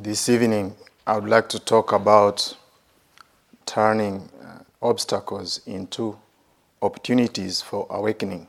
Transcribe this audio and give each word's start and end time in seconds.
This 0.00 0.28
evening, 0.28 0.76
I 1.04 1.18
would 1.18 1.28
like 1.28 1.48
to 1.48 1.58
talk 1.58 1.90
about 1.90 2.56
turning 3.66 4.28
uh, 4.40 4.60
obstacles 4.80 5.60
into 5.66 6.16
opportunities 6.80 7.60
for 7.60 7.84
awakening. 7.90 8.46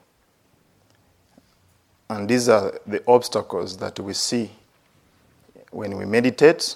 And 2.08 2.30
these 2.30 2.50
are 2.50 2.80
the 2.86 3.02
obstacles 3.08 3.78
that 3.78 4.00
we 4.00 4.14
see 4.14 4.52
when 5.72 5.98
we 5.98 6.06
meditate 6.06 6.76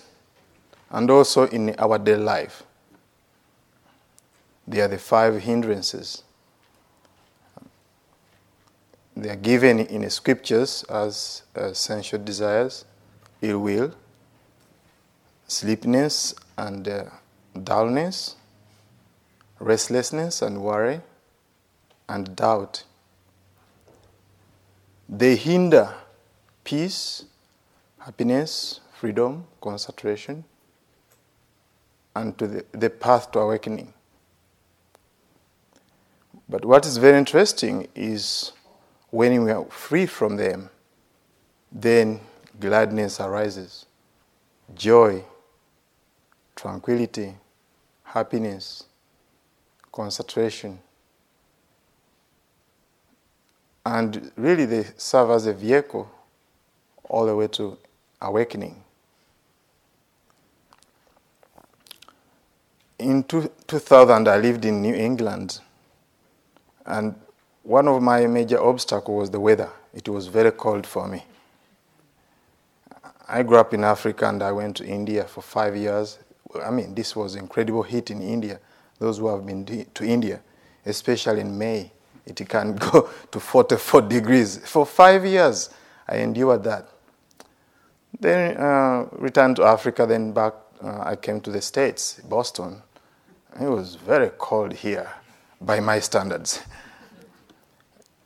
and 0.90 1.12
also 1.12 1.45
in 1.50 1.76
our 1.78 2.00
daily 2.00 2.23
life. 2.23 2.64
They 4.67 4.81
are 4.81 4.88
the 4.88 4.98
five 4.98 5.40
hindrances. 5.44 6.23
They 9.16 9.30
are 9.30 9.36
given 9.36 9.81
in 9.81 10.02
the 10.02 10.09
scriptures 10.09 10.84
as 10.90 11.44
uh, 11.55 11.73
sensual 11.73 12.23
desires, 12.23 12.86
ill 13.44 13.59
will, 13.59 13.94
sleepiness 15.54 16.34
and 16.58 16.88
uh, 16.88 17.04
dullness, 17.64 18.36
restlessness 19.59 20.42
and 20.42 20.62
worry, 20.62 21.02
and 22.09 22.36
doubt. 22.36 22.84
They 25.08 25.36
hinder 25.36 25.94
peace, 26.64 27.26
happiness, 28.00 28.80
freedom, 29.00 29.46
concentration, 29.62 30.44
and 32.16 32.38
to 32.40 32.48
the, 32.48 32.66
the 32.72 32.90
path 32.90 33.31
to 33.34 33.40
awakening. 33.40 33.94
But 36.50 36.66
what 36.66 36.86
is 36.86 36.98
very 36.98 37.18
interesting 37.18 37.88
is 37.96 38.54
when 39.12 39.44
we 39.44 39.52
are 39.52 39.66
free 39.66 40.08
from 40.08 40.38
them, 40.38 40.70
then 41.72 42.20
gladness 42.59 43.20
arises, 43.20 43.86
joy, 44.76 45.24
tranquility, 46.56 47.36
happiness, 48.04 48.86
concentration. 49.92 50.80
And 53.86 54.32
really, 54.38 54.66
they 54.66 54.86
serve 54.98 55.31
as 55.31 55.46
a 55.46 55.54
vehicle 55.54 56.09
all 57.09 57.26
the 57.26 57.36
way 57.36 57.48
to 57.50 57.78
awakening. 58.22 58.81
In 63.00 63.24
two, 63.24 63.52
2000, 63.68 64.28
I 64.28 64.38
lived 64.38 64.64
in 64.64 64.81
New 64.81 64.94
England, 64.96 65.59
and 66.86 67.16
one 67.64 67.88
of 67.88 68.02
my 68.02 68.26
major 68.28 68.62
obstacles 68.62 69.20
was 69.20 69.31
the 69.31 69.40
weather. 69.40 69.70
It 69.94 70.08
was 70.08 70.28
very 70.28 70.52
cold 70.52 70.88
for 70.88 71.08
me. 71.08 71.24
I 73.28 73.42
grew 73.44 73.58
up 73.58 73.74
in 73.74 73.84
Africa 73.84 74.28
and 74.28 74.44
I 74.44 74.52
went 74.52 74.78
to 74.78 74.86
India 74.86 75.24
for 75.24 75.42
five 75.42 75.76
years. 75.76 76.20
I 76.62 76.70
mean, 76.72 76.94
this 76.94 77.16
was 77.16 77.36
incredible 77.36 77.84
heat 77.84 78.12
in 78.12 78.22
India. 78.22 78.59
Those 79.00 79.18
who 79.18 79.28
have 79.28 79.46
been 79.46 79.66
to 79.66 80.06
India, 80.06 80.41
especially 80.86 81.41
in 81.41 81.58
May, 81.58 81.91
it 82.25 82.47
can 82.47 82.75
go 82.91 83.09
to 83.31 83.40
44 83.40 84.02
degrees. 84.03 84.58
For 84.58 84.86
five 84.86 85.25
years, 85.25 85.69
I 86.08 86.18
endured 86.18 86.63
that. 86.63 86.90
Then 88.19 88.58
uh, 88.58 89.08
returned 89.13 89.58
to 89.58 89.63
Africa, 89.63 90.06
then 90.06 90.31
back, 90.31 90.53
uh, 90.84 91.02
I 91.03 91.16
came 91.16 91.42
to 91.42 91.52
the 91.52 91.62
States, 91.62 92.22
Boston. 92.30 92.81
It 93.59 93.68
was 93.68 93.96
very 93.96 94.31
cold 94.38 94.74
here 94.74 95.12
by 95.59 95.80
my 95.80 96.00
standards. 96.00 96.62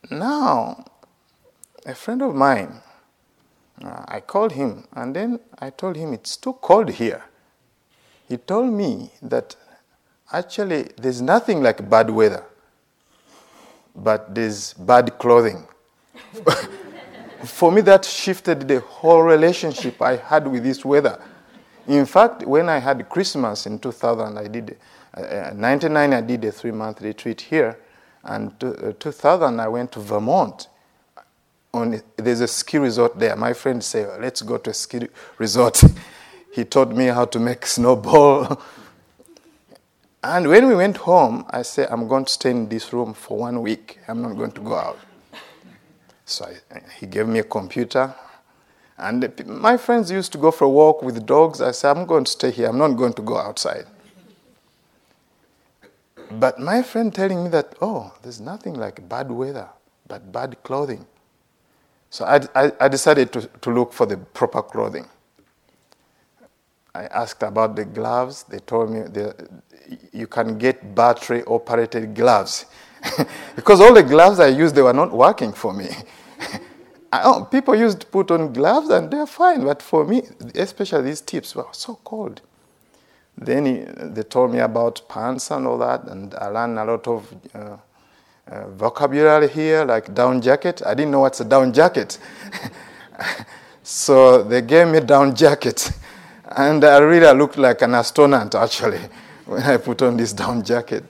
Now, 0.09 0.85
a 1.85 1.95
friend 1.95 2.21
of 2.21 2.35
mine, 2.35 2.81
uh, 3.83 4.05
I 4.07 4.19
called 4.21 4.53
him 4.53 4.87
and 4.93 5.15
then 5.15 5.39
I 5.59 5.69
told 5.69 5.95
him 5.95 6.13
it's 6.13 6.37
too 6.37 6.53
cold 6.53 6.89
here. 6.89 7.23
He 8.27 8.37
told 8.37 8.73
me 8.73 9.11
that 9.21 9.55
actually 10.31 10.89
there's 10.97 11.21
nothing 11.21 11.63
like 11.63 11.89
bad 11.89 12.09
weather, 12.09 12.43
but 13.95 14.33
there's 14.35 14.73
bad 14.73 15.17
clothing. 15.17 15.65
For 17.45 17.71
me, 17.71 17.81
that 17.81 18.03
shifted 18.03 18.67
the 18.67 18.79
whole 18.79 19.21
relationship 19.21 20.01
I 20.01 20.17
had 20.17 20.47
with 20.47 20.63
this 20.63 20.83
weather. 20.83 21.21
In 21.87 22.05
fact, 22.05 22.43
when 22.45 22.67
I 22.67 22.79
had 22.79 23.07
Christmas 23.07 23.65
in 23.65 23.79
2000, 23.79 24.37
I 24.37 24.47
did, 24.47 24.77
uh, 25.13 25.51
99, 25.55 26.13
I 26.13 26.21
did 26.21 26.43
a 26.45 26.51
three 26.51 26.71
month 26.71 27.01
retreat 27.01 27.39
here. 27.39 27.79
And 28.23 28.59
to, 28.59 28.89
uh, 28.89 28.93
2000, 28.99 29.59
I 29.59 29.67
went 29.69 29.91
to 29.93 29.99
Vermont. 29.99 30.67
On, 31.73 32.01
there's 32.17 32.41
a 32.41 32.47
ski 32.47 32.79
resort 32.79 33.17
there. 33.17 33.35
My 33.35 33.53
friend 33.53 33.81
said, 33.81 34.19
let's 34.19 34.41
go 34.41 34.57
to 34.57 34.71
a 34.71 34.73
ski 34.73 35.07
resort. 35.37 35.81
he 36.57 36.65
taught 36.65 36.89
me 36.89 37.05
how 37.05 37.25
to 37.25 37.39
make 37.39 37.65
snowball. 37.77 38.59
and 40.23 40.47
when 40.49 40.67
we 40.67 40.73
went 40.75 40.97
home, 40.97 41.45
I 41.51 41.61
said, 41.61 41.87
I'm 41.91 42.07
going 42.07 42.25
to 42.25 42.33
stay 42.33 42.49
in 42.49 42.67
this 42.67 42.91
room 42.91 43.13
for 43.13 43.37
one 43.37 43.61
week. 43.61 43.99
I'm 44.07 44.23
not 44.23 44.35
going 44.35 44.51
to 44.53 44.61
go 44.61 44.73
out. 44.73 44.97
So 46.25 46.45
I, 46.45 46.79
he 46.99 47.05
gave 47.05 47.27
me 47.27 47.39
a 47.39 47.43
computer. 47.43 48.15
And 48.97 49.31
my 49.45 49.77
friends 49.77 50.09
used 50.09 50.31
to 50.31 50.39
go 50.39 50.49
for 50.49 50.65
a 50.65 50.69
walk 50.69 51.03
with 51.03 51.23
dogs. 51.27 51.61
I 51.61 51.69
said, 51.69 51.95
I'm 51.95 52.07
going 52.07 52.23
to 52.23 52.31
stay 52.31 52.49
here. 52.49 52.69
I'm 52.69 52.79
not 52.79 52.93
going 52.97 53.13
to 53.13 53.21
go 53.21 53.37
outside. 53.37 53.85
But 56.31 56.59
my 56.59 56.81
friend 56.81 57.13
telling 57.13 57.43
me 57.43 57.49
that, 57.51 57.75
oh, 57.81 58.11
there's 58.23 58.41
nothing 58.41 58.73
like 58.73 59.07
bad 59.07 59.29
weather, 59.29 59.69
but 60.07 60.31
bad 60.31 60.57
clothing. 60.63 61.05
So 62.09 62.25
I, 62.25 62.41
I, 62.55 62.71
I 62.79 62.87
decided 62.87 63.31
to, 63.33 63.41
to 63.61 63.69
look 63.69 63.93
for 63.93 64.07
the 64.07 64.17
proper 64.17 64.63
clothing. 64.63 65.07
I 66.97 67.05
asked 67.11 67.43
about 67.43 67.75
the 67.75 67.85
gloves. 67.85 68.43
They 68.43 68.57
told 68.57 68.89
me 68.89 69.01
the, 69.01 69.35
you 70.11 70.25
can 70.25 70.57
get 70.57 70.95
battery 70.95 71.43
operated 71.43 72.15
gloves. 72.15 72.65
because 73.55 73.79
all 73.79 73.93
the 73.93 74.01
gloves 74.01 74.39
I 74.39 74.47
used, 74.47 74.73
they 74.73 74.81
were 74.81 74.93
not 74.93 75.11
working 75.11 75.53
for 75.53 75.73
me. 75.73 75.89
oh, 77.13 77.47
people 77.51 77.75
used 77.75 77.99
to 78.01 78.07
put 78.07 78.31
on 78.31 78.51
gloves 78.51 78.89
and 78.89 79.11
they're 79.11 79.27
fine, 79.27 79.63
but 79.63 79.83
for 79.83 80.05
me, 80.05 80.23
especially 80.55 81.03
these 81.03 81.21
tips 81.21 81.55
were 81.55 81.67
so 81.71 81.99
cold. 82.03 82.41
Then 83.37 83.67
he, 83.67 83.85
they 83.85 84.23
told 84.23 84.51
me 84.51 84.59
about 84.59 85.07
pants 85.07 85.51
and 85.51 85.67
all 85.67 85.77
that, 85.77 86.05
and 86.05 86.33
I 86.33 86.47
learned 86.47 86.79
a 86.79 86.85
lot 86.85 87.07
of 87.07 87.35
uh, 87.53 87.77
uh, 88.49 88.67
vocabulary 88.69 89.47
here, 89.47 89.85
like 89.85 90.11
down 90.15 90.41
jacket. 90.41 90.81
I 90.83 90.95
didn't 90.95 91.11
know 91.11 91.19
what's 91.19 91.39
a 91.41 91.45
down 91.45 91.71
jacket. 91.71 92.17
so 93.83 94.41
they 94.41 94.63
gave 94.63 94.87
me 94.87 94.99
down 95.01 95.35
jacket. 95.35 95.91
And 96.57 96.83
I 96.83 96.97
really 96.97 97.31
looked 97.37 97.57
like 97.57 97.83
an 97.83 97.93
astronaut, 97.93 98.55
actually, 98.55 98.99
when 99.45 99.61
I 99.61 99.77
put 99.77 100.01
on 100.01 100.17
this 100.17 100.33
down 100.33 100.63
jacket. 100.63 101.03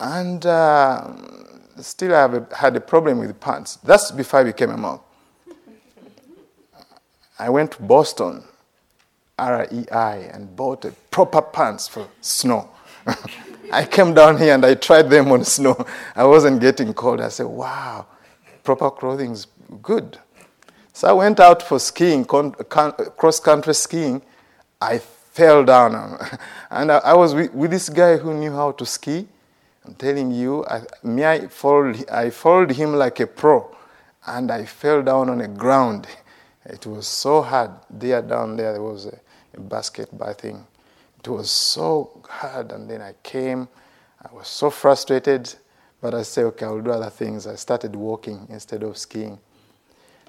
And 0.00 0.44
uh, 0.44 1.12
still, 1.80 2.12
I 2.12 2.22
have 2.22 2.52
had 2.52 2.74
a 2.74 2.80
problem 2.80 3.20
with 3.20 3.38
pants. 3.38 3.76
That's 3.76 4.10
before 4.10 4.40
I 4.40 4.44
became 4.44 4.70
a 4.70 4.76
monk. 4.76 5.00
I 7.38 7.48
went 7.48 7.70
to 7.72 7.82
Boston, 7.82 8.42
REI, 9.38 10.30
and 10.32 10.56
bought 10.56 10.84
a 10.84 10.90
proper 11.12 11.40
pants 11.40 11.86
for 11.86 12.08
snow. 12.20 12.68
I 13.72 13.84
came 13.84 14.12
down 14.12 14.38
here 14.38 14.54
and 14.54 14.66
I 14.66 14.74
tried 14.74 15.08
them 15.08 15.30
on 15.30 15.44
snow. 15.44 15.86
I 16.16 16.24
wasn't 16.24 16.60
getting 16.60 16.92
cold. 16.94 17.20
I 17.20 17.28
said, 17.28 17.46
wow, 17.46 18.06
proper 18.64 18.90
clothing 18.90 19.30
is 19.32 19.46
good. 19.82 20.18
So 20.96 21.08
I 21.08 21.12
went 21.12 21.40
out 21.40 21.62
for 21.62 21.78
skiing, 21.78 22.24
cross 22.24 23.38
country 23.38 23.74
skiing. 23.74 24.22
I 24.80 24.96
fell 24.96 25.62
down. 25.62 26.16
And 26.70 26.90
I 26.90 27.12
was 27.12 27.34
with, 27.34 27.52
with, 27.52 27.70
this 27.70 27.90
guy 27.90 28.16
who 28.16 28.32
knew 28.32 28.50
how 28.52 28.72
to 28.72 28.86
ski. 28.86 29.28
I'm 29.84 29.94
telling 29.96 30.30
you, 30.30 30.64
I, 30.64 30.80
me, 31.02 31.22
I 31.22 31.48
followed, 31.48 32.08
I 32.08 32.30
followed 32.30 32.70
him 32.70 32.94
like 32.94 33.20
a 33.20 33.26
pro. 33.26 33.76
And 34.26 34.50
I 34.50 34.64
fell 34.64 35.02
down 35.02 35.28
on 35.28 35.38
the 35.38 35.48
ground. 35.48 36.06
It 36.64 36.86
was 36.86 37.06
so 37.06 37.42
hard. 37.42 37.72
There, 37.90 38.22
down 38.22 38.56
there, 38.56 38.72
there 38.72 38.82
was 38.82 39.04
a, 39.04 39.18
a 39.52 39.60
basketball 39.60 40.32
thing. 40.32 40.66
It 41.18 41.28
was 41.28 41.50
so 41.50 42.22
hard. 42.26 42.72
And 42.72 42.88
then 42.88 43.02
I 43.02 43.12
came. 43.22 43.68
I 44.24 44.34
was 44.34 44.48
so 44.48 44.70
frustrated. 44.70 45.54
But 46.00 46.14
I 46.14 46.22
said, 46.22 46.44
okay, 46.44 46.64
I'll 46.64 46.80
do 46.80 46.90
other 46.90 47.10
things. 47.10 47.46
I 47.46 47.56
started 47.56 47.94
walking 47.94 48.46
instead 48.48 48.82
of 48.82 48.96
skiing. 48.96 49.38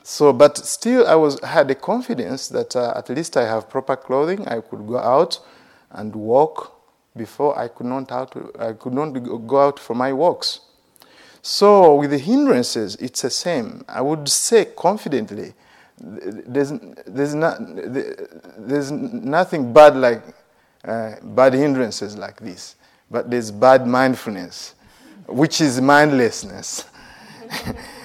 So, 0.09 0.31
but 0.31 0.55
still, 0.57 1.05
I 1.05 1.15
was 1.15 1.37
had 1.43 1.67
the 1.67 1.75
confidence 1.75 2.47
that 2.47 2.77
uh, 2.77 2.93
at 2.95 3.09
least 3.09 3.35
I 3.35 3.45
have 3.45 3.69
proper 3.69 3.97
clothing. 3.97 4.47
I 4.47 4.61
could 4.61 4.87
go 4.87 4.97
out 4.97 5.37
and 5.91 6.15
walk. 6.15 6.79
Before 7.13 7.59
I 7.59 7.67
could 7.67 7.87
not 7.87 8.09
out. 8.09 8.33
I 8.57 8.71
could 8.71 8.93
not 8.93 9.09
go 9.47 9.59
out 9.59 9.79
for 9.79 9.95
my 9.95 10.13
walks. 10.13 10.61
So, 11.41 11.95
with 11.95 12.11
the 12.11 12.19
hindrances, 12.19 12.95
it's 13.01 13.21
the 13.23 13.29
same. 13.29 13.83
I 13.89 13.99
would 13.99 14.29
say 14.29 14.65
confidently, 14.77 15.53
there's 15.99 16.71
there's 17.05 17.35
not 17.35 17.57
there's 17.59 18.91
nothing 18.91 19.73
bad 19.73 19.97
like 19.97 20.23
uh, 20.85 21.15
bad 21.21 21.53
hindrances 21.53 22.15
like 22.15 22.39
this, 22.39 22.77
but 23.11 23.29
there's 23.29 23.51
bad 23.51 23.85
mindfulness, 23.85 24.73
which 25.27 25.59
is 25.59 25.81
mindlessness. 25.81 26.85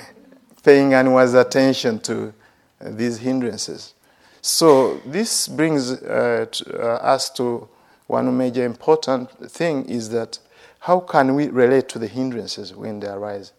paying 0.62 0.94
anyone's 0.94 1.34
attention 1.34 1.98
to 2.00 2.32
uh, 2.80 2.90
these 2.90 3.18
hindrances. 3.18 3.94
So 4.40 5.00
this 5.06 5.48
brings 5.48 5.90
uh, 5.90 6.46
to, 6.50 6.82
uh, 6.82 6.94
us 6.96 7.30
to 7.30 7.68
one 8.06 8.36
major 8.36 8.64
important 8.64 9.30
thing 9.50 9.84
is 9.86 10.10
that 10.10 10.38
how 10.80 11.00
can 11.00 11.34
we 11.34 11.48
relate 11.48 11.88
to 11.90 11.98
the 11.98 12.08
hindrances 12.08 12.74
when 12.74 13.00
they 13.00 13.08
arise? 13.08 13.52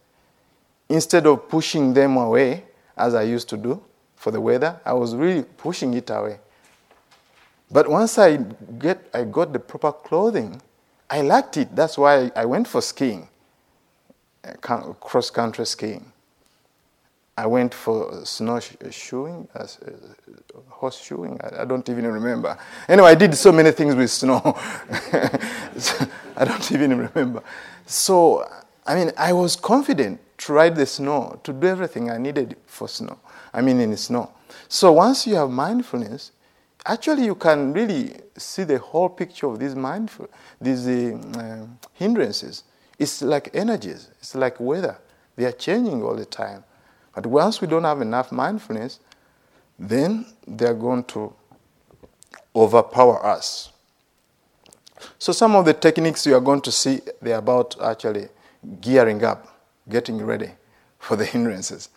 Instead 0.89 1.25
of 1.25 1.47
pushing 1.47 1.94
them 1.94 2.17
away, 2.17 2.65
as 2.97 3.15
I 3.15 3.23
used 3.23 3.49
to 3.49 3.57
do 3.57 3.81
for 4.15 4.31
the 4.31 4.41
weather, 4.41 4.79
I 4.85 4.94
was 4.94 5.15
really 5.15 5.44
pushing 5.44 5.94
it 5.94 6.09
away. 6.09 6.39
But 7.71 7.89
once 7.89 8.17
I 8.17 8.38
get, 8.77 9.09
I 9.13 9.23
got 9.23 9.53
the 9.53 9.59
proper 9.59 9.91
clothing, 9.91 10.61
I 11.09 11.21
liked 11.21 11.57
it. 11.57 11.75
That's 11.75 11.97
why 11.97 12.31
I 12.35 12.45
went 12.45 12.67
for 12.67 12.81
skiing, 12.81 13.29
uh, 14.44 14.53
cross 14.99 15.29
country 15.29 15.65
skiing. 15.65 16.11
I 17.35 17.47
went 17.47 17.74
for 17.74 18.24
snowshoeing, 18.25 19.47
uh, 19.56 19.65
horseshoeing. 20.69 21.39
I, 21.44 21.63
I 21.63 21.65
don't 21.65 21.88
even 21.89 22.06
remember. 22.06 22.57
Anyway, 22.88 23.09
I 23.09 23.15
did 23.15 23.33
so 23.35 23.51
many 23.51 23.71
things 23.71 23.95
with 23.95 24.12
snow. 24.12 24.39
so 25.77 26.06
I 26.38 26.45
don't 26.45 26.71
even 26.71 26.97
remember. 26.97 27.41
So, 27.88 28.47
I 28.85 28.95
mean, 28.95 29.12
I 29.18 29.33
was 29.33 29.56
confident 29.56 30.19
to 30.39 30.53
ride 30.53 30.75
the 30.75 30.85
snow, 30.85 31.39
to 31.44 31.53
do 31.53 31.68
everything 31.68 32.12
I 32.12 32.18
needed 32.18 32.56
for 32.68 32.88
snow. 32.88 33.18
I 33.51 33.62
mean, 33.62 33.80
in 33.80 33.97
snow. 33.97 34.31
So 34.68 34.91
once 34.91 35.25
you 35.25 35.35
have 35.35 35.50
mindfulness, 35.50 36.31
actually 36.85 37.25
you 37.25 37.35
can 37.35 37.74
really 37.74 38.15
see 38.38 38.63
the 38.63 38.77
whole 38.77 39.09
picture 39.09 39.47
of 39.47 39.59
these 39.59 39.75
mindful, 39.75 40.30
these 40.62 40.88
uh, 40.88 41.65
hindrances. 41.94 42.63
It's 43.00 43.21
like 43.21 43.50
energies. 43.56 44.09
It's 44.19 44.35
like 44.35 44.59
weather. 44.59 44.97
They 45.35 45.45
are 45.45 45.51
changing 45.51 46.03
all 46.03 46.15
the 46.15 46.25
time. 46.25 46.63
But 47.15 47.25
once 47.25 47.62
we 47.62 47.68
don't 47.68 47.83
have 47.83 48.01
enough 48.01 48.31
mindfulness, 48.31 49.00
then 49.77 50.25
they're 50.48 50.74
going 50.74 51.04
to 51.06 51.33
overpower 52.56 53.25
us. 53.25 53.71
So 55.19 55.31
some 55.31 55.56
of 55.56 55.65
the 55.65 55.74
techniques 55.74 56.25
you 56.25 56.36
are 56.36 56.42
going 56.42 56.62
to 56.62 56.71
see, 56.71 57.01
they're 57.21 57.38
about 57.38 57.75
actually 57.81 58.30
gearing 58.81 59.24
up, 59.24 59.48
getting 59.89 60.24
ready 60.24 60.51
for 61.00 61.15
the 61.15 61.25
hindrances. 61.33 61.89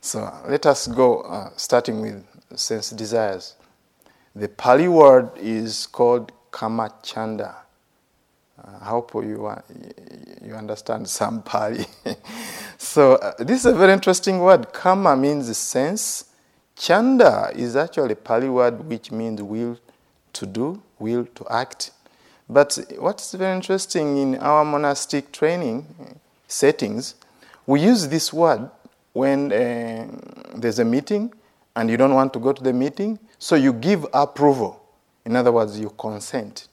So 0.00 0.32
let 0.48 0.66
us 0.66 0.86
go 0.86 1.20
uh, 1.20 1.50
starting 1.56 2.00
with 2.00 2.24
sense 2.56 2.90
desires. 2.90 3.56
The 4.34 4.48
Pali 4.48 4.88
word 4.88 5.30
is 5.36 5.86
called 5.86 6.32
Kamachanda. 6.50 7.54
I 8.80 8.84
hope 8.86 9.14
you, 9.14 9.50
you 10.44 10.54
understand 10.54 11.08
some 11.08 11.42
Pali. 11.42 11.86
so, 12.78 13.14
uh, 13.14 13.32
this 13.38 13.60
is 13.60 13.66
a 13.66 13.74
very 13.74 13.92
interesting 13.92 14.38
word. 14.40 14.72
Kama 14.72 15.16
means 15.16 15.56
sense. 15.56 16.24
Chanda 16.76 17.52
is 17.54 17.76
actually 17.76 18.12
a 18.12 18.16
Pali 18.16 18.48
word 18.48 18.80
which 18.88 19.12
means 19.12 19.42
will 19.42 19.78
to 20.32 20.46
do, 20.46 20.82
will 20.98 21.26
to 21.34 21.46
act. 21.50 21.90
But 22.48 22.78
what's 22.98 23.32
very 23.32 23.54
interesting 23.54 24.16
in 24.16 24.36
our 24.36 24.64
monastic 24.64 25.30
training 25.30 25.86
settings, 26.48 27.14
we 27.66 27.82
use 27.82 28.08
this 28.08 28.32
word 28.32 28.70
when 29.12 29.52
uh, 29.52 30.06
there's 30.56 30.78
a 30.78 30.84
meeting 30.84 31.32
and 31.76 31.88
you 31.90 31.96
don't 31.96 32.14
want 32.14 32.32
to 32.32 32.38
go 32.38 32.52
to 32.52 32.62
the 32.62 32.72
meeting, 32.72 33.18
so 33.38 33.54
you 33.54 33.72
give 33.72 34.06
approval. 34.12 34.82
In 35.24 35.36
other 35.36 35.52
words, 35.52 35.78
you 35.78 35.90
consent. 35.98 36.66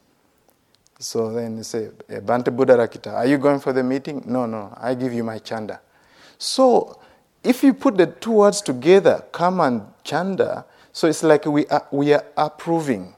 So 1.00 1.32
then 1.32 1.58
you 1.58 1.64
say, 1.64 1.90
Bante 2.08 2.22
Bhante 2.26 2.56
Buddharakkhita, 2.56 3.14
are 3.14 3.26
you 3.26 3.38
going 3.38 3.60
for 3.60 3.72
the 3.74 3.84
meeting? 3.84 4.24
No, 4.26 4.46
no, 4.46 4.74
I 4.78 4.96
give 4.96 5.14
you 5.14 5.24
my 5.24 5.38
chanda. 5.40 5.80
So 6.38 7.00
if 7.44 7.64
you 7.64 7.74
put 7.74 7.98
the 7.98 8.08
two 8.08 8.32
words 8.32 8.62
together, 8.62 9.24
kama 9.32 9.64
and 9.64 9.82
chanda, 10.04 10.66
so 10.92 11.08
it's 11.08 11.22
like 11.22 11.46
we 11.46 11.68
are, 11.68 11.88
we 11.92 12.14
are 12.14 12.26
approving 12.36 13.16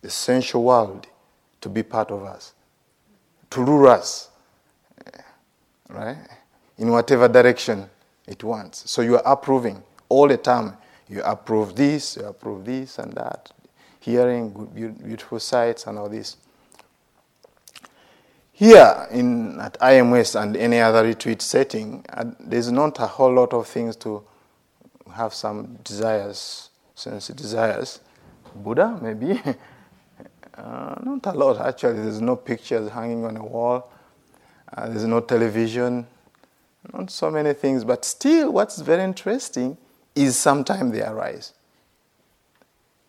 the 0.00 0.08
sensual 0.10 0.64
world 0.64 1.06
to 1.60 1.68
be 1.68 1.82
part 1.82 2.10
of 2.10 2.22
us, 2.24 2.54
to 3.50 3.62
rule 3.62 3.88
us, 3.88 4.30
eh, 5.06 5.20
right? 5.90 6.16
In 6.78 6.90
whatever 6.90 7.28
direction 7.28 7.88
it 8.26 8.42
wants. 8.42 8.90
So 8.90 9.02
you 9.02 9.16
are 9.16 9.22
approving 9.26 9.82
all 10.08 10.28
the 10.28 10.38
time. 10.38 10.76
You 11.08 11.22
approve 11.22 11.74
this, 11.74 12.16
you 12.16 12.24
approve 12.24 12.64
this 12.64 12.98
and 12.98 13.12
that, 13.14 13.50
hearing 13.98 14.52
good, 14.52 15.02
beautiful 15.04 15.40
sights 15.40 15.86
and 15.86 15.98
all 15.98 16.08
this. 16.08 16.36
Here 18.60 19.08
in, 19.10 19.58
at 19.58 19.80
IMS 19.80 20.38
and 20.38 20.54
any 20.54 20.80
other 20.80 21.02
retreat 21.02 21.40
setting, 21.40 22.04
uh, 22.12 22.26
there's 22.38 22.70
not 22.70 22.98
a 22.98 23.06
whole 23.06 23.32
lot 23.32 23.54
of 23.54 23.66
things 23.66 23.96
to 23.96 24.22
have 25.14 25.32
some 25.32 25.78
desires, 25.82 26.68
sense 26.94 27.28
desires. 27.28 28.00
Buddha, 28.54 28.98
maybe. 29.00 29.40
uh, 30.58 30.94
not 31.02 31.24
a 31.24 31.32
lot, 31.32 31.58
actually. 31.66 32.02
There's 32.02 32.20
no 32.20 32.36
pictures 32.36 32.90
hanging 32.90 33.24
on 33.24 33.32
the 33.32 33.42
wall, 33.42 33.90
uh, 34.76 34.90
there's 34.90 35.06
no 35.06 35.20
television, 35.20 36.06
not 36.92 37.10
so 37.10 37.30
many 37.30 37.54
things. 37.54 37.82
But 37.82 38.04
still, 38.04 38.52
what's 38.52 38.82
very 38.82 39.04
interesting 39.04 39.78
is 40.14 40.36
sometimes 40.36 40.92
they 40.92 41.02
arise. 41.02 41.54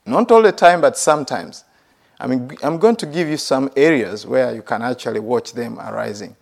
Not 0.05 0.31
all 0.31 0.43
the 0.43 0.53
time, 0.53 0.79
but 0.79 0.97
sometimes. 0.97 1.65
I 2.21 2.27
mean, 2.27 2.55
I'm 2.61 2.77
going 2.77 2.95
to 2.97 3.07
give 3.07 3.27
you 3.27 3.37
some 3.37 3.71
areas 3.75 4.27
where 4.27 4.53
you 4.53 4.61
can 4.61 4.83
actually 4.83 5.19
watch 5.19 5.53
them 5.53 5.79
arising. 5.79 6.35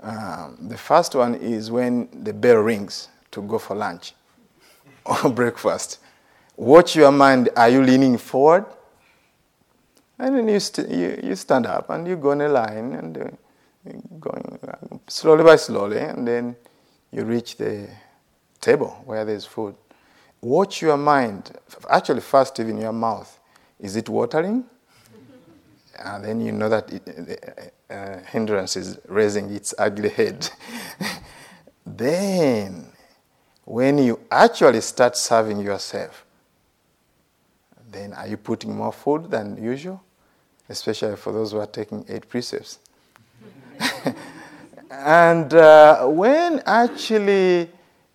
Um, 0.00 0.56
the 0.58 0.78
first 0.78 1.14
one 1.14 1.34
is 1.34 1.70
when 1.70 2.08
the 2.24 2.32
bell 2.32 2.56
rings 2.56 3.08
to 3.32 3.42
go 3.42 3.58
for 3.58 3.76
lunch 3.76 4.14
or 5.04 5.28
breakfast. 5.28 5.98
Watch 6.56 6.96
your 6.96 7.12
mind. 7.12 7.50
Are 7.56 7.68
you 7.68 7.82
leaning 7.82 8.16
forward? 8.16 8.64
And 10.18 10.36
then 10.36 10.48
you, 10.48 10.60
st- 10.60 10.88
you, 10.88 11.20
you, 11.24 11.36
stand 11.36 11.66
up 11.66 11.90
and 11.90 12.08
you 12.08 12.16
go 12.16 12.30
in 12.30 12.40
a 12.40 12.48
line 12.48 12.94
and 12.94 13.18
uh, 13.18 13.90
going 14.18 14.58
uh, 14.66 14.96
slowly 15.08 15.44
by 15.44 15.56
slowly, 15.56 15.98
and 15.98 16.26
then 16.26 16.56
you 17.12 17.24
reach 17.24 17.58
the 17.58 17.86
table 18.62 19.02
where 19.04 19.26
there's 19.26 19.44
food. 19.44 19.74
Watch 20.40 20.80
your 20.80 20.96
mind. 20.96 21.52
Actually, 21.90 22.20
first, 22.22 22.58
even 22.60 22.78
your 22.78 22.92
mouth. 22.92 23.39
Is 23.80 23.96
it 23.96 24.08
watering? 24.08 24.64
And 25.98 26.24
then 26.24 26.40
you 26.40 26.52
know 26.52 26.68
that 26.68 26.90
it, 26.92 27.04
the 27.04 27.94
uh, 27.94 28.20
hindrance 28.24 28.76
is 28.76 28.98
raising 29.08 29.50
its 29.50 29.74
ugly 29.78 30.08
head. 30.10 30.48
then, 31.86 32.86
when 33.64 33.98
you 33.98 34.20
actually 34.30 34.80
start 34.80 35.16
serving 35.16 35.60
yourself, 35.60 36.24
then 37.90 38.12
are 38.12 38.26
you 38.26 38.36
putting 38.36 38.76
more 38.76 38.92
food 38.92 39.30
than 39.30 39.62
usual? 39.62 40.02
Especially 40.68 41.16
for 41.16 41.32
those 41.32 41.52
who 41.52 41.58
are 41.58 41.66
taking 41.66 42.04
eight 42.08 42.28
precepts. 42.28 42.78
and 44.90 45.52
uh, 45.54 46.06
when 46.06 46.62
actually 46.64 47.68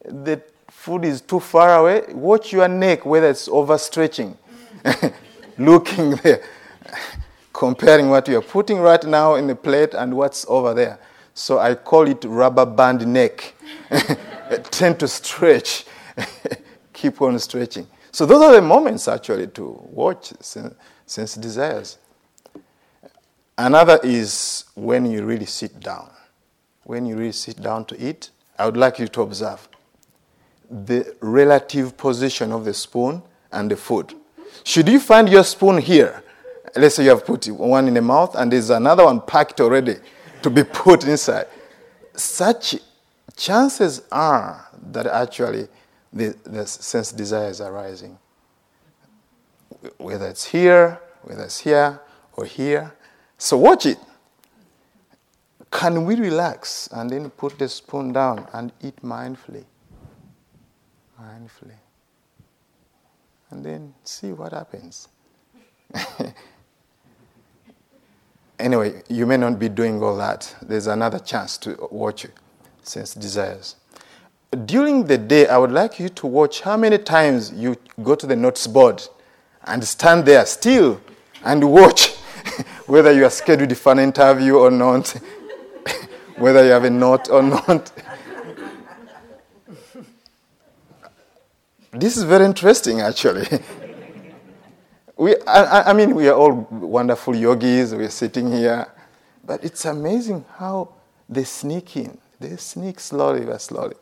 the 0.06 0.42
food 0.70 1.06
is 1.06 1.22
too 1.22 1.40
far 1.40 1.80
away, 1.80 2.04
watch 2.14 2.54
your 2.54 2.68
neck 2.68 3.06
whether 3.06 3.30
it's 3.30 3.50
overstretching 3.50 4.38
looking 5.58 6.12
there, 6.18 6.44
comparing 7.54 8.10
what 8.10 8.28
you're 8.28 8.42
putting 8.42 8.80
right 8.80 9.04
now 9.06 9.36
in 9.36 9.48
the 9.48 9.56
plate 9.56 9.94
and 9.94 10.16
what's 10.16 10.46
over 10.48 10.74
there. 10.74 11.00
So 11.34 11.60
I 11.60 11.76
call 11.76 12.08
it 12.08 12.24
rubber 12.24 12.66
band 12.66 13.06
neck. 13.08 13.54
Tend 14.72 15.00
to 15.00 15.08
stretch, 15.08 15.86
keep 16.94 17.22
on 17.22 17.38
stretching. 17.40 17.88
So 18.12 18.26
those 18.26 18.42
are 18.42 18.54
the 18.54 18.62
moments 18.62 19.08
actually 19.08 19.48
to 19.48 19.80
watch 19.92 20.32
sense 20.40 21.36
desires. 21.36 21.98
Another 23.58 24.00
is 24.04 24.66
when 24.76 25.06
you 25.06 25.26
really 25.26 25.46
sit 25.46 25.80
down. 25.80 26.10
When 26.84 27.06
you 27.06 27.16
really 27.16 27.32
sit 27.32 27.62
down 27.62 27.86
to 27.86 28.02
eat, 28.10 28.30
I 28.58 28.66
would 28.66 28.78
like 28.78 29.00
you 29.00 29.08
to 29.10 29.22
observe 29.22 29.68
the 30.70 31.16
relative 31.22 31.98
position 31.98 32.52
of 32.52 32.66
the 32.66 32.74
spoon 32.74 33.22
and 33.52 33.70
the 33.70 33.76
food. 33.76 34.14
Should 34.64 34.88
you 34.90 35.00
find 35.00 35.30
your 35.30 35.44
spoon 35.44 35.78
here, 35.80 36.24
let's 36.76 36.96
say 36.96 37.04
you 37.04 37.10
have 37.10 37.26
put 37.26 37.48
one 37.48 37.88
in 37.88 37.94
the 37.94 38.02
mouth 38.02 38.36
and 38.36 38.52
there's 38.52 38.70
another 38.70 39.06
one 39.06 39.22
packed 39.22 39.62
already 39.62 39.98
to 40.42 40.50
be 40.50 40.64
put 40.74 41.06
inside, 41.06 41.48
such 42.16 42.76
chances 43.36 44.02
are 44.12 44.68
that 44.92 45.08
actually 45.08 45.68
the, 46.14 46.36
the 46.44 46.66
sense 46.66 47.12
desires 47.12 47.62
are 47.62 47.72
arising. 47.72 48.18
Whether 49.98 50.28
it's 50.28 50.46
here, 50.46 51.00
whether 51.24 51.44
it's 51.44 51.60
here, 51.60 52.00
or 52.38 52.46
here. 52.46 52.94
So 53.38 53.58
watch 53.58 53.86
it. 53.86 53.98
Can 55.72 56.06
we 56.06 56.16
relax 56.16 56.88
and 56.92 57.10
then 57.10 57.30
put 57.30 57.60
the 57.60 57.68
spoon 57.68 58.14
down 58.14 58.48
and 58.54 58.72
eat 58.82 58.96
mindfully? 59.04 59.66
Mindfully. 61.22 61.76
And 63.56 63.64
then 63.64 63.94
see 64.04 64.34
what 64.34 64.52
happens. 64.52 65.08
anyway, 68.60 69.02
you 69.08 69.26
may 69.26 69.38
not 69.38 69.58
be 69.58 69.70
doing 69.70 70.04
all 70.04 70.18
that. 70.18 70.54
There's 70.62 70.88
another 70.88 71.20
chance 71.20 71.58
to 71.60 71.88
watch 71.90 72.28
sense 72.84 73.14
desires. 73.14 73.78
During 74.66 75.06
the 75.06 75.18
day, 75.18 75.48
I 75.48 75.58
would 75.58 75.72
like 75.72 76.02
you 76.02 76.10
to 76.10 76.28
watch 76.28 76.60
how 76.62 76.76
many 76.76 76.98
times 76.98 77.54
you 77.54 77.78
go 78.04 78.14
to 78.16 78.28
the 78.28 78.36
notes 78.36 78.68
board 78.68 79.02
and 79.64 79.82
stand 79.86 80.26
there 80.26 80.46
still 80.46 81.00
and 81.46 81.72
watch 81.72 82.10
whether 82.88 83.14
you 83.14 83.24
are 83.24 83.30
scheduled 83.30 83.78
for 83.78 83.94
an 83.94 84.00
interview 84.00 84.58
or 84.58 84.70
not, 84.70 85.08
whether 86.36 86.62
you 86.62 86.72
have 86.72 86.84
a 86.84 86.90
note 86.90 87.30
or 87.30 87.42
not. 87.42 87.90
This 92.00 92.18
is 92.18 92.24
very 92.24 92.46
interesting, 92.46 93.02
actually. 93.02 93.48
we, 95.18 95.36
I, 95.48 95.90
I 95.90 95.94
mean, 95.94 96.16
we 96.16 96.28
are 96.28 96.36
all 96.36 96.68
wonderful 96.70 97.36
yogis, 97.36 97.94
we're 97.94 98.10
sitting 98.10 98.52
here, 98.52 98.88
but 99.44 99.64
it's 99.64 99.86
amazing 99.86 100.46
how 100.58 100.90
they 101.30 101.44
sneak 101.44 101.96
in. 101.98 102.18
They 102.40 102.58
sneak 102.58 103.00
slowly 103.00 103.46
but 103.46 103.62
slowly. 103.62 103.96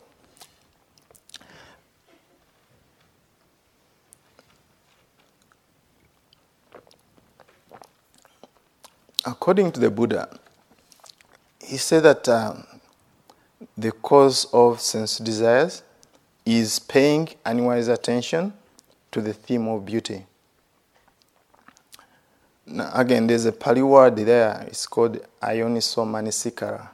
according 9.25 9.71
to 9.71 9.79
the 9.79 9.89
Buddha, 9.89 10.29
he 11.61 11.77
said 11.77 12.03
that 12.03 12.27
um, 12.29 12.65
the 13.77 13.91
cause 13.91 14.45
of 14.53 14.79
sense 14.79 15.17
desires 15.17 15.83
is 16.45 16.79
paying 16.79 17.29
unwise 17.45 17.87
attention 17.87 18.53
to 19.11 19.21
the 19.21 19.33
theme 19.33 19.67
of 19.67 19.85
beauty. 19.85 20.25
Now, 22.65 22.91
again, 22.93 23.27
there's 23.27 23.45
a 23.45 23.51
Pali 23.51 23.81
word 23.81 24.15
there. 24.15 24.63
It's 24.67 24.85
called 24.87 25.19
Ayoniso 25.41 26.05
Manasikara. 26.05 26.89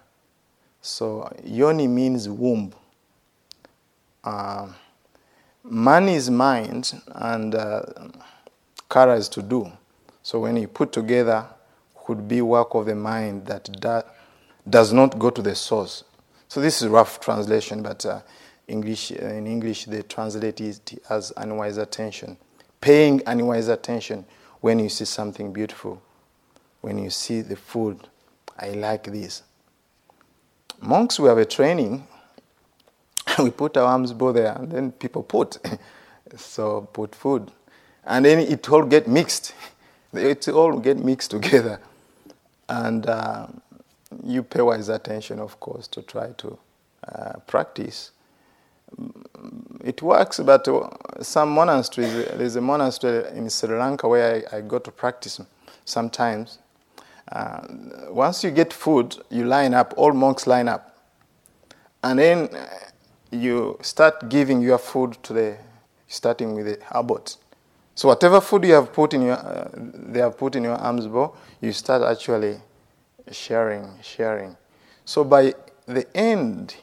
So, 0.81 1.31
yoni 1.43 1.87
means 1.87 2.27
womb. 2.27 2.73
Uh, 4.23 4.67
man 5.63 6.09
is 6.09 6.29
mind, 6.29 7.01
and 7.07 7.55
uh, 7.55 7.83
kara 8.89 9.15
is 9.15 9.29
to 9.29 9.41
do. 9.41 9.71
So, 10.23 10.39
when 10.39 10.57
you 10.57 10.67
put 10.67 10.91
together 10.91 11.45
could 12.09 12.27
be 12.27 12.41
work 12.41 12.73
of 12.73 12.87
the 12.87 12.95
mind 12.95 13.45
that 13.45 13.69
does 14.67 14.91
not 14.91 15.19
go 15.19 15.29
to 15.29 15.43
the 15.43 15.53
source. 15.53 16.03
So 16.47 16.59
this 16.59 16.81
is 16.81 16.87
rough 16.87 17.19
translation, 17.19 17.83
but 17.83 18.03
uh, 18.03 18.21
English 18.69 19.11
uh, 19.11 19.25
in 19.25 19.47
English 19.47 19.85
they 19.85 20.01
translate 20.03 20.61
it 20.61 21.01
as 21.09 21.33
unwise 21.37 21.77
attention, 21.77 22.37
paying 22.79 23.21
unwise 23.25 23.67
attention 23.67 24.25
when 24.61 24.79
you 24.79 24.89
see 24.89 25.05
something 25.05 25.51
beautiful, 25.51 26.01
when 26.81 26.97
you 26.97 27.09
see 27.09 27.41
the 27.41 27.55
food. 27.55 28.07
I 28.57 28.71
like 28.71 29.05
this. 29.05 29.43
Monks, 30.81 31.19
we 31.19 31.27
have 31.29 31.37
a 31.37 31.45
training. 31.45 32.07
we 33.39 33.49
put 33.51 33.77
our 33.77 33.85
arms 33.85 34.13
both 34.13 34.35
there, 34.35 34.53
and 34.57 34.71
then 34.71 34.91
people 34.91 35.23
put. 35.23 35.57
so 36.37 36.81
put 36.93 37.15
food, 37.15 37.51
and 38.05 38.25
then 38.25 38.39
it 38.39 38.69
all 38.69 38.83
get 38.83 39.07
mixed. 39.07 39.53
It 40.11 40.47
all 40.47 40.79
get 40.79 40.97
mixed 40.97 41.29
together. 41.29 41.79
And 42.67 43.05
uh, 43.05 43.45
you 44.23 44.41
pay 44.41 44.61
wise 44.61 44.89
attention, 44.89 45.39
of 45.39 45.59
course, 45.59 45.87
to 45.89 46.01
try 46.01 46.31
to 46.37 46.57
uh, 47.07 47.33
practice. 47.45 48.09
It 49.83 50.01
works, 50.01 50.39
but 50.39 50.67
uh, 50.67 50.89
some 51.21 51.51
monasteries, 51.51 52.11
there's 52.35 52.55
a 52.55 52.61
monastery 52.61 53.37
in 53.37 53.49
Sri 53.49 53.77
Lanka 53.77 54.07
where 54.07 54.45
I, 54.51 54.57
I 54.57 54.61
go 54.61 54.79
to 54.79 54.91
practice 54.91 55.39
sometimes. 55.85 56.59
Uh, 57.31 57.61
once 58.09 58.43
you 58.43 58.51
get 58.51 58.73
food, 58.73 59.15
you 59.29 59.45
line 59.45 59.73
up, 59.73 59.93
all 59.95 60.13
monks 60.13 60.47
line 60.47 60.67
up. 60.67 60.97
And 62.03 62.19
then 62.19 62.49
uh, 62.53 62.67
you 63.31 63.77
start 63.81 64.29
giving 64.29 64.61
your 64.61 64.77
food 64.77 65.17
to 65.23 65.33
the, 65.33 65.57
starting 66.07 66.55
with 66.55 66.65
the 66.65 66.97
abbot. 66.97 67.37
So 67.95 68.07
whatever 68.07 68.41
food 68.41 68.65
you 68.65 68.73
have 68.73 68.91
put 68.93 69.13
in 69.13 69.21
your, 69.21 69.37
uh, 69.37 69.69
they 69.73 70.19
have 70.19 70.37
put 70.37 70.55
in 70.55 70.63
your 70.63 70.77
alms 70.77 71.07
bowl, 71.07 71.35
you 71.61 71.71
start 71.71 72.01
actually 72.01 72.57
sharing, 73.31 73.87
sharing. 74.01 74.55
So 75.05 75.23
by 75.23 75.53
the 75.85 76.05
end 76.15 76.75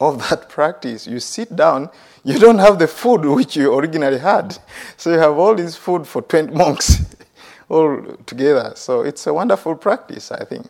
of 0.00 0.28
that 0.30 0.48
practice, 0.50 1.06
you 1.06 1.20
sit 1.20 1.54
down, 1.54 1.90
you 2.24 2.38
don't 2.38 2.58
have 2.58 2.78
the 2.78 2.88
food 2.88 3.24
which 3.24 3.56
you 3.56 3.74
originally 3.74 4.18
had. 4.18 4.58
So 4.96 5.12
you 5.12 5.18
have 5.18 5.38
all 5.38 5.54
this 5.54 5.76
food 5.76 6.06
for 6.06 6.22
20 6.22 6.54
monks 6.56 7.02
all 7.68 8.02
together. 8.26 8.72
So 8.76 9.02
it's 9.02 9.26
a 9.26 9.34
wonderful 9.34 9.76
practice, 9.76 10.32
I 10.32 10.44
think. 10.44 10.66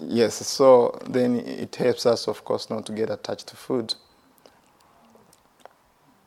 Yes, 0.00 0.46
so 0.46 0.98
then 1.08 1.40
it 1.40 1.74
helps 1.74 2.06
us, 2.06 2.28
of 2.28 2.44
course, 2.44 2.70
not 2.70 2.86
to 2.86 2.92
get 2.92 3.10
attached 3.10 3.48
to 3.48 3.56
food. 3.56 3.94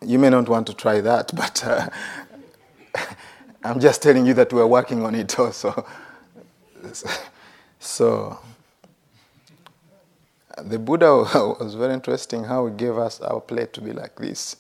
You 0.01 0.20
may 0.20 0.29
not 0.29 0.50
want 0.50 0.67
to 0.67 0.74
try 0.74 1.00
that, 1.01 1.31
but 1.36 1.65
uh, 1.65 1.89
I'm 3.63 3.79
just 3.79 4.01
telling 4.01 4.25
you 4.25 4.34
that 4.34 4.51
we're 4.51 4.67
working 4.67 5.05
on 5.05 5.15
it 5.15 5.39
also. 5.39 5.86
so, 7.79 8.39
the 10.63 10.80
Buddha 10.80 11.15
was 11.60 11.75
very 11.75 11.94
interesting 11.94 12.44
how 12.44 12.68
he 12.68 12.74
gave 12.74 12.98
us 12.98 13.22
our 13.22 13.39
plate 13.39 13.74
to 13.74 13.82
be 13.82 13.94
like 13.94 14.15
this. 14.15 14.58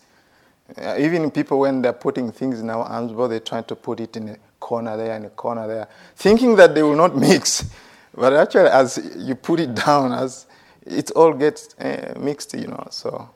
Uh, 0.77 0.95
even 0.97 1.29
people, 1.31 1.59
when 1.59 1.81
they're 1.81 1.93
putting 1.93 2.31
things 2.31 2.59
in 2.59 2.69
our 2.69 2.83
arms, 2.83 3.11
but 3.11 3.27
they're 3.27 3.39
trying 3.39 3.65
to 3.65 3.75
put 3.75 3.99
it 3.99 4.15
in 4.15 4.29
a 4.29 4.37
corner 4.59 4.95
there 4.95 5.15
and 5.15 5.25
a 5.25 5.29
corner 5.29 5.67
there, 5.67 5.87
thinking 6.15 6.55
that 6.55 6.73
they 6.73 6.83
will 6.83 6.95
not 6.95 7.15
mix. 7.27 7.69
But 8.15 8.33
actually, 8.33 8.69
as 8.69 8.99
you 9.17 9.35
put 9.35 9.59
it 9.59 9.75
down, 9.75 10.11
as 10.13 10.45
it 10.85 11.11
all 11.11 11.33
gets 11.33 11.75
uh, 11.75 12.13
mixed, 12.19 12.53
you 12.53 12.67
know, 12.67 12.87
so 12.89 13.29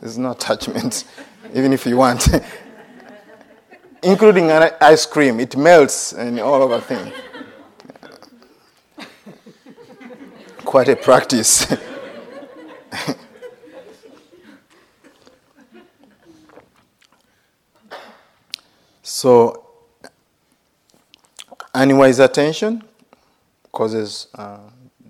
there's 0.00 0.18
no 0.18 0.32
attachment, 0.32 1.04
even 1.54 1.72
if 1.72 1.86
you 1.86 1.96
want 1.96 2.28
including 4.02 4.50
an 4.50 4.70
ice 4.80 5.06
cream. 5.06 5.40
It 5.40 5.56
melts 5.56 6.12
and 6.12 6.38
all 6.40 6.62
over 6.62 6.80
thing. 6.80 7.12
Quite 10.64 10.88
a 10.88 10.96
practice. 10.96 11.66
so, 19.02 19.66
unwise 21.74 22.18
attention 22.18 22.82
causes 23.70 24.28
uh, 24.34 24.58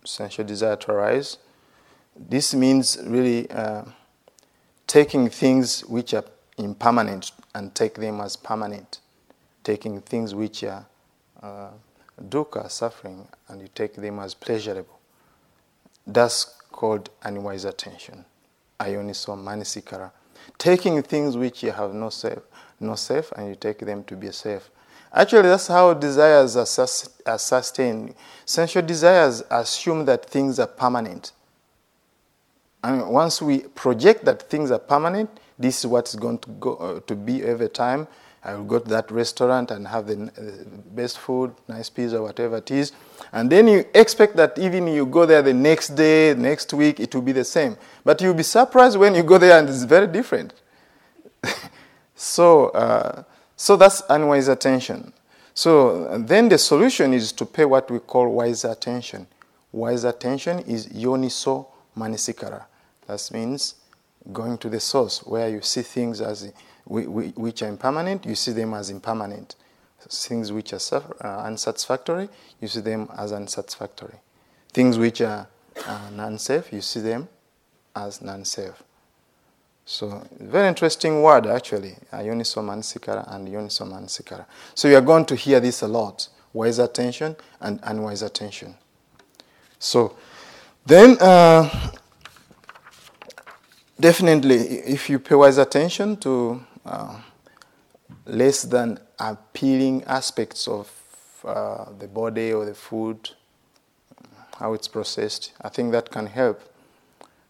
sensual 0.04 0.46
desire 0.46 0.76
to 0.76 0.92
arise. 0.92 1.38
This 2.16 2.54
means 2.54 2.98
really 3.02 3.50
uh, 3.50 3.82
taking 4.86 5.28
things 5.28 5.80
which 5.86 6.14
are 6.14 6.24
impermanent 6.58 7.32
and 7.54 7.74
take 7.74 7.94
them 7.94 8.20
as 8.20 8.36
permanent, 8.36 9.00
taking 9.64 10.00
things 10.00 10.34
which 10.34 10.62
are 10.64 10.86
uh, 11.42 11.70
dukkha, 12.28 12.70
suffering, 12.70 13.26
and 13.48 13.60
you 13.60 13.68
take 13.74 13.94
them 13.94 14.20
as 14.20 14.34
pleasurable. 14.34 14.98
That's 16.06 16.61
called 16.72 17.10
unwise 17.22 17.64
attention, 17.64 18.24
ayoniso 18.80 19.36
manasikara. 19.36 20.10
Taking 20.58 21.02
things 21.02 21.36
which 21.36 21.62
you 21.62 21.70
have 21.70 21.94
no 21.94 22.10
safe, 22.10 22.40
no 22.80 22.94
safe, 22.96 23.30
and 23.32 23.48
you 23.48 23.54
take 23.54 23.78
them 23.78 24.02
to 24.04 24.16
be 24.16 24.32
safe. 24.32 24.70
Actually, 25.14 25.42
that's 25.48 25.66
how 25.66 25.92
desires 25.94 26.56
are, 26.56 26.66
sus- 26.66 27.20
are 27.26 27.38
sustained. 27.38 28.14
Sensual 28.46 28.82
desires 28.82 29.42
assume 29.50 30.06
that 30.06 30.24
things 30.24 30.58
are 30.58 30.66
permanent. 30.66 31.32
And 32.82 33.08
once 33.10 33.40
we 33.42 33.60
project 33.60 34.24
that 34.24 34.48
things 34.48 34.70
are 34.70 34.78
permanent, 34.78 35.30
this 35.58 35.80
is 35.80 35.86
what's 35.86 36.14
going 36.16 36.38
to 36.38 36.50
go 36.50 36.74
uh, 36.76 37.00
to 37.00 37.14
be 37.14 37.42
every 37.44 37.68
time. 37.68 38.08
I 38.44 38.54
will 38.54 38.64
go 38.64 38.78
to 38.80 38.88
that 38.90 39.10
restaurant 39.10 39.70
and 39.70 39.86
have 39.86 40.06
the 40.06 40.24
uh, 40.24 40.78
best 40.90 41.18
food, 41.18 41.54
nice 41.68 41.88
pizza, 41.88 42.20
whatever 42.20 42.56
it 42.56 42.70
is. 42.72 42.92
And 43.32 43.50
then 43.50 43.68
you 43.68 43.84
expect 43.94 44.34
that 44.36 44.58
even 44.58 44.88
you 44.88 45.06
go 45.06 45.26
there 45.26 45.42
the 45.42 45.54
next 45.54 45.90
day, 45.90 46.34
next 46.34 46.72
week, 46.74 46.98
it 46.98 47.14
will 47.14 47.22
be 47.22 47.32
the 47.32 47.44
same. 47.44 47.76
But 48.04 48.20
you'll 48.20 48.34
be 48.34 48.42
surprised 48.42 48.98
when 48.98 49.14
you 49.14 49.22
go 49.22 49.38
there 49.38 49.58
and 49.58 49.68
it's 49.68 49.84
very 49.84 50.08
different. 50.08 50.54
so, 52.16 52.68
uh, 52.70 53.22
so 53.56 53.76
that's 53.76 54.02
unwise 54.08 54.48
attention. 54.48 55.12
So 55.54 56.18
then 56.18 56.48
the 56.48 56.58
solution 56.58 57.14
is 57.14 57.30
to 57.32 57.46
pay 57.46 57.64
what 57.64 57.90
we 57.90 58.00
call 58.00 58.28
wise 58.28 58.64
attention. 58.64 59.28
Wise 59.70 60.02
attention 60.02 60.60
is 60.60 60.88
yoniso 60.88 61.66
manasikara. 61.96 62.64
That 63.06 63.30
means 63.32 63.76
going 64.32 64.58
to 64.58 64.68
the 64.68 64.80
source 64.80 65.20
where 65.24 65.48
you 65.48 65.60
see 65.62 65.82
things 65.82 66.20
as 66.20 66.52
which 66.84 67.62
are 67.62 67.68
impermanent, 67.68 68.26
you 68.26 68.34
see 68.34 68.52
them 68.52 68.74
as 68.74 68.90
impermanent. 68.90 69.56
Things 70.08 70.50
which 70.50 70.72
are 70.72 71.02
uh, 71.20 71.42
unsatisfactory, 71.44 72.28
you 72.60 72.68
see 72.68 72.80
them 72.80 73.08
as 73.16 73.32
unsatisfactory. 73.32 74.18
Things 74.72 74.98
which 74.98 75.20
are 75.20 75.46
uh, 75.86 76.10
non-safe, 76.12 76.72
you 76.72 76.80
see 76.80 77.00
them 77.00 77.28
as 77.94 78.20
non-safe. 78.20 78.82
So, 79.84 80.26
very 80.40 80.68
interesting 80.68 81.22
word 81.22 81.46
actually, 81.46 81.96
Yoniso 82.12 82.62
Manasikara 82.62 83.32
and 83.34 83.48
Yoniso 83.48 83.86
Manasikara. 83.86 84.46
So, 84.74 84.88
you 84.88 84.96
are 84.96 85.02
going 85.02 85.24
to 85.26 85.36
hear 85.36 85.60
this 85.60 85.82
a 85.82 85.88
lot 85.88 86.28
wise 86.52 86.78
attention 86.78 87.36
and 87.60 87.80
unwise 87.82 88.22
attention. 88.22 88.74
So, 89.78 90.16
then 90.86 91.16
uh, 91.20 91.68
definitely, 93.98 94.56
if 94.56 95.08
you 95.10 95.18
pay 95.18 95.34
wise 95.34 95.58
attention 95.58 96.16
to 96.18 96.64
uh, 96.84 97.20
less 98.26 98.62
than 98.62 98.98
appealing 99.18 100.04
aspects 100.04 100.68
of 100.68 100.90
uh, 101.44 101.86
the 101.98 102.06
body 102.08 102.52
or 102.52 102.64
the 102.64 102.74
food, 102.74 103.30
how 104.58 104.72
it's 104.74 104.88
processed, 104.88 105.52
I 105.60 105.68
think 105.68 105.92
that 105.92 106.10
can 106.10 106.26
help. 106.26 106.60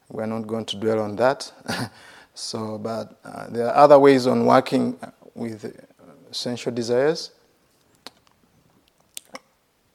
We're 0.08 0.26
not 0.26 0.46
going 0.46 0.64
to 0.66 0.76
dwell 0.76 1.00
on 1.00 1.16
that. 1.16 1.50
so, 2.34 2.78
but 2.78 3.18
uh, 3.24 3.48
there 3.48 3.66
are 3.68 3.74
other 3.74 3.98
ways 3.98 4.26
on 4.26 4.44
working 4.46 4.98
with 5.34 5.74
sensual 6.30 6.74
desires. 6.74 7.30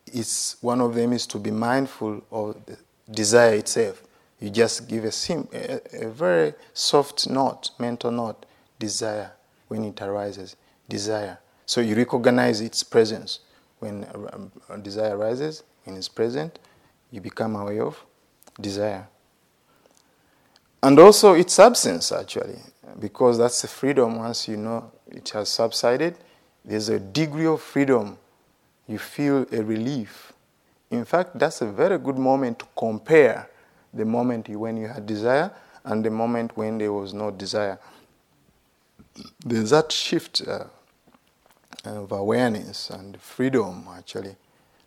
It's, 0.08 0.62
one 0.62 0.82
of 0.82 0.96
them 0.96 1.14
is 1.14 1.28
to 1.28 1.38
be 1.38 1.52
mindful 1.52 2.24
of 2.32 2.66
the 2.66 2.78
desire 3.12 3.56
itself. 3.56 4.04
You 4.40 4.50
just 4.50 4.88
give 4.88 5.04
a, 5.04 5.12
sim, 5.12 5.48
a, 5.52 5.80
a 6.06 6.10
very 6.10 6.54
soft 6.74 7.30
note, 7.30 7.72
mental 7.80 8.12
note, 8.12 8.46
desire 8.80 9.32
when 9.68 9.84
it 9.84 10.02
arises. 10.02 10.56
Desire. 10.88 11.38
So 11.66 11.82
you 11.82 11.96
recognize 11.96 12.62
its 12.62 12.84
presence. 12.84 13.40
When 13.80 14.06
desire 14.82 15.18
arises, 15.18 15.64
when 15.84 15.98
it's 15.98 16.08
present, 16.08 16.60
you 17.12 17.22
become 17.22 17.56
aware 17.56 17.84
of 17.86 18.04
desire. 18.60 19.08
And 20.82 20.98
also 21.00 21.34
its 21.34 21.60
absence, 21.60 22.12
actually, 22.12 22.60
because 23.00 23.38
that's 23.38 23.62
the 23.62 23.68
freedom 23.68 24.18
once 24.18 24.48
you 24.48 24.58
know 24.58 24.92
it 25.08 25.30
has 25.30 25.50
subsided. 25.50 26.16
There's 26.64 26.90
a 26.90 27.00
degree 27.00 27.46
of 27.46 27.62
freedom. 27.62 28.18
You 28.88 29.00
feel 29.00 29.46
a 29.52 29.62
relief. 29.62 30.34
In 30.90 31.04
fact, 31.04 31.38
that's 31.38 31.62
a 31.62 31.66
very 31.66 31.98
good 31.98 32.18
moment 32.18 32.60
to 32.60 32.66
compare 32.78 33.50
the 33.94 34.06
moment 34.06 34.48
when 34.50 34.78
you 34.78 34.88
had 34.88 35.06
desire 35.06 35.52
and 35.84 36.04
the 36.04 36.10
moment 36.10 36.56
when 36.56 36.78
there 36.78 36.94
was 36.94 37.14
no 37.14 37.32
desire. 37.32 37.80
There's 39.46 39.72
that 39.72 39.92
shift 39.92 40.42
uh, 40.48 40.66
of 41.86 42.12
awareness 42.12 42.90
and 42.90 43.20
freedom, 43.22 43.88
actually, 43.96 44.36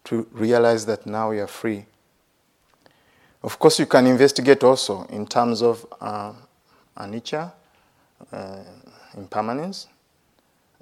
to 0.05 0.27
realize 0.33 0.87
that 0.87 1.07
now 1.07 1.31
you 1.33 1.43
are 1.43 1.47
free. 1.49 1.87
Of 3.43 3.59
course, 3.59 3.79
you 3.79 3.87
can 3.87 4.07
investigate 4.07 4.63
also 4.65 5.05
in 5.05 5.27
terms 5.27 5.63
of 5.63 5.87
uh, 6.01 6.33
anicca, 6.97 7.53
uh, 8.33 8.59
impermanence. 9.17 9.89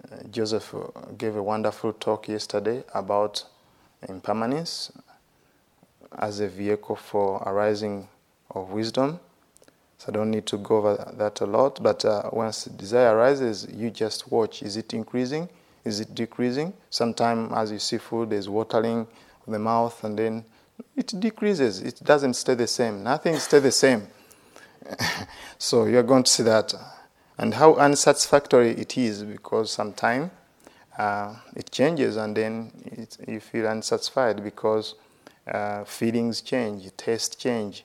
Uh, 0.04 0.16
Joseph 0.30 0.74
uh, 0.74 0.88
gave 1.16 1.36
a 1.36 1.42
wonderful 1.42 1.92
talk 1.92 2.28
yesterday 2.28 2.82
about 2.94 3.44
impermanence 4.08 4.92
as 6.18 6.40
a 6.40 6.48
vehicle 6.48 6.96
for 6.96 7.42
arising 7.46 8.08
of 8.50 8.70
wisdom. 8.70 9.20
So 9.98 10.06
I 10.08 10.12
don't 10.12 10.30
need 10.30 10.46
to 10.46 10.58
go 10.58 10.78
over 10.78 11.14
that 11.16 11.40
a 11.40 11.46
lot. 11.46 11.82
But 11.82 12.04
uh, 12.04 12.30
once 12.32 12.64
desire 12.64 13.16
arises, 13.16 13.66
you 13.72 13.90
just 13.90 14.30
watch. 14.30 14.62
Is 14.62 14.76
it 14.76 14.94
increasing? 14.94 15.48
Is 15.84 16.00
it 16.00 16.14
decreasing? 16.14 16.72
Sometimes, 16.90 17.52
as 17.54 17.72
you 17.72 17.78
see 17.78 17.98
food, 17.98 18.30
there's 18.30 18.48
watering 18.48 19.06
of 19.46 19.52
the 19.52 19.58
mouth, 19.58 20.02
and 20.04 20.18
then 20.18 20.44
it 20.96 21.12
decreases. 21.18 21.80
It 21.80 22.00
doesn't 22.04 22.34
stay 22.34 22.54
the 22.54 22.66
same. 22.66 23.02
Nothing 23.02 23.36
stays 23.38 23.62
the 23.62 23.72
same. 23.72 24.06
so 25.58 25.86
you're 25.86 26.02
going 26.02 26.22
to 26.22 26.30
see 26.30 26.44
that. 26.44 26.74
And 27.36 27.54
how 27.54 27.74
unsatisfactory 27.74 28.70
it 28.70 28.96
is 28.98 29.22
because 29.22 29.70
sometimes 29.72 30.30
uh, 30.98 31.34
it 31.54 31.70
changes 31.70 32.16
and 32.16 32.36
then 32.36 32.72
it, 32.84 33.16
you 33.26 33.40
feel 33.40 33.66
unsatisfied 33.66 34.42
because 34.42 34.96
uh, 35.46 35.84
feelings 35.84 36.40
change, 36.40 36.90
taste 36.96 37.40
change, 37.40 37.84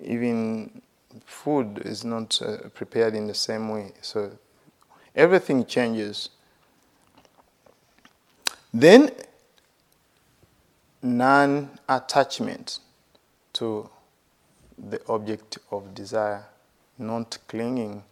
even 0.00 0.80
food 1.24 1.82
is 1.84 2.04
not 2.04 2.40
uh, 2.42 2.68
prepared 2.74 3.14
in 3.14 3.26
the 3.26 3.34
same 3.34 3.68
way. 3.68 3.92
So 4.02 4.32
everything 5.14 5.64
changes. 5.66 6.30
Then 8.72 9.10
non 11.02 11.70
attachment 11.88 12.78
to 13.54 13.88
the 14.78 15.00
object 15.08 15.58
of 15.70 15.94
desire, 15.94 16.44
not 16.98 17.38
clinging. 17.48 18.02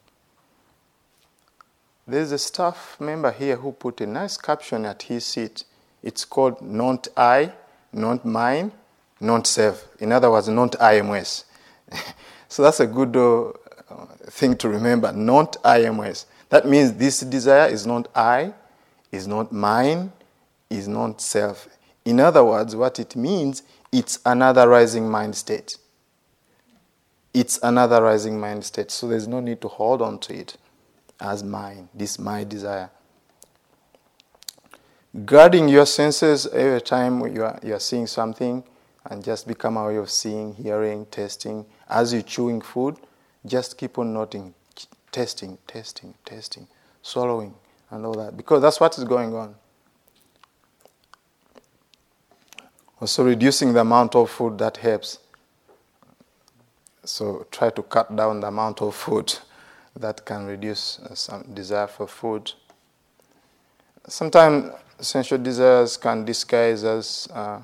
There's 2.06 2.32
a 2.32 2.38
staff 2.38 2.96
member 2.98 3.30
here 3.30 3.56
who 3.56 3.72
put 3.72 4.00
a 4.00 4.06
nice 4.06 4.36
caption 4.36 4.86
at 4.86 5.02
his 5.02 5.26
seat. 5.26 5.64
It's 6.02 6.24
called 6.24 6.62
Not 6.62 7.08
I, 7.16 7.52
Not 7.92 8.24
Mine, 8.24 8.72
Not 9.20 9.46
Self. 9.46 9.86
In 10.00 10.12
other 10.12 10.30
words, 10.30 10.48
Not 10.48 10.72
IMS. 10.72 11.44
so 12.48 12.62
that's 12.62 12.80
a 12.80 12.86
good 12.86 13.16
uh, 13.16 13.52
thing 14.30 14.56
to 14.56 14.68
remember. 14.68 15.12
Not 15.12 15.56
I, 15.64 15.80
IMS. 15.80 16.24
That 16.48 16.66
means 16.66 16.94
this 16.94 17.20
desire 17.20 17.68
is 17.68 17.86
not 17.86 18.08
I, 18.14 18.54
is 19.12 19.26
not 19.26 19.52
mine, 19.52 20.12
is 20.70 20.88
not 20.88 21.20
self. 21.20 21.68
In 22.04 22.20
other 22.20 22.44
words, 22.44 22.74
what 22.74 22.98
it 22.98 23.16
means, 23.16 23.62
it's 23.92 24.18
another 24.24 24.66
rising 24.68 25.08
mind 25.08 25.36
state. 25.36 25.76
It's 27.34 27.58
another 27.62 28.02
rising 28.02 28.40
mind 28.40 28.64
state. 28.64 28.90
So 28.90 29.08
there's 29.08 29.28
no 29.28 29.40
need 29.40 29.60
to 29.60 29.68
hold 29.68 30.00
on 30.00 30.18
to 30.20 30.34
it 30.34 30.56
as 31.20 31.42
mine, 31.42 31.88
this 31.94 32.18
my 32.18 32.44
desire. 32.44 32.90
Guarding 35.24 35.68
your 35.68 35.86
senses 35.86 36.46
every 36.46 36.80
time 36.80 37.20
you 37.34 37.44
are, 37.44 37.58
you 37.62 37.74
are 37.74 37.80
seeing 37.80 38.06
something 38.06 38.62
and 39.06 39.24
just 39.24 39.48
become 39.48 39.76
aware 39.76 40.00
of 40.00 40.10
seeing, 40.10 40.54
hearing, 40.54 41.06
tasting, 41.10 41.66
as 41.88 42.12
you're 42.12 42.22
chewing 42.22 42.60
food, 42.60 42.96
just 43.46 43.78
keep 43.78 43.98
on 43.98 44.12
noting, 44.12 44.54
testing, 45.10 45.58
testing, 45.66 46.14
testing, 46.24 46.66
swallowing, 47.02 47.54
and 47.90 48.04
all 48.04 48.14
that, 48.14 48.36
because 48.36 48.60
that's 48.60 48.80
what 48.80 48.96
is 48.98 49.04
going 49.04 49.34
on. 49.34 49.54
Also, 53.00 53.24
reducing 53.24 53.72
the 53.72 53.80
amount 53.80 54.14
of 54.16 54.28
food 54.28 54.58
that 54.58 54.76
helps. 54.76 55.20
So, 57.04 57.46
try 57.50 57.70
to 57.70 57.82
cut 57.82 58.14
down 58.14 58.40
the 58.40 58.48
amount 58.48 58.82
of 58.82 58.94
food 58.94 59.38
that 59.96 60.24
can 60.24 60.46
reduce 60.46 60.98
uh, 60.98 61.14
some 61.14 61.42
desire 61.54 61.86
for 61.86 62.06
food. 62.06 62.52
Sometimes 64.08 64.72
sensual 65.00 65.38
desires 65.38 65.96
can 65.96 66.24
disguise 66.24 66.82
as 66.82 67.28
uh, 67.32 67.60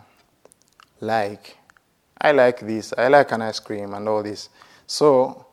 like 1.01 1.57
I 2.21 2.33
like 2.33 2.61
this, 2.61 2.95
I 2.97 3.09
like 3.09 3.33
an 3.33 3.43
ice 3.43 3.59
cream, 3.59 3.95
and 3.95 4.09
all 4.09 4.23
this. 4.23 4.49
So 4.87 5.47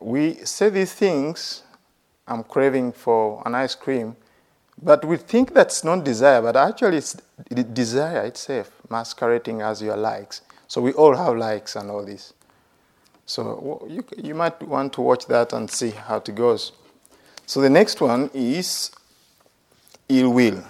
we 0.00 0.34
say 0.44 0.68
these 0.70 0.92
things, 0.92 1.62
I'm 2.26 2.44
craving 2.44 2.92
for 2.92 3.42
an 3.44 3.54
ice 3.54 3.74
cream, 3.74 4.16
but 4.80 5.04
we 5.04 5.16
think 5.16 5.54
that's 5.54 5.84
not 5.84 6.04
desire, 6.04 6.42
but 6.42 6.56
actually 6.56 6.98
it's 6.98 7.16
desire 7.72 8.22
itself 8.22 8.70
masquerading 8.88 9.62
as 9.62 9.82
your 9.82 9.96
likes. 9.96 10.42
So 10.68 10.80
we 10.80 10.92
all 10.92 11.14
have 11.16 11.36
likes 11.36 11.76
and 11.76 11.90
all 11.90 12.04
this. 12.04 12.32
So 13.26 13.86
you, 13.88 14.04
you 14.16 14.34
might 14.34 14.60
want 14.62 14.92
to 14.94 15.00
watch 15.00 15.26
that 15.26 15.52
and 15.52 15.70
see 15.70 15.90
how 15.90 16.16
it 16.16 16.34
goes. 16.34 16.72
So 17.46 17.60
the 17.60 17.70
next 17.70 18.00
one 18.00 18.30
is 18.34 18.90
ill 20.08 20.30
will. 20.32 20.62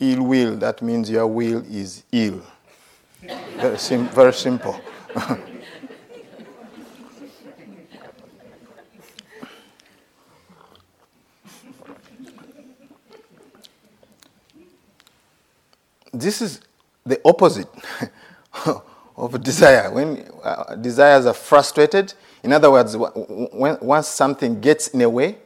Ill 0.00 0.22
will, 0.22 0.56
that 0.56 0.82
means 0.82 1.10
your 1.10 1.26
will 1.26 1.62
is 1.70 2.04
ill. 2.12 2.42
Very, 3.22 3.78
sim- 3.78 4.08
very 4.08 4.32
simple. 4.32 4.80
this 16.12 16.40
is 16.42 16.60
the 17.04 17.20
opposite 17.24 17.68
of 19.16 19.42
desire. 19.42 19.90
When 19.92 20.28
uh, 20.42 20.74
desires 20.76 21.26
are 21.26 21.34
frustrated, 21.34 22.14
in 22.42 22.52
other 22.52 22.70
words, 22.70 22.96
when, 22.96 23.78
once 23.80 24.08
something 24.08 24.60
gets 24.60 24.88
in 24.88 25.00
the 25.00 25.10
way 25.10 25.36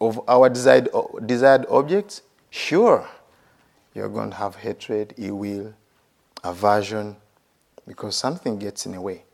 of 0.00 0.20
our 0.28 0.48
desired, 0.48 0.88
desired 1.24 1.66
objects, 1.70 2.22
sure, 2.50 3.08
you're 3.94 4.08
going 4.08 4.30
to 4.30 4.36
have 4.36 4.56
hatred, 4.56 5.14
ill 5.16 5.36
will, 5.36 5.74
aversion, 6.44 7.16
because 7.86 8.16
something 8.16 8.58
gets 8.58 8.86
in 8.86 8.92
the 8.92 9.00
way. 9.00 9.24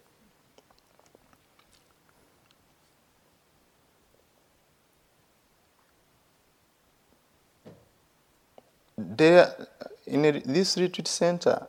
There, 8.97 9.55
in 10.07 10.25
a, 10.25 10.41
this 10.41 10.77
retreat 10.77 11.07
center, 11.07 11.67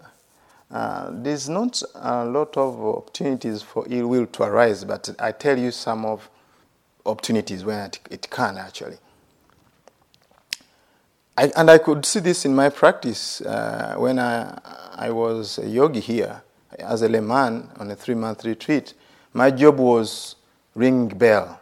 uh, 0.71 1.09
there's 1.11 1.47
not 1.47 1.81
a 1.95 2.25
lot 2.25 2.57
of 2.57 2.79
opportunities 2.79 3.61
for 3.61 3.85
ill 3.89 4.07
will 4.07 4.25
to 4.27 4.43
arise, 4.43 4.83
but 4.83 5.09
I 5.19 5.31
tell 5.31 5.57
you 5.57 5.71
some 5.71 6.05
of 6.05 6.29
opportunities 7.05 7.63
when 7.63 7.79
it, 7.79 7.99
it 8.11 8.29
can 8.29 8.57
actually. 8.57 8.97
I, 11.39 11.49
and 11.55 11.71
I 11.71 11.77
could 11.77 12.05
see 12.05 12.19
this 12.19 12.43
in 12.43 12.53
my 12.53 12.67
practice 12.67 13.39
uh, 13.39 13.95
when 13.97 14.19
I, 14.19 14.59
I 14.93 15.09
was 15.09 15.57
a 15.57 15.65
yogi 15.65 16.01
here 16.01 16.41
as 16.77 17.01
a 17.01 17.07
layman 17.07 17.69
on 17.77 17.89
a 17.89 17.95
three 17.95 18.13
month 18.13 18.43
retreat. 18.43 18.93
My 19.31 19.49
job 19.49 19.79
was 19.79 20.35
ring 20.75 21.07
bell. 21.07 21.61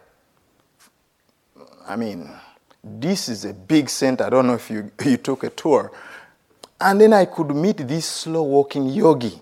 I 1.88 1.96
mean, 1.96 2.28
this 2.84 3.30
is 3.30 3.46
a 3.46 3.54
big 3.54 3.88
center. 3.88 4.24
I 4.24 4.32
don't 4.32 4.48
know 4.48 4.56
if 4.56 4.68
you, 4.72 4.92
you 5.06 5.18
took 5.18 5.44
a 5.44 5.52
tour. 5.52 5.92
And 6.82 7.00
then 7.00 7.14
I 7.14 7.26
could 7.26 7.56
meet 7.56 7.78
this 7.78 8.08
slow 8.08 8.42
walking 8.42 8.90
yogi. 8.90 9.40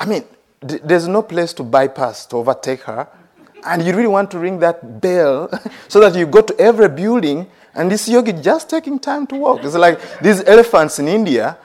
I 0.00 0.06
mean, 0.06 0.24
th- 0.66 0.80
there's 0.82 1.08
no 1.08 1.20
place 1.20 1.52
to 1.54 1.62
bypass 1.62 2.24
to 2.26 2.36
overtake 2.36 2.80
her. 2.84 3.06
And 3.64 3.82
you 3.82 3.94
really 3.94 4.08
want 4.08 4.30
to 4.32 4.38
ring 4.38 4.58
that 4.60 5.00
bell 5.00 5.48
so 5.88 6.00
that 6.00 6.14
you 6.14 6.26
go 6.26 6.42
to 6.42 6.58
every 6.58 6.88
building 6.88 7.46
and 7.74 7.90
this 7.90 8.08
yogi 8.08 8.32
just 8.32 8.70
taking 8.70 8.98
time 8.98 9.26
to 9.28 9.36
walk. 9.36 9.64
It's 9.64 9.74
like 9.74 10.20
these 10.20 10.42
elephants 10.44 10.98
in 10.98 11.08
India, 11.08 11.56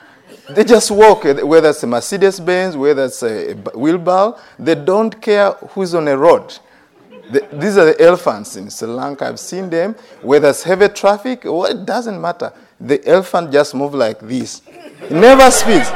they 0.49 0.63
just 0.63 0.89
walk, 0.89 1.25
eh, 1.25 1.41
whether 1.41 1.69
it's 1.69 1.83
a 1.83 1.87
Mercedes 1.87 2.39
Benz, 2.39 2.75
whether 2.75 3.05
it's 3.05 3.21
a 3.21 3.53
wheelbarrow, 3.75 4.37
they 4.57 4.75
don't 4.75 5.21
care 5.21 5.51
who's 5.51 5.93
on 5.93 6.07
a 6.07 6.17
road. 6.17 6.57
The, 7.31 7.47
these 7.53 7.77
are 7.77 7.85
the 7.85 8.01
elephants 8.01 8.55
in 8.55 8.69
Sri 8.71 8.87
Lanka. 8.87 9.27
I've 9.27 9.39
seen 9.39 9.69
them. 9.69 9.95
Whether 10.23 10.49
it's 10.49 10.63
heavy 10.63 10.89
traffic, 10.89 11.43
well, 11.43 11.65
it 11.65 11.85
doesn't 11.85 12.19
matter. 12.19 12.51
The 12.79 13.07
elephant 13.07 13.51
just 13.51 13.75
moves 13.75 13.93
like 13.93 14.19
this. 14.19 14.63
It 14.67 15.11
never 15.11 15.51
speeds. 15.51 15.91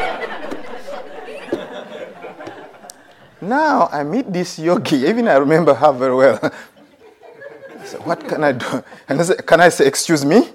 Now 3.49 3.89
I 3.91 4.03
meet 4.03 4.31
this 4.31 4.57
yogi. 4.59 4.97
Even 5.07 5.27
I 5.27 5.35
remember 5.35 5.73
her 5.73 5.91
very 5.91 6.15
well. 6.15 6.39
I 6.41 7.85
said, 7.85 8.05
what 8.05 8.27
can 8.27 8.43
I 8.43 8.53
do? 8.53 8.83
And 9.09 9.21
I 9.21 9.35
can 9.41 9.61
I 9.61 9.69
say, 9.69 9.85
excuse 9.85 10.23
me? 10.25 10.49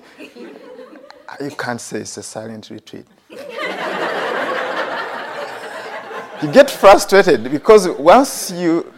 Ah, 1.29 1.37
you 1.43 1.51
can't 1.51 1.81
say 1.81 2.01
it's 2.01 2.17
a 2.17 2.23
silent 2.23 2.71
retreat. 2.71 3.07
you 6.43 6.53
get 6.53 6.71
frustrated 6.71 7.51
because 7.51 7.89
once 7.89 8.51
you 8.51 8.93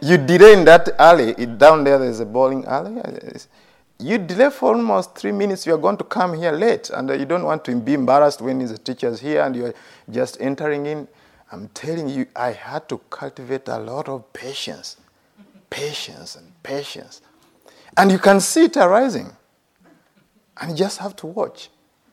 you 0.00 0.16
delay 0.16 0.52
in 0.52 0.64
that 0.64 0.88
alley, 0.98 1.34
down 1.46 1.84
there 1.84 1.98
there's 1.98 2.20
a 2.20 2.26
bowling 2.26 2.64
alley. 2.66 3.00
You 3.98 4.18
delay 4.18 4.50
for 4.50 4.74
almost 4.74 5.16
three 5.16 5.32
minutes, 5.32 5.66
you're 5.66 5.78
going 5.78 5.96
to 5.96 6.04
come 6.04 6.34
here 6.34 6.52
late, 6.52 6.88
and 6.90 7.08
you 7.10 7.24
don't 7.24 7.44
want 7.44 7.64
to 7.64 7.74
be 7.74 7.94
embarrassed 7.94 8.40
when 8.40 8.60
the 8.64 8.78
teacher's 8.78 9.18
here 9.18 9.42
and 9.42 9.56
you're 9.56 9.74
just 10.08 10.40
entering 10.40 10.86
in. 10.86 11.08
I'm 11.50 11.68
telling 11.68 12.08
you, 12.08 12.26
I 12.36 12.52
had 12.52 12.88
to 12.90 12.98
cultivate 13.10 13.68
a 13.68 13.78
lot 13.78 14.08
of 14.08 14.32
patience, 14.32 14.96
patience, 15.70 16.36
and 16.36 16.52
patience. 16.62 17.22
And 17.96 18.12
you 18.12 18.18
can 18.18 18.40
see 18.40 18.64
it 18.64 18.76
arising. 18.76 19.32
And 20.60 20.72
you 20.72 20.76
just 20.76 20.98
have 20.98 21.16
to 21.16 21.26
watch. 21.26 21.70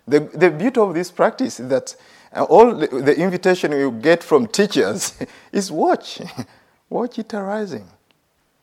The, 0.07 0.19
the 0.19 0.51
beauty 0.51 0.79
of 0.79 0.93
this 0.93 1.11
practice 1.11 1.59
is 1.59 1.67
that 1.69 1.95
all 2.33 2.75
the, 2.75 2.87
the 2.87 3.15
invitation 3.17 3.71
you 3.71 3.91
get 3.91 4.23
from 4.23 4.47
teachers 4.47 5.13
is 5.51 5.71
watch. 5.71 6.21
watch 6.89 7.19
it 7.19 7.33
arising. 7.33 7.89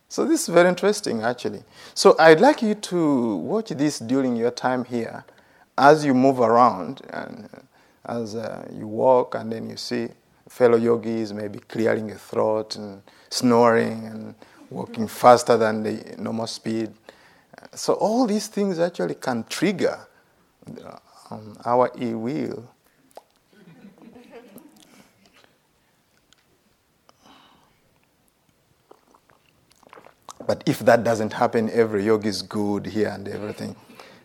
So 0.08 0.24
this 0.24 0.42
is 0.42 0.48
very 0.48 0.68
interesting, 0.68 1.22
actually. 1.22 1.64
So 1.94 2.14
I'd 2.18 2.40
like 2.40 2.62
you 2.62 2.74
to 2.74 3.36
watch 3.36 3.70
this 3.70 3.98
during 3.98 4.36
your 4.36 4.50
time 4.50 4.84
here, 4.84 5.24
as 5.76 6.04
you 6.04 6.12
move 6.12 6.40
around 6.40 7.00
and 7.10 7.48
as 8.04 8.34
uh, 8.34 8.68
you 8.72 8.86
walk, 8.86 9.34
and 9.34 9.50
then 9.50 9.70
you 9.70 9.76
see 9.76 10.08
fellow 10.52 10.76
yogis 10.76 11.32
maybe 11.32 11.58
clearing 11.60 12.10
a 12.10 12.14
throat 12.14 12.76
and 12.76 13.02
snoring 13.30 14.04
and 14.04 14.34
walking 14.68 15.08
faster 15.08 15.56
than 15.56 15.82
the 15.82 16.14
normal 16.18 16.46
speed. 16.46 16.92
So 17.74 17.94
all 17.94 18.26
these 18.26 18.48
things 18.48 18.78
actually 18.78 19.14
can 19.14 19.44
trigger 19.44 20.06
um, 21.30 21.56
our 21.64 21.90
ill 21.98 22.18
will. 22.18 22.68
But 30.46 30.62
if 30.66 30.80
that 30.80 31.02
doesn't 31.02 31.32
happen, 31.32 31.70
every 31.70 32.04
yogi 32.04 32.28
is 32.28 32.42
good 32.42 32.84
here 32.84 33.08
and 33.08 33.26
everything. 33.26 33.74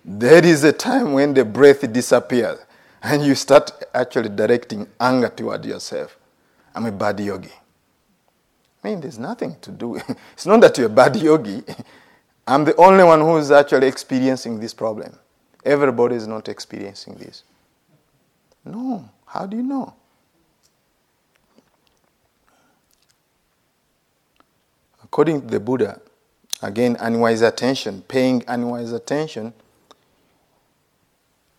There 0.04 0.44
is 0.46 0.66
a 0.66 0.74
time 0.74 1.14
when 1.14 1.34
the 1.34 1.46
breath 1.46 1.90
disappears 1.94 2.60
and 3.02 3.24
you 3.24 3.36
start 3.36 3.72
actually 3.94 4.30
directing 4.30 4.88
anger 5.00 5.30
toward 5.30 5.66
yourself. 5.66 6.18
I'm 6.74 6.86
a 6.86 6.92
bad 6.92 7.20
yogi. 7.20 7.52
I 8.84 8.90
mean, 8.90 9.02
there's 9.02 9.20
nothing 9.20 9.56
to 9.62 9.72
do. 9.72 9.96
it's 10.34 10.46
not 10.46 10.62
that 10.62 10.78
you're 10.78 10.88
a 10.88 10.90
bad 10.90 11.16
yogi. 11.16 11.64
I'm 12.48 12.64
the 12.64 12.76
only 12.78 13.04
one 13.04 13.20
who's 13.20 13.52
actually 13.52 13.88
experiencing 13.88 14.60
this 14.60 14.74
problem. 14.74 15.18
Everybody 15.66 16.16
is 16.16 16.28
not 16.28 16.48
experiencing 16.48 17.16
this. 17.16 17.44
No. 18.64 19.10
How 19.26 19.46
do 19.46 19.58
you 19.58 19.64
know? 19.64 19.94
According 25.04 25.42
to 25.42 25.48
the 25.48 25.60
Buddha, 25.60 26.00
again, 26.62 26.96
unwise 27.00 27.42
attention, 27.42 28.02
paying 28.08 28.44
unwise 28.48 28.94
attention, 28.94 29.54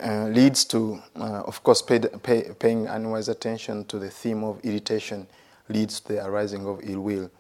uh, 0.01 0.27
leads 0.29 0.65
to, 0.67 1.03
uh, 1.17 1.43
of 1.47 1.63
course, 1.63 1.83
pay, 1.83 1.99
pay, 1.99 2.51
paying 2.59 2.87
unwise 2.87 3.29
attention 3.29 3.85
to 3.87 3.99
the 3.99 4.11
theme 4.11 4.45
of 4.45 4.61
irritation 4.65 5.27
leads 5.69 6.01
to 6.01 6.15
the 6.15 6.25
arising 6.25 6.67
of 6.67 6.81
ill 6.83 7.01
will. 7.01 7.31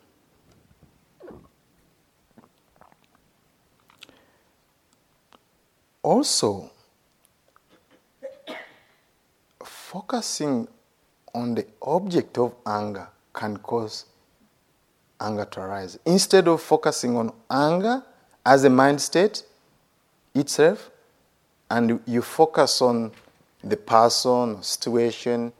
Also, 6.02 6.70
focusing 9.64 10.66
on 11.34 11.54
the 11.54 11.66
object 11.82 12.38
of 12.38 12.54
anger 12.66 13.08
can 13.32 13.56
cause 13.58 14.06
anger 15.20 15.44
to 15.44 15.60
arise. 15.60 15.98
Instead 16.04 16.48
of 16.48 16.60
focusing 16.62 17.16
on 17.16 17.32
anger 17.50 18.02
as 18.44 18.64
a 18.64 18.70
mind 18.70 19.00
state 19.00 19.42
itself, 20.34 20.90
and 21.70 22.00
you 22.06 22.22
focus 22.22 22.80
on 22.82 23.12
the 23.62 23.76
person, 23.76 24.62
situation, 24.62 25.52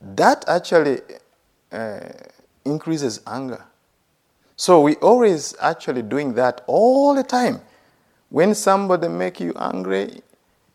that 0.00 0.44
actually 0.48 1.00
uh, 1.72 2.00
increases 2.64 3.20
anger. 3.26 3.64
So 4.56 4.80
we 4.80 4.96
always 4.96 5.54
actually 5.60 6.02
doing 6.02 6.34
that 6.34 6.62
all 6.66 7.14
the 7.14 7.22
time. 7.22 7.60
When 8.28 8.54
somebody 8.54 9.08
make 9.08 9.40
you 9.40 9.52
angry, 9.58 10.22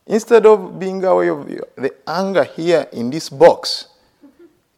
instead 0.05 0.45
of 0.45 0.77
being 0.79 1.03
aware 1.03 1.31
of 1.31 1.47
the 1.47 1.93
anger 2.07 2.43
here 2.43 2.87
in 2.91 3.09
this 3.09 3.29
box, 3.29 3.87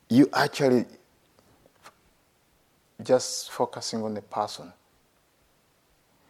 you 0.09 0.29
actually 0.33 0.85
just 3.03 3.51
focusing 3.51 4.03
on 4.03 4.13
the 4.13 4.21
person. 4.21 4.71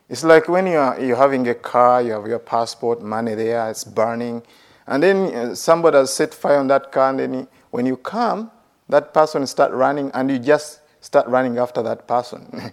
It's 0.09 0.23
like 0.23 0.47
when 0.47 0.67
you're, 0.67 0.99
you're 0.99 1.17
having 1.17 1.47
a 1.49 1.55
car, 1.55 2.01
you 2.01 2.13
have 2.13 2.27
your 2.27 2.39
passport, 2.39 3.01
money 3.01 3.35
there, 3.35 3.69
it's 3.69 3.83
burning, 3.83 4.41
and 4.87 5.03
then 5.03 5.35
uh, 5.35 5.55
somebody 5.55 5.97
has 5.97 6.13
set 6.13 6.33
fire 6.33 6.59
on 6.59 6.67
that 6.67 6.93
car, 6.93 7.09
and 7.09 7.19
then 7.19 7.47
when 7.71 7.85
you 7.85 7.97
come, 7.97 8.49
that 8.87 9.13
person 9.13 9.45
start 9.45 9.73
running, 9.73 10.09
and 10.13 10.31
you 10.31 10.39
just 10.39 10.79
start 11.01 11.27
running 11.27 11.57
after 11.57 11.83
that 11.83 12.07
person. 12.07 12.71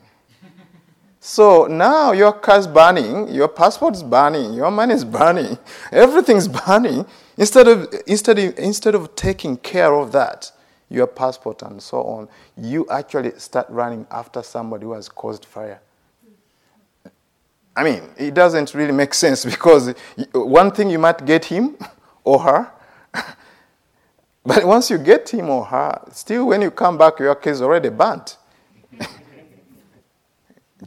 so 1.20 1.66
now 1.66 2.12
your 2.12 2.32
car's 2.32 2.68
burning, 2.68 3.28
your 3.28 3.48
passport's 3.48 4.04
burning, 4.04 4.54
your 4.54 4.70
money 4.70 4.94
is 4.94 5.04
burning, 5.18 5.58
everything's 5.90 6.46
burning. 6.46 7.04
Instead 7.36 7.66
of, 7.66 7.92
instead 8.06 8.38
of, 8.38 8.56
instead 8.56 8.94
of 8.94 9.16
taking 9.16 9.56
care 9.56 9.92
of 9.92 10.12
that, 10.12 10.52
your 10.88 11.08
passport 11.08 11.62
and 11.62 11.82
so 11.82 12.04
on, 12.04 12.28
you 12.56 12.86
actually 12.90 13.32
start 13.38 13.66
running 13.68 14.06
after 14.12 14.40
somebody 14.40 14.84
who 14.84 14.92
has 14.92 15.08
caused 15.08 15.44
fire. 15.44 15.80
I 17.76 17.82
mean, 17.84 18.02
it 18.16 18.34
doesn't 18.34 18.74
really 18.74 18.92
make 18.92 19.14
sense 19.14 19.44
because 19.54 19.94
one 20.32 20.70
thing 20.70 20.90
you 20.90 20.98
might 20.98 21.24
get 21.24 21.44
him 21.44 21.76
or 22.24 22.40
her, 22.40 22.70
but 24.44 24.64
once 24.64 24.90
you 24.90 24.98
get 24.98 25.28
him 25.28 25.50
or 25.50 25.64
her, 25.64 26.00
still 26.12 26.46
when 26.46 26.62
you 26.62 26.70
come 26.70 26.98
back, 26.98 27.18
your 27.18 27.34
case 27.34 27.60
already 27.60 27.88
burnt. 27.88 28.38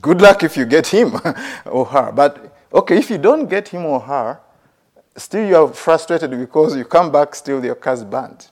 Good 0.02 0.22
luck 0.22 0.44
if 0.44 0.58
you 0.58 0.66
get 0.66 0.88
him 0.88 1.20
or 1.66 1.86
her. 1.86 2.12
But 2.12 2.56
okay, 2.74 2.98
if 2.98 3.10
you 3.10 3.18
don't 3.18 3.48
get 3.48 3.70
him 3.70 3.86
or 3.86 4.00
her, 4.02 4.40
still 5.16 5.48
you 5.48 5.56
are 5.56 5.68
frustrated 5.74 6.32
because 6.32 6.76
you 6.76 6.86
come 6.86 7.12
back, 7.12 7.34
still 7.36 7.64
your 7.64 7.76
car's 7.76 8.04
burnt. 8.04 8.52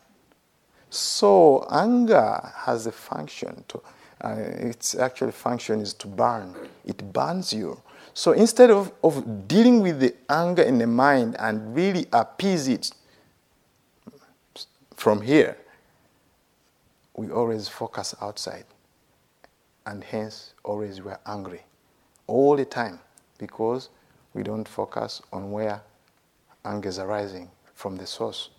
So 0.89 1.67
anger 1.69 2.51
has 2.65 2.87
a 2.87 2.91
function 2.91 3.63
to, 3.67 3.81
uh, 4.21 4.35
its 4.37 4.95
actual 4.95 5.31
function 5.31 5.81
is 5.81 5.93
to 5.95 6.07
burn. 6.07 6.55
It 6.85 7.11
burns 7.11 7.53
you. 7.53 7.81
So 8.17 8.31
instead 8.31 8.71
of, 8.71 8.93
of 9.03 9.45
dealing 9.45 9.81
with 9.81 9.99
the 9.99 10.15
anger 10.29 10.63
in 10.63 10.77
the 10.77 10.87
mind 10.87 11.35
and 11.37 11.75
really 11.75 12.07
appease 12.13 12.69
it 12.69 12.91
from 14.95 15.21
here, 15.21 15.57
we 17.17 17.29
always 17.29 17.67
focus 17.67 18.15
outside. 18.21 18.63
And 19.85 20.01
hence, 20.01 20.53
always 20.63 21.01
we're 21.01 21.19
angry 21.25 21.61
all 22.25 22.55
the 22.55 22.63
time 22.63 22.99
because 23.37 23.89
we 24.33 24.43
don't 24.43 24.67
focus 24.67 25.21
on 25.33 25.51
where 25.51 25.81
anger 26.63 26.87
is 26.87 26.99
arising 26.99 27.51
from 27.73 27.97
the 27.97 28.07
source. 28.07 28.49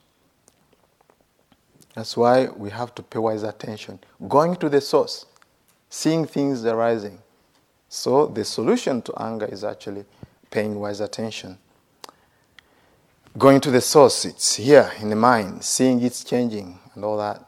That's 1.94 2.14
why 2.14 2.48
we 2.48 2.68
have 2.68 2.94
to 2.96 3.02
pay 3.02 3.20
wise 3.20 3.42
attention, 3.42 4.00
going 4.28 4.56
to 4.56 4.68
the 4.68 4.82
source, 4.82 5.24
seeing 5.88 6.26
things 6.26 6.62
arising. 6.66 7.22
So 7.88 8.26
the 8.26 8.44
solution 8.44 9.02
to 9.02 9.12
anger 9.16 9.46
is 9.46 9.64
actually 9.64 10.04
paying 10.50 10.78
wise 10.78 11.00
attention. 11.00 11.58
Going 13.38 13.60
to 13.60 13.70
the 13.70 13.80
source, 13.80 14.24
it's 14.24 14.56
here 14.56 14.90
in 15.00 15.10
the 15.10 15.16
mind, 15.16 15.62
seeing 15.62 16.02
it's 16.02 16.24
changing 16.24 16.78
and 16.94 17.04
all 17.04 17.18
that. 17.18 17.44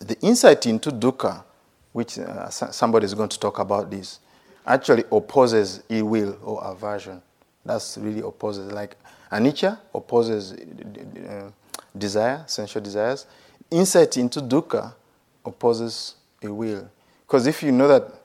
The 0.00 0.18
insight 0.20 0.66
into 0.66 0.90
dukkha, 0.90 1.44
which 1.92 2.18
uh, 2.18 2.48
somebody 2.50 3.04
is 3.04 3.14
going 3.14 3.28
to 3.28 3.38
talk 3.38 3.58
about 3.58 3.90
this, 3.90 4.20
actually 4.66 5.04
opposes 5.10 5.82
ill 5.88 6.06
will 6.06 6.38
or 6.42 6.62
aversion. 6.64 7.22
That's 7.64 7.98
really 7.98 8.20
opposes. 8.20 8.72
Like 8.72 8.96
anicca 9.30 9.78
opposes 9.94 10.52
uh, 10.52 11.50
desire, 11.96 12.44
sensual 12.46 12.82
desires. 12.82 13.26
Insight 13.70 14.16
into 14.16 14.40
dukkha 14.40 14.92
opposes 15.44 16.16
ill 16.42 16.54
will. 16.54 16.90
Because 17.26 17.46
if 17.46 17.62
you 17.62 17.72
know 17.72 17.88
that 17.88 18.17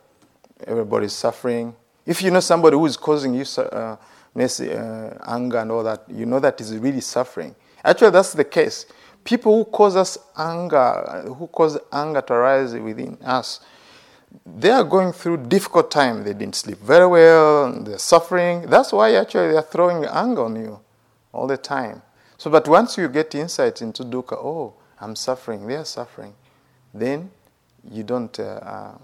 everybody 0.68 1.06
is 1.06 1.14
suffering, 1.14 1.76
if 2.06 2.22
you 2.22 2.32
know 2.32 2.40
somebody 2.40 2.76
who 2.76 2.86
is 2.86 2.98
causing 2.98 3.34
you 3.34 3.46
uh, 3.58 3.96
uh, 4.36 5.18
anger 5.28 5.58
and 5.60 5.72
all 5.72 5.84
that, 5.84 6.04
you 6.10 6.26
know 6.26 6.40
that 6.40 6.60
is 6.60 6.76
really 6.78 7.02
suffering. 7.02 7.56
Actually, 7.84 8.12
that's 8.12 8.34
the 8.34 8.44
case. 8.44 8.86
People 9.24 9.58
who 9.58 9.66
cause 9.66 9.96
us 9.96 10.18
anger, 10.38 11.24
who 11.38 11.48
cause 11.48 11.78
anger 11.92 12.22
to 12.22 12.34
arise 12.34 12.74
within 12.74 13.18
us, 13.24 13.62
they 14.46 14.72
are 14.72 14.84
going 14.84 15.14
through 15.14 15.38
difficult 15.46 15.92
time. 15.92 16.24
They 16.24 16.34
didn't 16.34 16.56
sleep 16.56 16.80
very 16.80 17.08
well. 17.08 17.72
They're 17.72 17.98
suffering. 17.98 18.64
That's 18.70 18.92
why 18.92 19.14
actually 19.16 19.50
they 19.50 19.58
are 19.58 19.62
throwing 19.62 20.06
anger 20.06 20.44
on 20.44 20.56
you 20.56 20.80
all 21.32 21.48
the 21.48 21.58
time. 21.58 22.02
So, 22.38 22.50
but 22.50 22.68
once 22.68 22.98
you 22.98 23.08
get 23.08 23.34
insight 23.36 23.82
into 23.82 24.04
dukkha, 24.04 24.34
oh, 24.34 24.74
I'm 25.00 25.16
suffering. 25.16 25.68
They 25.68 25.76
are 25.76 25.86
suffering. 25.86 26.34
Then 26.94 27.32
you 27.90 28.04
don't 28.04 28.38
uh, 28.40 28.44
uh, 28.44 28.98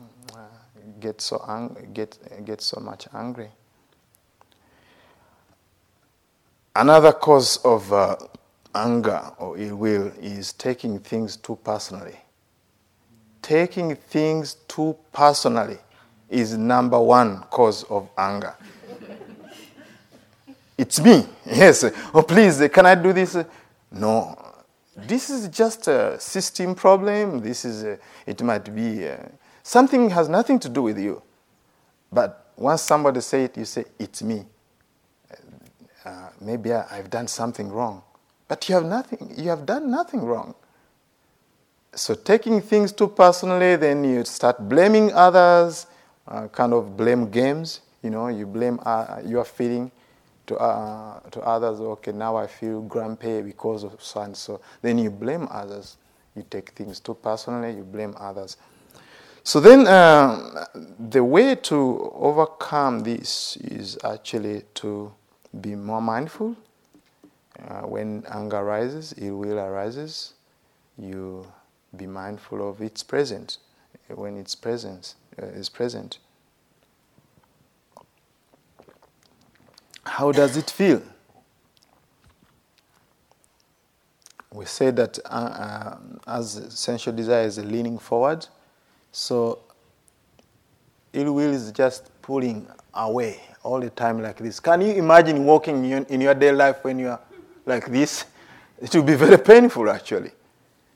get 1.00 1.22
so 1.22 1.44
ang- 1.48 1.92
get 1.94 2.18
get 2.46 2.62
so 2.62 2.80
much 2.80 3.08
angry. 3.14 3.50
Another 6.76 7.12
cause 7.12 7.58
of 7.66 7.92
uh, 7.92 8.16
anger 8.76 9.22
or 9.38 9.58
ill 9.58 9.76
will 9.76 10.12
is 10.22 10.54
taking 10.54 11.00
things 11.00 11.38
too 11.38 11.58
personally 11.64 12.18
taking 13.42 13.96
things 13.96 14.56
too 14.68 14.96
personally 15.12 15.78
is 16.30 16.58
number 16.58 17.00
one 17.00 17.40
cause 17.50 17.84
of 17.86 18.08
anger. 18.18 18.56
it's 20.78 21.00
me. 21.00 21.26
Yes. 21.46 21.84
Oh, 22.14 22.22
please, 22.22 22.68
can 22.72 22.86
I 22.86 22.96
do 22.96 23.12
this? 23.12 23.36
No. 23.92 24.38
This 24.96 25.30
is 25.30 25.48
just 25.48 25.88
a 25.88 26.20
system 26.20 26.76
problem. 26.76 27.40
This 27.40 27.66
is, 27.66 27.84
a, 27.84 27.98
it 28.28 28.42
might 28.44 28.74
be 28.76 29.06
a, 29.06 29.32
something 29.64 30.10
has 30.12 30.30
nothing 30.30 30.60
to 30.60 30.70
do 30.70 30.82
with 30.84 31.00
you. 31.00 31.22
But 32.12 32.52
once 32.56 32.82
somebody 32.82 33.22
say 33.22 33.46
it, 33.46 33.58
you 33.58 33.66
say, 33.66 33.86
it's 33.98 34.22
me. 34.24 34.46
Uh, 36.04 36.30
maybe 36.42 36.74
I, 36.74 36.98
I've 36.98 37.10
done 37.10 37.28
something 37.28 37.70
wrong. 37.70 38.04
But 38.48 38.68
you 38.68 38.76
have 38.76 38.86
nothing, 38.86 39.34
you 39.38 39.50
have 39.50 39.66
done 39.66 39.92
nothing 39.92 40.22
wrong. 40.22 40.56
So 41.94 42.16
taking 42.16 42.62
things 42.62 42.92
too 42.92 43.08
personally, 43.08 43.76
then 43.76 44.04
you 44.04 44.26
start 44.26 44.68
blaming 44.70 45.12
others, 45.14 45.88
uh, 46.28 46.48
kind 46.48 46.74
of 46.74 46.96
blame 46.96 47.30
games. 47.30 47.82
You 48.04 48.12
know, 48.12 48.28
you 48.28 48.46
blame 48.46 48.80
uh, 48.86 49.22
your 49.26 49.44
feeling 49.44 49.92
to 50.48 50.58
uh, 50.58 51.20
to 51.32 51.42
others. 51.42 51.80
Okay, 51.80 52.12
now 52.12 52.38
I 52.38 52.48
feel 52.48 52.82
grumpy 52.82 53.42
because 53.42 53.84
of 53.84 54.02
so 54.02 54.22
and 54.22 54.36
so. 54.36 54.62
Then 54.82 54.98
you 54.98 55.12
blame 55.12 55.48
others. 55.52 55.98
You 56.36 56.46
take 56.50 56.72
things 56.72 57.00
too 57.00 57.16
personally. 57.16 57.76
You 57.76 57.84
blame 57.84 58.16
others. 58.18 58.58
So 59.50 59.60
then, 59.60 59.88
uh, 59.88 60.68
the 61.00 61.24
way 61.24 61.56
to 61.56 62.12
overcome 62.14 63.00
this 63.00 63.58
is 63.58 63.98
actually 64.04 64.62
to 64.76 65.12
be 65.60 65.74
more 65.74 66.04
mindful. 66.04 66.56
Uh, 67.60 67.82
when 67.82 68.24
anger 68.30 68.58
arises, 68.58 69.16
ill 69.18 69.38
will 69.38 69.58
arises. 69.58 70.36
You 71.00 71.52
be 71.98 72.06
mindful 72.06 72.70
of 72.70 72.80
its 72.80 73.02
presence 73.02 73.58
when 74.08 74.38
its 74.38 74.54
presence 74.54 75.16
uh, 75.42 75.48
is 75.48 75.68
present. 75.68 76.20
How 80.06 80.32
does 80.32 80.58
it 80.58 80.70
feel? 80.70 81.02
We 84.54 84.66
say 84.66 84.92
that 84.92 85.18
uh, 85.26 85.28
uh, 85.28 85.98
as 86.28 86.68
sensual 86.70 87.16
desire 87.16 87.46
is 87.46 87.58
leaning 87.58 87.98
forward, 87.98 88.46
so 89.12 89.60
ill 91.14 91.34
will 91.34 91.54
is 91.54 91.72
just 91.72 92.10
pulling 92.22 92.68
away 92.94 93.40
all 93.64 93.80
the 93.80 93.90
time 93.90 94.22
like 94.22 94.38
this. 94.38 94.60
Can 94.60 94.82
you 94.82 94.94
imagine 94.94 95.46
walking 95.46 95.84
in, 95.86 96.22
your 96.22 96.34
day 96.34 96.52
life 96.52 96.84
when 96.84 97.00
you 97.00 97.10
are 97.10 97.20
like 97.66 97.88
this? 97.88 98.26
It 98.82 98.96
will 98.96 99.04
be 99.04 99.16
very 99.16 99.38
painful 99.38 99.90
actually. 99.90 100.32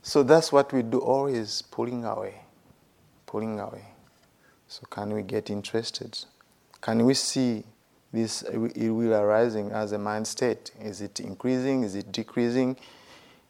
So 0.01 0.23
that's 0.23 0.53
what 0.53 0.71
we 0.71 0.83
do 0.83 0.99
always 0.99 1.61
pulling 1.61 2.05
away, 2.05 2.35
pulling 3.25 3.59
away. 3.59 3.83
So 4.69 4.83
can 4.89 5.13
we 5.13 5.21
get 5.21 5.49
interested? 5.49 6.17
Can 6.79 7.05
we 7.05 7.13
see 7.13 7.63
this 8.13 8.43
ill 8.51 8.93
will 8.93 9.13
arising 9.13 9.71
as 9.71 9.91
a 9.91 9.97
mind 9.97 10.27
state? 10.27 10.71
Is 10.79 11.01
it 11.01 11.19
increasing? 11.19 11.83
Is 11.83 11.95
it 11.95 12.11
decreasing? 12.11 12.77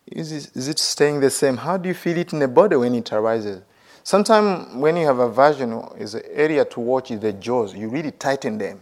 Is 0.07 0.31
it, 0.31 0.51
is 0.55 0.67
it 0.67 0.79
staying 0.79 1.19
the 1.19 1.29
same? 1.29 1.57
How 1.57 1.77
do 1.77 1.87
you 1.89 1.95
feel 1.95 2.17
it 2.17 2.33
in 2.33 2.39
the 2.39 2.47
body 2.47 2.75
when 2.75 2.95
it 2.95 3.13
arises? 3.13 3.61
Sometimes 4.03 4.75
when 4.75 4.97
you 4.97 5.05
have 5.05 5.19
aversion, 5.19 5.81
is 5.97 6.13
an 6.13 6.23
area 6.31 6.65
to 6.65 6.79
watch 6.81 7.09
is 7.11 7.21
the 7.21 7.31
jaws. 7.31 7.73
You 7.73 7.87
really 7.89 8.11
tighten 8.11 8.57
them. 8.57 8.81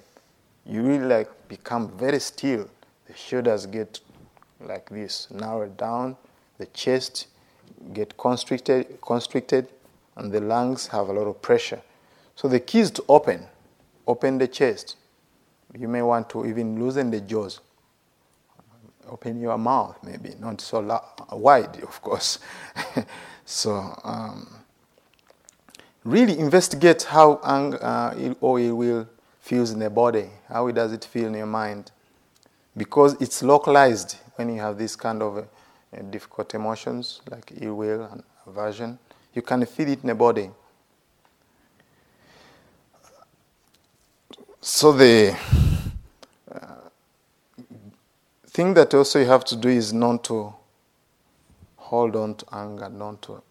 You 0.65 0.81
really 0.81 1.05
like 1.05 1.29
become 1.47 1.89
very 1.91 2.19
still. 2.19 2.67
The 3.05 3.15
shoulders 3.15 3.67
get 3.67 3.99
like 4.59 4.89
this, 4.89 5.29
narrowed 5.31 5.77
down. 5.77 6.17
The 6.57 6.65
chest 6.67 7.27
get 7.93 8.17
constricted, 8.17 8.99
constricted, 9.01 9.67
and 10.15 10.31
the 10.31 10.41
lungs 10.41 10.87
have 10.87 11.09
a 11.09 11.13
lot 11.13 11.27
of 11.27 11.41
pressure. 11.41 11.81
So 12.35 12.47
the 12.47 12.59
key 12.59 12.79
is 12.79 12.91
to 12.91 13.03
open, 13.07 13.45
open 14.07 14.39
the 14.39 14.47
chest. 14.47 14.97
You 15.77 15.87
may 15.87 16.01
want 16.01 16.29
to 16.31 16.45
even 16.45 16.79
loosen 16.83 17.11
the 17.11 17.21
jaws. 17.21 17.59
Open 19.07 19.39
your 19.39 19.57
mouth, 19.57 19.97
maybe 20.03 20.35
not 20.39 20.61
so 20.61 20.79
la- 20.79 21.03
wide, 21.31 21.81
of 21.83 22.01
course. 22.01 22.39
so 23.45 23.99
um, 24.03 24.47
really 26.03 26.37
investigate 26.39 27.03
how 27.03 27.39
anger 27.43 27.79
uh, 27.81 28.33
or 28.41 28.59
ill 28.59 28.75
will 28.75 29.09
feels 29.39 29.71
in 29.71 29.79
the 29.79 29.89
body. 29.89 30.29
How 30.47 30.69
does 30.71 30.93
it 30.93 31.05
feel 31.05 31.27
in 31.27 31.33
your 31.33 31.45
mind? 31.45 31.91
Because 32.75 33.19
it's 33.21 33.43
localized 33.43 34.17
when 34.35 34.53
you 34.53 34.61
have 34.61 34.77
this 34.77 34.95
kind 34.95 35.21
of 35.21 35.37
uh, 35.37 36.01
difficult 36.09 36.53
emotions 36.53 37.21
like 37.29 37.51
ill 37.59 37.75
will 37.75 38.03
and 38.05 38.23
aversion. 38.47 38.97
You 39.33 39.41
can 39.41 39.65
feel 39.65 39.89
it 39.89 40.01
in 40.01 40.07
the 40.07 40.15
body. 40.15 40.49
So 44.61 44.91
the 44.91 45.35
uh, 46.51 46.59
thing 48.47 48.73
that 48.75 48.93
also 48.93 49.19
you 49.19 49.25
have 49.25 49.43
to 49.45 49.55
do 49.55 49.69
is 49.69 49.91
not 49.91 50.23
to 50.25 50.53
hold 51.77 52.15
on 52.15 52.35
to 52.35 52.45
anger, 52.53 52.89
not 52.89 53.21
to 53.23 53.41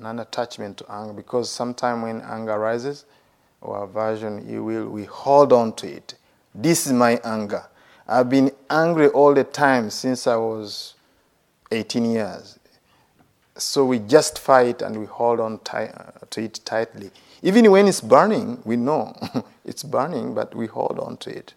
non-attachment 0.00 0.78
to 0.78 0.92
anger, 0.92 1.12
because 1.12 1.50
sometimes 1.50 2.02
when 2.02 2.20
anger 2.22 2.52
arises 2.52 3.04
or 3.60 3.84
aversion, 3.84 4.48
you 4.48 4.64
will 4.64 4.88
we 4.88 5.04
hold 5.04 5.52
on 5.52 5.72
to 5.74 5.86
it. 5.88 6.14
This 6.54 6.86
is 6.86 6.92
my 6.92 7.20
anger. 7.24 7.64
I've 8.06 8.30
been 8.30 8.50
angry 8.70 9.08
all 9.08 9.34
the 9.34 9.44
time 9.44 9.90
since 9.90 10.26
I 10.26 10.36
was 10.36 10.94
18 11.70 12.04
years. 12.10 12.58
So 13.56 13.84
we 13.84 13.98
just 13.98 14.38
fight 14.38 14.82
and 14.82 14.98
we 14.98 15.06
hold 15.06 15.40
on 15.40 15.58
tight, 15.60 15.90
uh, 15.94 16.24
to 16.30 16.44
it 16.44 16.60
tightly. 16.64 17.10
Even 17.42 17.70
when 17.70 17.86
it's 17.88 18.00
burning, 18.00 18.60
we 18.64 18.76
know 18.76 19.14
it's 19.64 19.82
burning, 19.82 20.34
but 20.34 20.54
we 20.54 20.66
hold 20.66 20.98
on 21.00 21.16
to 21.18 21.30
it. 21.30 21.54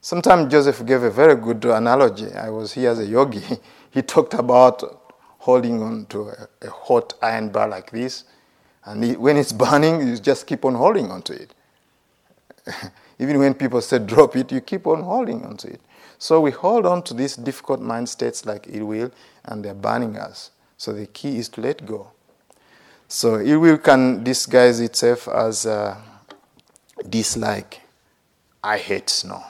Sometimes 0.00 0.50
Joseph 0.50 0.84
gave 0.86 1.02
a 1.02 1.10
very 1.10 1.34
good 1.34 1.64
analogy. 1.66 2.32
I 2.32 2.50
was 2.50 2.72
here 2.72 2.90
as 2.90 2.98
a 2.98 3.06
yogi. 3.06 3.42
He 3.90 4.02
talked 4.02 4.34
about 4.34 4.97
holding 5.48 5.82
on 5.82 6.04
to 6.04 6.28
a, 6.28 6.48
a 6.60 6.70
hot 6.70 7.14
iron 7.22 7.48
bar 7.48 7.66
like 7.68 7.90
this, 7.90 8.24
and 8.84 9.02
he, 9.02 9.16
when 9.16 9.38
it's 9.38 9.52
burning, 9.64 10.06
you 10.06 10.18
just 10.18 10.46
keep 10.46 10.62
on 10.66 10.74
holding 10.74 11.10
on 11.10 11.22
to 11.22 11.32
it. 11.32 11.54
Even 13.18 13.38
when 13.38 13.54
people 13.54 13.80
say 13.80 13.98
drop 13.98 14.36
it, 14.36 14.52
you 14.52 14.60
keep 14.60 14.86
on 14.86 15.02
holding 15.02 15.42
onto 15.46 15.68
it. 15.68 15.80
So 16.18 16.42
we 16.42 16.50
hold 16.50 16.84
on 16.84 17.02
to 17.04 17.14
these 17.14 17.34
difficult 17.36 17.80
mind 17.80 18.10
states 18.10 18.44
like 18.44 18.66
ill 18.68 18.84
will, 18.84 19.10
and 19.46 19.64
they're 19.64 19.72
burning 19.88 20.18
us. 20.18 20.50
So 20.76 20.92
the 20.92 21.06
key 21.06 21.38
is 21.38 21.48
to 21.50 21.62
let 21.62 21.86
go. 21.86 22.10
So 23.08 23.40
ill 23.40 23.60
will 23.60 23.78
can 23.78 24.22
disguise 24.22 24.80
itself 24.80 25.28
as 25.28 25.64
uh, 25.64 25.96
dislike. 27.08 27.80
I 28.62 28.76
hate 28.76 29.08
snow. 29.08 29.42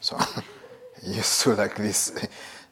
So 0.00 0.16
you 1.02 1.22
so 1.22 1.54
like 1.54 1.76
this. 1.76 2.12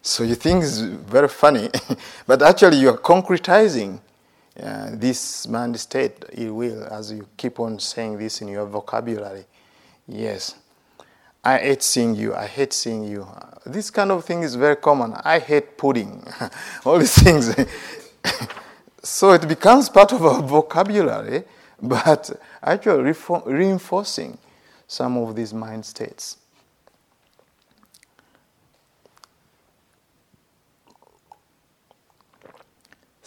So 0.06 0.22
you 0.22 0.36
think 0.36 0.62
it's 0.62 0.78
very 0.78 1.26
funny, 1.26 1.68
but 2.28 2.40
actually 2.40 2.76
you 2.76 2.90
are 2.90 2.96
concretizing 2.96 3.98
uh, 4.62 4.90
this 4.92 5.48
mind 5.48 5.80
state, 5.80 6.24
ill 6.32 6.54
will, 6.54 6.84
as 6.84 7.10
you 7.10 7.26
keep 7.36 7.58
on 7.58 7.80
saying 7.80 8.16
this 8.16 8.40
in 8.40 8.46
your 8.46 8.66
vocabulary. 8.66 9.44
Yes. 10.06 10.54
I 11.42 11.58
hate 11.58 11.82
seeing 11.82 12.14
you. 12.14 12.36
I 12.36 12.46
hate 12.46 12.72
seeing 12.72 13.02
you. 13.02 13.26
This 13.66 13.90
kind 13.90 14.12
of 14.12 14.24
thing 14.24 14.44
is 14.44 14.54
very 14.54 14.76
common. 14.76 15.12
I 15.24 15.40
hate 15.40 15.76
pudding. 15.76 16.24
All 16.84 17.00
these 17.00 17.20
things. 17.20 17.52
so 19.02 19.32
it 19.32 19.48
becomes 19.48 19.88
part 19.88 20.12
of 20.12 20.24
our 20.24 20.40
vocabulary, 20.40 21.42
but 21.82 22.30
actually 22.62 23.12
reinforcing 23.44 24.38
some 24.86 25.16
of 25.16 25.34
these 25.34 25.52
mind 25.52 25.84
states. 25.84 26.36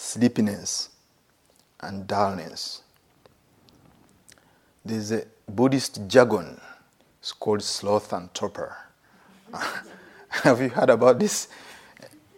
Sleepiness 0.09 0.89
and 1.81 2.07
dullness. 2.07 2.81
There's 4.83 5.11
a 5.11 5.25
Buddhist 5.47 5.99
jargon. 6.07 6.59
It's 7.19 7.31
called 7.31 7.61
sloth 7.61 8.11
and 8.13 8.33
torpor. 8.33 8.75
Have 10.29 10.61
you 10.61 10.69
heard 10.69 10.89
about 10.89 11.19
this? 11.19 11.47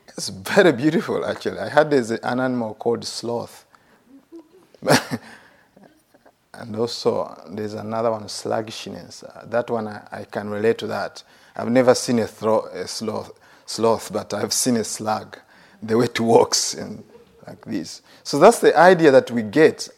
It's 0.05 0.27
very 0.27 0.73
beautiful, 0.73 1.25
actually. 1.25 1.59
I 1.59 1.69
heard 1.69 1.91
there's 1.91 2.11
an 2.11 2.41
animal 2.41 2.73
called 2.73 3.05
sloth. 3.05 3.65
and 6.53 6.75
also, 6.75 7.41
there's 7.51 7.75
another 7.75 8.11
one, 8.11 8.27
sluggishness. 8.27 9.23
Uh, 9.23 9.45
that 9.45 9.69
one, 9.69 9.87
I, 9.87 10.05
I, 10.11 10.23
can 10.25 10.49
relate 10.49 10.77
to 10.79 10.87
that. 10.87 11.23
I've 11.55 11.69
never 11.71 11.95
seen 11.95 12.19
a, 12.19 12.27
thro- 12.27 12.65
a 12.65 12.85
sloth, 12.85 13.31
sloth, 13.65 14.11
but 14.11 14.33
I've 14.33 14.51
seen 14.51 14.75
a 14.75 14.83
slug, 14.83 15.37
the 15.81 15.97
way 15.97 16.07
it 16.07 16.19
walks 16.19 16.73
and 16.73 17.05
like 17.51 17.65
this. 17.65 18.01
So 18.23 18.39
that's 18.39 18.59
the 18.59 18.77
idea 18.77 19.11
that 19.11 19.29
we 19.29 19.43
get 19.43 19.89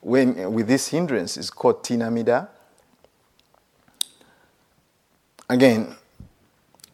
when 0.00 0.52
with 0.52 0.68
this 0.68 0.88
hindrance 0.88 1.36
is 1.36 1.50
called 1.50 1.82
thina-middha. 1.82 2.48
Again, 5.48 5.96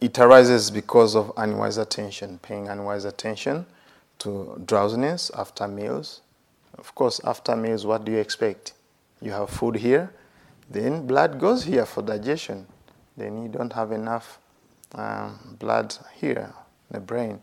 it 0.00 0.18
arises 0.18 0.70
because 0.70 1.14
of 1.14 1.32
unwise 1.36 1.76
attention, 1.76 2.38
paying 2.38 2.68
unwise 2.68 3.04
attention 3.04 3.66
to 4.20 4.60
drowsiness 4.64 5.30
after 5.36 5.68
meals. 5.68 6.22
Of 6.78 6.94
course, 6.94 7.20
after 7.24 7.54
meals, 7.54 7.84
what 7.84 8.04
do 8.04 8.12
you 8.12 8.18
expect? 8.18 8.72
You 9.20 9.32
have 9.32 9.50
food 9.50 9.76
here, 9.76 10.12
then 10.70 11.06
blood 11.06 11.38
goes 11.38 11.64
here 11.64 11.86
for 11.86 12.02
digestion. 12.02 12.66
Then 13.16 13.42
you 13.42 13.48
don't 13.48 13.72
have 13.72 13.92
enough 13.92 14.38
um, 14.94 15.56
blood 15.58 15.94
here 16.14 16.52
in 16.90 16.94
the 16.94 17.00
brain. 17.00 17.40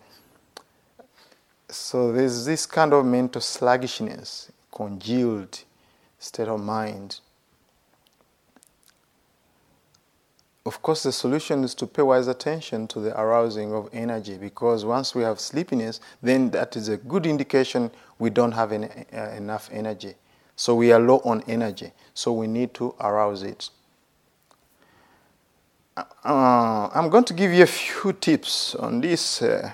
So 1.73 2.12
there's 2.12 2.45
this 2.45 2.65
kind 2.65 2.93
of 2.93 3.05
mental 3.05 3.41
sluggishness, 3.41 4.51
congealed 4.71 5.63
state 6.19 6.47
of 6.47 6.62
mind. 6.62 7.19
Of 10.65 10.81
course, 10.81 11.03
the 11.03 11.12
solution 11.12 11.63
is 11.63 11.75
to 11.75 11.88
pay 11.88 12.03
wise 12.03 12.27
attention 12.27 12.88
to 12.88 13.01
the 13.01 13.19
arousing 13.19 13.73
of 13.73 13.89
energy 13.91 14.38
because 14.38 14.86
once 14.86 15.13
we 15.13 15.23
have 15.23 15.39
sleepiness, 15.39 15.99
then 16.21 16.51
that 16.51 16.77
is 16.77 16.88
a 16.88 16.95
good 16.95 17.25
indication 17.25 17.91
we 18.17 18.29
don't 18.29 18.53
have 18.53 18.71
uh, 18.71 19.17
enough 19.36 19.69
energy. 19.73 20.15
So 20.55 20.75
we 20.75 20.93
are 20.93 20.99
low 20.99 21.19
on 21.25 21.43
energy. 21.47 21.91
So 22.13 22.31
we 22.31 22.47
need 22.47 22.73
to 22.75 22.95
arouse 23.01 23.43
it. 23.43 23.69
Uh, 25.97 26.89
I'm 26.93 27.09
going 27.09 27.25
to 27.25 27.33
give 27.33 27.51
you 27.51 27.63
a 27.63 27.67
few 27.67 28.13
tips 28.13 28.73
on 28.75 29.01
this, 29.01 29.41
uh, 29.41 29.71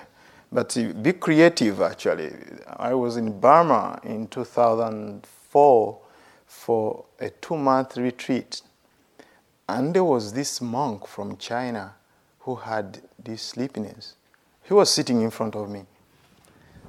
but 0.52 0.76
be 1.02 1.12
creative 1.12 1.80
actually. 1.80 2.32
I 2.76 2.94
was 2.94 3.16
in 3.16 3.38
Burma 3.40 4.00
in 4.02 4.26
2004 4.28 5.98
for 6.46 7.04
a 7.20 7.30
two 7.30 7.56
month 7.56 7.96
retreat 7.96 8.62
and 9.68 9.94
there 9.94 10.04
was 10.04 10.32
this 10.32 10.60
monk 10.60 11.06
from 11.06 11.36
China 11.36 11.94
who 12.40 12.56
had 12.56 13.00
this 13.22 13.42
sleepiness. 13.42 14.16
He 14.64 14.74
was 14.74 14.90
sitting 14.90 15.20
in 15.20 15.30
front 15.30 15.54
of 15.54 15.68
me. 15.70 15.84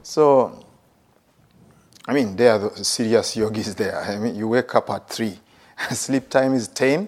So, 0.01 0.65
I 2.07 2.13
mean, 2.13 2.35
there 2.35 2.53
are 2.53 2.59
the 2.69 2.83
serious 2.83 3.35
yogis 3.35 3.75
there. 3.75 4.01
I 4.01 4.17
mean, 4.17 4.35
you 4.35 4.47
wake 4.47 4.73
up 4.73 4.89
at 4.89 5.07
3, 5.09 5.37
sleep 5.91 6.29
time 6.29 6.55
is 6.55 6.67
10, 6.69 7.07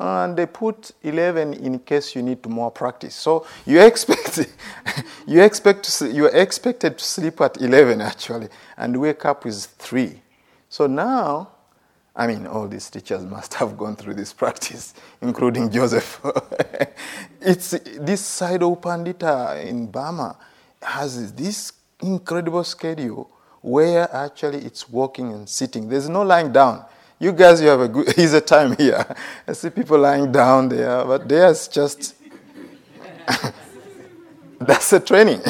and 0.00 0.36
they 0.36 0.46
put 0.46 0.92
11 1.02 1.54
in 1.54 1.78
case 1.80 2.14
you 2.14 2.22
need 2.22 2.44
more 2.46 2.70
practice. 2.70 3.14
So 3.14 3.46
you 3.66 3.80
expect, 3.80 4.46
you 5.26 5.42
expect 5.42 5.98
to, 5.98 6.10
you 6.10 6.26
are 6.26 6.36
expected 6.36 6.98
to 6.98 7.04
sleep 7.04 7.40
at 7.40 7.60
11 7.60 8.00
actually, 8.00 8.48
and 8.76 9.00
wake 9.00 9.24
up 9.24 9.44
with 9.44 9.64
3. 9.64 10.20
So 10.68 10.86
now 10.86 11.50
I 12.16 12.28
mean, 12.28 12.46
all 12.46 12.68
these 12.68 12.88
teachers 12.90 13.24
must 13.24 13.54
have 13.54 13.76
gone 13.76 13.96
through 13.96 14.14
this 14.14 14.32
practice, 14.32 14.94
including 15.20 15.70
Joseph. 15.70 16.20
it's 17.40 17.70
this 17.70 18.22
Sayadaw 18.22 18.80
Pandita 18.80 19.64
in 19.66 19.86
Burma 19.88 20.36
has 20.80 21.32
this 21.32 21.72
incredible 22.00 22.62
schedule 22.62 23.30
where 23.62 24.14
actually 24.14 24.58
it's 24.58 24.88
walking 24.88 25.32
and 25.32 25.48
sitting. 25.48 25.88
There's 25.88 26.08
no 26.08 26.22
lying 26.22 26.52
down. 26.52 26.84
You 27.24 27.32
guys, 27.32 27.62
you 27.62 27.68
have 27.68 27.80
a 27.80 27.88
good 27.88 28.08
easy 28.18 28.42
time 28.42 28.76
here. 28.76 29.02
I 29.48 29.54
see 29.54 29.70
people 29.70 29.98
lying 29.98 30.30
down 30.30 30.68
there, 30.68 31.02
but 31.06 31.26
there's 31.26 31.68
just 31.68 32.14
that's 34.60 34.92
a 34.92 35.00
training. 35.00 35.40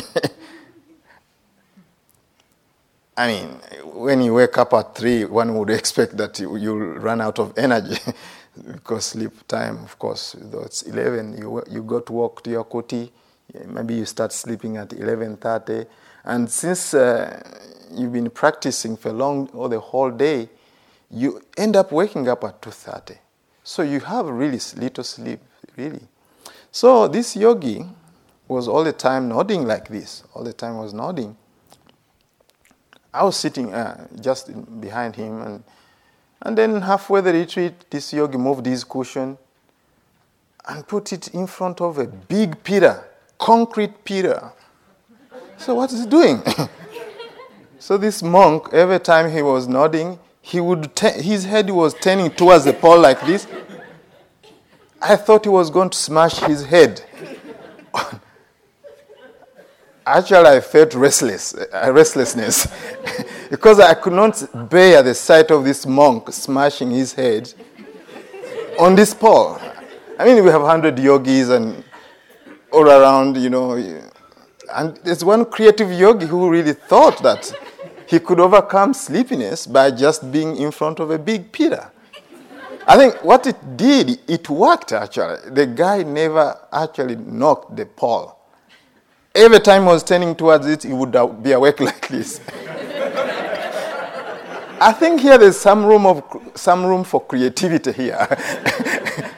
I 3.17 3.27
mean, 3.27 3.49
when 3.93 4.23
you 4.23 4.35
wake 4.35 4.57
up 4.57 4.73
at 4.73 4.95
three, 4.95 5.25
one 5.25 5.53
would 5.59 5.71
expect 5.71 6.17
that 6.17 6.39
you, 6.39 6.49
will 6.49 6.79
run 6.79 7.21
out 7.21 7.41
of 7.41 7.59
energy 7.59 7.99
because 8.73 9.07
sleep 9.07 9.33
time, 9.49 9.83
of 9.83 9.99
course, 9.99 10.37
though 10.39 10.63
it's 10.63 10.83
11, 10.83 11.39
you, 11.39 11.61
you 11.69 11.83
go 11.83 11.99
to 11.99 12.13
walk 12.13 12.45
to 12.45 12.51
your 12.51 12.67
kuti, 12.67 13.11
maybe 13.67 13.95
you 13.95 14.05
start 14.05 14.33
sleeping 14.33 14.77
at 14.77 14.91
11.30. 14.91 15.89
And 16.23 16.49
since 16.49 16.95
uh, 16.95 17.43
you've 17.93 18.13
been 18.13 18.31
practicing 18.31 18.97
for 18.97 19.11
long 19.11 19.49
or 19.49 19.69
the 19.69 19.81
whole 19.81 20.13
day, 20.13 20.51
you 21.15 21.41
end 21.57 21.77
up 21.77 21.93
waking 21.93 22.29
up 22.29 22.43
at 22.45 22.61
2.30. 22.61 23.19
So 23.63 23.83
you 23.83 24.01
have 24.01 24.27
really 24.27 24.61
little 24.77 25.05
sleep, 25.05 25.41
really. 25.77 26.03
So 26.73 27.07
this 27.07 27.37
yogi 27.37 27.87
was 28.49 28.67
all 28.69 28.85
the 28.85 28.93
time 28.93 29.29
nodding 29.29 29.65
like 29.65 29.89
this, 29.89 30.25
all 30.35 30.43
the 30.43 30.53
time 30.53 30.77
was 30.77 30.93
nodding. 30.93 31.37
I 33.13 33.23
was 33.23 33.37
sitting 33.37 33.73
uh, 33.73 34.09
just 34.21 34.51
behind 34.81 35.15
him, 35.15 35.41
and, 35.41 35.65
and 36.43 36.59
then 36.59 36.83
halfway 36.83 37.21
the 37.21 37.33
retreat, 37.33 37.89
this 37.89 38.13
yogi 38.13 38.37
moved 38.37 38.67
his 38.67 38.83
cushion 38.83 39.39
and 40.67 40.87
put 40.87 41.13
it 41.13 41.29
in 41.29 41.47
front 41.47 41.81
of 41.81 41.99
a 41.99 42.09
big 42.09 42.63
pillar, 42.65 43.07
concrete 43.39 44.05
pillar. 44.05 44.53
So, 45.59 45.77
what 45.77 45.93
is 45.93 46.03
he 46.03 46.11
doing? 46.11 46.43
so, 47.79 47.97
this 47.97 48.21
monk, 48.21 48.71
every 48.73 48.99
time 48.99 49.31
he 49.31 49.43
was 49.43 49.69
nodding, 49.69 50.19
he 50.45 50.61
would 50.61 50.91
his 50.99 51.45
head 51.45 51.71
was 51.71 51.95
turning 51.95 52.31
towards 52.31 52.65
the 52.65 52.73
pole 52.73 53.01
like 53.01 53.21
this. 53.27 53.47
I 55.01 55.17
thought 55.17 55.45
he 55.45 55.51
was 55.51 55.71
going 55.71 55.91
to 55.91 55.99
smash 55.99 56.39
his 56.39 56.65
head 56.65 57.03
Actually, 60.07 60.49
I 60.49 60.61
felt 60.61 60.95
restless, 60.95 61.55
uh, 61.55 61.91
restlessness 61.91 62.67
because 63.51 63.81
I 63.81 63.95
could 63.95 64.13
not 64.13 64.69
bear 64.69 65.03
the 65.03 65.15
sight 65.15 65.51
of 65.51 65.65
this 65.65 65.87
monk 65.87 66.31
smashing 66.31 66.91
his 66.91 67.15
head 67.15 67.53
on 68.79 68.95
this 68.95 69.15
pole. 69.15 69.59
I 70.19 70.27
mean, 70.27 70.45
we 70.45 70.51
have 70.51 70.61
100 70.61 70.99
yogis 70.99 71.49
and 71.49 71.83
all 72.71 72.87
around, 72.87 73.39
you 73.39 73.49
know. 73.49 73.73
And 74.75 74.97
there's 74.99 75.25
one 75.25 75.47
creative 75.47 75.91
yogi 75.91 76.27
who 76.27 76.51
really 76.51 76.75
thought 76.75 77.23
that 77.23 77.51
he 78.15 78.21
could 78.21 78.39
overcome 78.39 78.95
sleepiness 78.95 79.67
by 79.67 79.91
just 79.91 80.31
being 80.31 80.57
in 80.57 80.71
front 80.71 81.01
of 81.01 81.11
a 81.11 81.19
big 81.19 81.51
pillar. 81.51 81.91
I 82.87 82.97
think 82.97 83.25
what 83.25 83.47
it 83.47 83.77
did, 83.77 84.21
it 84.29 84.49
worked 84.49 84.93
actually. 84.93 85.51
The 85.51 85.67
guy 85.67 86.05
never 86.05 86.57
actually 86.73 87.17
knocked 87.17 87.75
the 87.75 87.87
pole. 87.87 88.39
Every 89.35 89.59
time 89.59 89.83
he 89.83 89.89
was 89.89 90.05
turning 90.05 90.37
towards 90.37 90.67
it, 90.69 90.85
he 90.85 90.93
would 90.93 91.17
uh, 91.17 91.27
be 91.27 91.53
awake 91.53 91.81
like 91.89 92.07
this. 92.07 92.41
I 94.81 94.93
think 94.93 95.21
here 95.21 95.37
there's 95.39 95.59
some 95.59 95.85
room 95.85 96.07
of 96.07 96.23
some 96.55 96.85
room 96.87 97.03
for 97.03 97.21
creativity 97.21 97.93
here. 97.93 98.29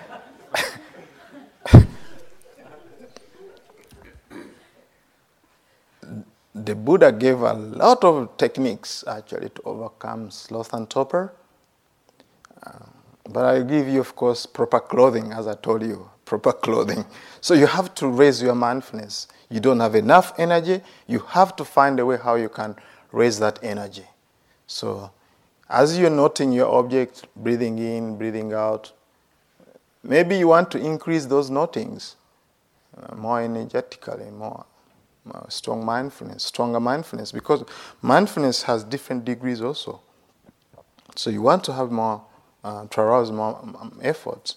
the 6.65 6.75
Buddha 6.75 7.13
gave 7.13 7.41
a 7.41 7.53
lot 7.53 8.03
of 8.03 8.37
techniques 8.39 9.05
actually 9.07 9.51
to 9.51 9.63
overcome 9.65 10.31
sloth 10.31 10.73
and 10.73 10.89
torpor. 10.89 11.35
Uh, 12.63 12.87
but 13.29 13.45
I 13.45 13.63
give 13.63 13.89
you, 13.89 14.01
of 14.01 14.17
course, 14.17 14.47
proper 14.47 14.81
clothing, 14.81 15.33
as 15.33 15.47
I 15.47 15.55
told 15.55 15.83
you, 15.83 16.09
proper 16.25 16.53
clothing. 16.67 17.05
So 17.41 17.55
you 17.55 17.67
have 17.67 17.95
to 17.97 18.09
raise 18.09 18.43
your 18.43 18.55
mindfulness. 18.55 19.29
You 19.51 19.61
don't 19.61 19.81
have 19.81 19.95
enough 19.95 20.33
energy, 20.39 20.81
you 21.07 21.21
have 21.21 21.55
to 21.57 21.65
find 21.65 22.01
a 22.01 22.07
way 22.07 22.17
how 22.17 22.37
you 22.37 22.49
can 22.49 22.75
raise 23.13 23.39
that 23.39 23.63
energy. 23.63 24.07
So 24.67 25.11
as 25.69 25.99
you're 25.99 26.11
noting 26.11 26.53
your 26.53 26.73
object, 26.75 27.27
breathing 27.37 27.79
in, 27.79 28.17
breathing 28.17 28.53
out, 28.53 28.93
maybe 30.03 30.37
you 30.37 30.49
want 30.49 30.71
to 30.73 30.79
increase 30.79 31.27
those 31.27 31.51
notings 31.51 32.17
uh, 32.97 33.15
more 33.15 33.43
energetically, 33.43 34.31
more, 34.31 34.65
more 35.27 35.47
strong 35.49 35.85
mindfulness, 35.85 36.45
stronger 36.45 36.81
mindfulness, 36.81 37.33
because 37.33 37.65
mindfulness 38.03 38.63
has 38.63 38.85
different 38.85 39.25
degrees 39.25 39.61
also. 39.61 40.01
So 41.15 41.31
you 41.31 41.43
want 41.43 41.65
to 41.65 41.73
have 41.73 41.91
more, 41.91 42.23
uh, 42.63 42.87
to 42.87 43.01
arouse 43.01 43.31
more 43.31 43.59
um, 43.63 43.99
effort 44.03 44.55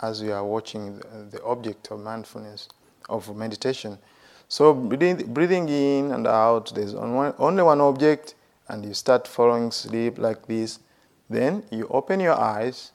as 0.00 0.20
you 0.20 0.32
are 0.32 0.44
watching 0.44 0.98
the, 0.98 1.38
the 1.38 1.42
object 1.44 1.90
of 1.90 2.00
mindfulness, 2.00 2.68
of 3.08 3.34
meditation. 3.36 3.98
So 4.48 4.74
breathing, 4.74 5.32
breathing 5.32 5.68
in 5.68 6.12
and 6.12 6.26
out, 6.26 6.74
there's 6.74 6.94
only 6.94 7.62
one 7.62 7.80
object, 7.80 8.34
and 8.68 8.84
you 8.84 8.94
start 8.94 9.26
falling 9.26 9.68
asleep 9.68 10.18
like 10.18 10.46
this. 10.46 10.78
Then 11.30 11.62
you 11.70 11.88
open 11.88 12.20
your 12.20 12.38
eyes, 12.38 12.92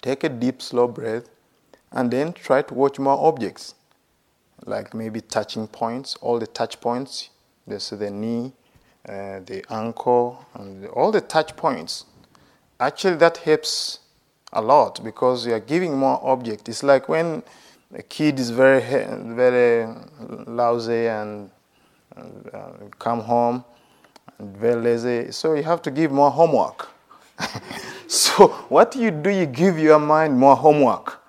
take 0.00 0.24
a 0.24 0.28
deep, 0.28 0.60
slow 0.60 0.88
breath, 0.88 1.28
and 1.92 2.10
then 2.10 2.32
try 2.32 2.62
to 2.62 2.74
watch 2.74 2.98
more 2.98 3.18
objects, 3.28 3.74
like 4.64 4.94
maybe 4.94 5.20
touching 5.20 5.66
points, 5.66 6.16
all 6.20 6.38
the 6.38 6.46
touch 6.46 6.80
points. 6.80 7.30
There's 7.66 7.90
the 7.90 8.10
knee, 8.10 8.52
uh, 9.08 9.40
the 9.44 9.64
ankle, 9.70 10.44
and 10.54 10.86
all 10.86 11.12
the 11.12 11.20
touch 11.20 11.56
points. 11.56 12.04
Actually, 12.80 13.16
that 13.16 13.38
helps 13.38 14.00
a 14.52 14.60
lot 14.60 15.02
because 15.02 15.46
you 15.46 15.54
are 15.54 15.60
giving 15.60 15.96
more 15.96 16.20
object. 16.22 16.68
It's 16.68 16.82
like 16.82 17.08
when 17.08 17.42
a 17.94 18.02
kid 18.02 18.38
is 18.38 18.50
very 18.50 18.80
very 19.34 19.86
lousy 20.46 21.06
and 21.06 21.50
uh, 22.16 22.72
come 22.98 23.20
home 23.20 23.64
and 24.38 24.56
very 24.56 24.80
lazy, 24.80 25.32
so 25.32 25.54
you 25.54 25.62
have 25.62 25.82
to 25.82 25.90
give 25.90 26.10
more 26.10 26.30
homework. 26.30 26.88
so 28.06 28.48
what 28.68 28.94
you 28.96 29.10
do, 29.10 29.30
you 29.30 29.46
give 29.46 29.78
your 29.78 29.98
mind 29.98 30.38
more 30.38 30.56
homework, 30.56 31.20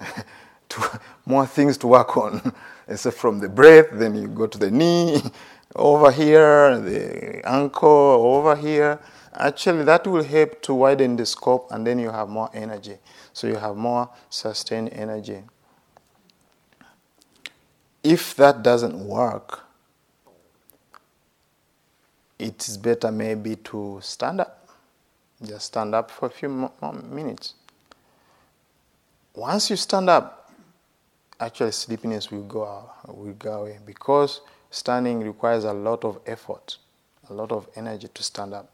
to, 0.68 1.00
more 1.26 1.46
things 1.46 1.76
to 1.78 1.86
work 1.86 2.16
on. 2.16 2.52
so 2.94 3.10
from 3.10 3.40
the 3.40 3.48
breath, 3.48 3.86
then 3.92 4.14
you 4.14 4.28
go 4.28 4.46
to 4.46 4.58
the 4.58 4.70
knee, 4.70 5.22
over 5.76 6.10
here, 6.10 6.78
the 6.78 7.40
ankle, 7.48 7.88
over 7.88 8.54
here. 8.56 8.98
Actually, 9.32 9.84
that 9.84 10.06
will 10.06 10.22
help 10.22 10.62
to 10.62 10.74
widen 10.74 11.16
the 11.16 11.26
scope, 11.26 11.68
and 11.70 11.86
then 11.86 11.98
you 11.98 12.10
have 12.10 12.28
more 12.28 12.50
energy. 12.54 12.98
So 13.32 13.46
you 13.46 13.56
have 13.56 13.76
more 13.76 14.08
sustained 14.30 14.90
energy. 14.92 15.42
If 18.02 18.36
that 18.36 18.62
doesn't 18.62 18.96
work, 19.06 19.60
it 22.38 22.68
is 22.68 22.76
better 22.76 23.10
maybe 23.10 23.56
to 23.56 23.98
stand 24.02 24.40
up. 24.40 24.68
Just 25.42 25.66
stand 25.66 25.94
up 25.94 26.10
for 26.10 26.26
a 26.26 26.30
few 26.30 26.48
more 26.48 26.92
minutes. 26.92 27.54
Once 29.34 29.70
you 29.70 29.76
stand 29.76 30.08
up, 30.08 30.43
actually 31.44 31.72
sleepiness 31.72 32.30
will 32.30 32.42
go, 32.44 32.64
out, 32.64 33.16
will 33.16 33.34
go 33.34 33.62
away 33.62 33.78
because 33.84 34.40
standing 34.70 35.20
requires 35.20 35.64
a 35.64 35.72
lot 35.72 36.04
of 36.04 36.18
effort, 36.26 36.78
a 37.28 37.34
lot 37.34 37.52
of 37.52 37.68
energy 37.76 38.08
to 38.14 38.22
stand 38.22 38.54
up. 38.54 38.70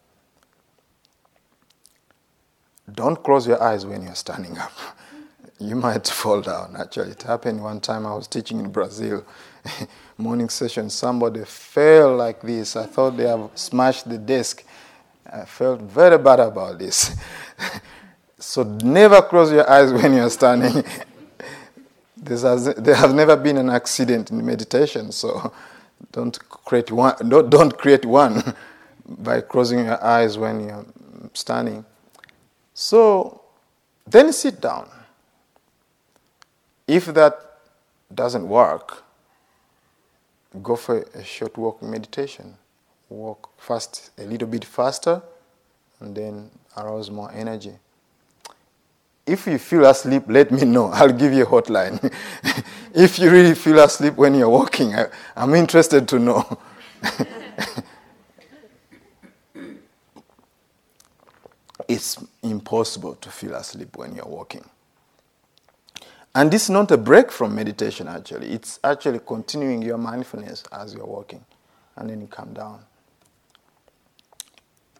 Don't 2.92 3.22
close 3.22 3.46
your 3.46 3.62
eyes 3.62 3.84
when 3.84 4.02
you're 4.02 4.14
standing 4.14 4.56
up. 4.56 4.72
you 5.58 5.74
might 5.76 6.06
fall 6.06 6.40
down. 6.40 6.76
Actually, 6.78 7.10
it 7.10 7.22
happened 7.22 7.62
one 7.62 7.80
time 7.80 8.06
I 8.06 8.14
was 8.14 8.26
teaching 8.26 8.60
in 8.60 8.70
Brazil. 8.70 9.24
Morning 10.18 10.48
session, 10.48 10.90
somebody 10.90 11.44
fell 11.44 12.16
like 12.16 12.40
this. 12.40 12.76
I 12.76 12.86
thought 12.86 13.16
they 13.16 13.28
have 13.28 13.50
smashed 13.54 14.08
the 14.08 14.18
desk. 14.18 14.64
I 15.30 15.44
felt 15.44 15.80
very 15.82 16.18
bad 16.18 16.40
about 16.40 16.78
this. 16.78 17.16
so 18.38 18.62
never 18.62 19.22
close 19.22 19.52
your 19.52 19.68
eyes 19.70 19.92
when 19.92 20.14
you're 20.14 20.30
standing. 20.30 20.84
Has, 22.26 22.74
there 22.74 22.94
has 22.94 23.12
never 23.14 23.36
been 23.36 23.56
an 23.56 23.70
accident 23.70 24.30
in 24.30 24.44
meditation, 24.44 25.10
so 25.12 25.52
don't 26.12 26.38
create 26.48 26.90
one. 26.90 27.14
Don't, 27.28 27.48
don't 27.48 27.78
create 27.78 28.04
one 28.04 28.54
by 29.08 29.40
closing 29.40 29.86
your 29.86 30.02
eyes 30.04 30.36
when 30.36 30.60
you're 30.60 30.86
standing. 31.32 31.84
So 32.74 33.40
then 34.06 34.32
sit 34.32 34.60
down. 34.60 34.88
If 36.86 37.06
that 37.06 37.58
doesn't 38.12 38.46
work, 38.48 39.04
go 40.62 40.76
for 40.76 41.02
a 41.14 41.24
short 41.24 41.56
walk 41.56 41.82
meditation. 41.82 42.56
Walk 43.08 43.50
fast, 43.56 44.10
a 44.18 44.24
little 44.24 44.48
bit 44.48 44.64
faster, 44.64 45.22
and 46.00 46.14
then 46.14 46.50
arouse 46.76 47.10
more 47.10 47.30
energy. 47.32 47.74
If 49.30 49.46
you 49.46 49.58
feel 49.58 49.84
asleep, 49.86 50.24
let 50.26 50.50
me 50.50 50.64
know. 50.64 50.86
I'll 50.92 51.12
give 51.12 51.32
you 51.32 51.44
a 51.44 51.46
hotline. 51.46 52.12
if 52.94 53.16
you 53.20 53.30
really 53.30 53.54
feel 53.54 53.78
asleep 53.78 54.16
when 54.16 54.34
you're 54.34 54.48
walking, 54.48 54.92
I, 54.96 55.06
am 55.36 55.54
interested 55.54 56.08
to 56.08 56.18
know. 56.18 56.58
it's 61.86 62.18
impossible 62.42 63.14
to 63.14 63.30
feel 63.30 63.54
asleep 63.54 63.96
when 63.96 64.16
you're 64.16 64.26
walking. 64.26 64.64
And 66.34 66.50
this 66.50 66.64
is 66.64 66.70
not 66.70 66.90
a 66.90 66.96
break 66.96 67.30
from 67.30 67.54
meditation, 67.54 68.08
actually. 68.08 68.48
It's 68.48 68.80
actually 68.82 69.20
continuing 69.20 69.80
your 69.82 69.98
mindfulness 69.98 70.64
as 70.72 70.92
you're 70.92 71.06
walking. 71.06 71.44
And 71.94 72.10
then 72.10 72.20
you 72.20 72.26
come 72.26 72.52
down. 72.52 72.80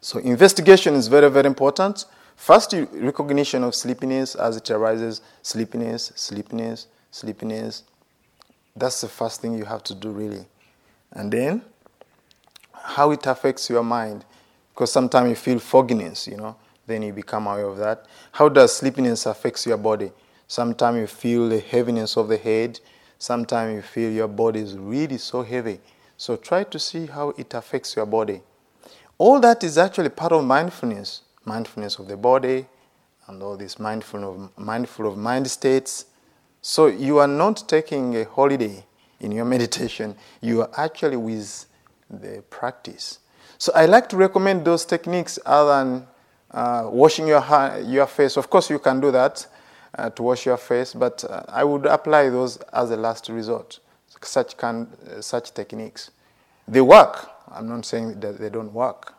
So, 0.01 0.21
investigation 0.21 0.95
is 0.95 1.09
very, 1.09 1.29
very 1.31 1.47
important. 1.47 2.05
First, 2.41 2.73
recognition 2.73 3.63
of 3.65 3.75
sleepiness 3.75 4.35
as 4.35 4.57
it 4.57 4.71
arises 4.71 5.21
sleepiness, 5.43 6.11
sleepiness, 6.17 6.87
sleepiness. 7.11 7.83
That's 8.75 9.03
the 9.03 9.09
first 9.09 9.43
thing 9.43 9.53
you 9.59 9.67
have 9.67 9.85
to 9.85 9.95
do, 9.95 10.11
really. 10.11 10.47
And 11.13 11.31
then, 11.31 11.61
how 12.73 13.11
it 13.11 13.27
affects 13.27 13.69
your 13.69 13.83
mind. 13.83 14.25
Because 14.73 14.91
sometimes 14.91 15.29
you 15.29 15.37
feel 15.37 15.59
fogginess, 15.59 16.27
you 16.27 16.39
know, 16.39 16.57
then 16.87 17.03
you 17.03 17.13
become 17.13 17.47
aware 17.47 17.67
of 17.67 17.77
that. 17.77 18.07
How 18.33 18.49
does 18.49 18.75
sleepiness 18.75 19.27
affect 19.27 19.67
your 19.67 19.77
body? 19.77 20.11
Sometimes 20.49 20.97
you 20.97 21.07
feel 21.09 21.47
the 21.47 21.61
heaviness 21.61 22.17
of 22.17 22.29
the 22.29 22.39
head. 22.39 22.81
Sometimes 23.19 23.75
you 23.75 23.83
feel 23.83 24.11
your 24.11 24.29
body 24.29 24.61
is 24.61 24.79
really 24.79 25.19
so 25.19 25.43
heavy. 25.43 25.79
So 26.17 26.37
try 26.37 26.65
to 26.65 26.79
see 26.79 27.05
how 27.05 27.35
it 27.37 27.53
affects 27.53 27.97
your 27.97 28.07
body. 28.07 28.41
All 29.19 29.41
that 29.41 29.63
is 29.63 29.77
actually 29.77 30.09
part 30.09 30.33
of 30.33 30.43
mindfulness 30.43 31.21
mindfulness 31.45 31.99
of 31.99 32.09
the 32.09 32.17
body 32.17 32.67
and 33.27 33.43
all 33.43 33.57
this 33.57 33.79
mindful 33.79 34.25
of, 34.25 34.59
mindful 34.59 35.07
of 35.07 35.17
mind 35.17 35.51
states. 35.51 36.07
So 36.63 36.87
you 36.87 37.19
are 37.19 37.29
not 37.29 37.69
taking 37.69 38.17
a 38.17 38.25
holiday 38.25 38.85
in 39.21 39.33
your 39.33 39.45
meditation, 39.57 40.17
you 40.41 40.63
are 40.63 40.71
actually 40.77 41.17
with 41.17 41.67
the 42.09 42.43
practice. 42.51 43.19
So 43.59 43.73
I 43.75 43.87
like 43.87 44.09
to 44.09 44.17
recommend 44.17 44.65
those 44.65 44.85
techniques 44.85 45.39
other 45.45 45.85
than 45.85 46.07
uh, 46.51 46.89
washing 46.91 47.29
your, 47.29 47.45
your 47.85 48.07
face. 48.07 48.37
Of 48.37 48.51
course, 48.51 48.71
you 48.71 48.79
can 48.79 49.01
do 49.01 49.11
that 49.11 49.47
uh, 49.97 50.11
to 50.11 50.23
wash 50.23 50.47
your 50.47 50.57
face, 50.57 50.95
but 50.95 51.25
uh, 51.25 51.43
I 51.49 51.65
would 51.65 51.87
apply 51.87 52.31
those 52.31 52.57
as 52.73 52.91
a 52.91 52.97
last 52.97 53.29
resort, 53.29 53.79
such, 54.23 54.57
can, 54.57 54.89
uh, 55.11 55.21
such 55.21 55.53
techniques. 55.53 56.11
They 56.67 56.81
work. 56.81 57.31
I'm 57.51 57.69
not 57.69 57.85
saying 57.85 58.21
that 58.21 58.39
they 58.39 58.49
don't 58.49 58.73
work. 58.73 59.15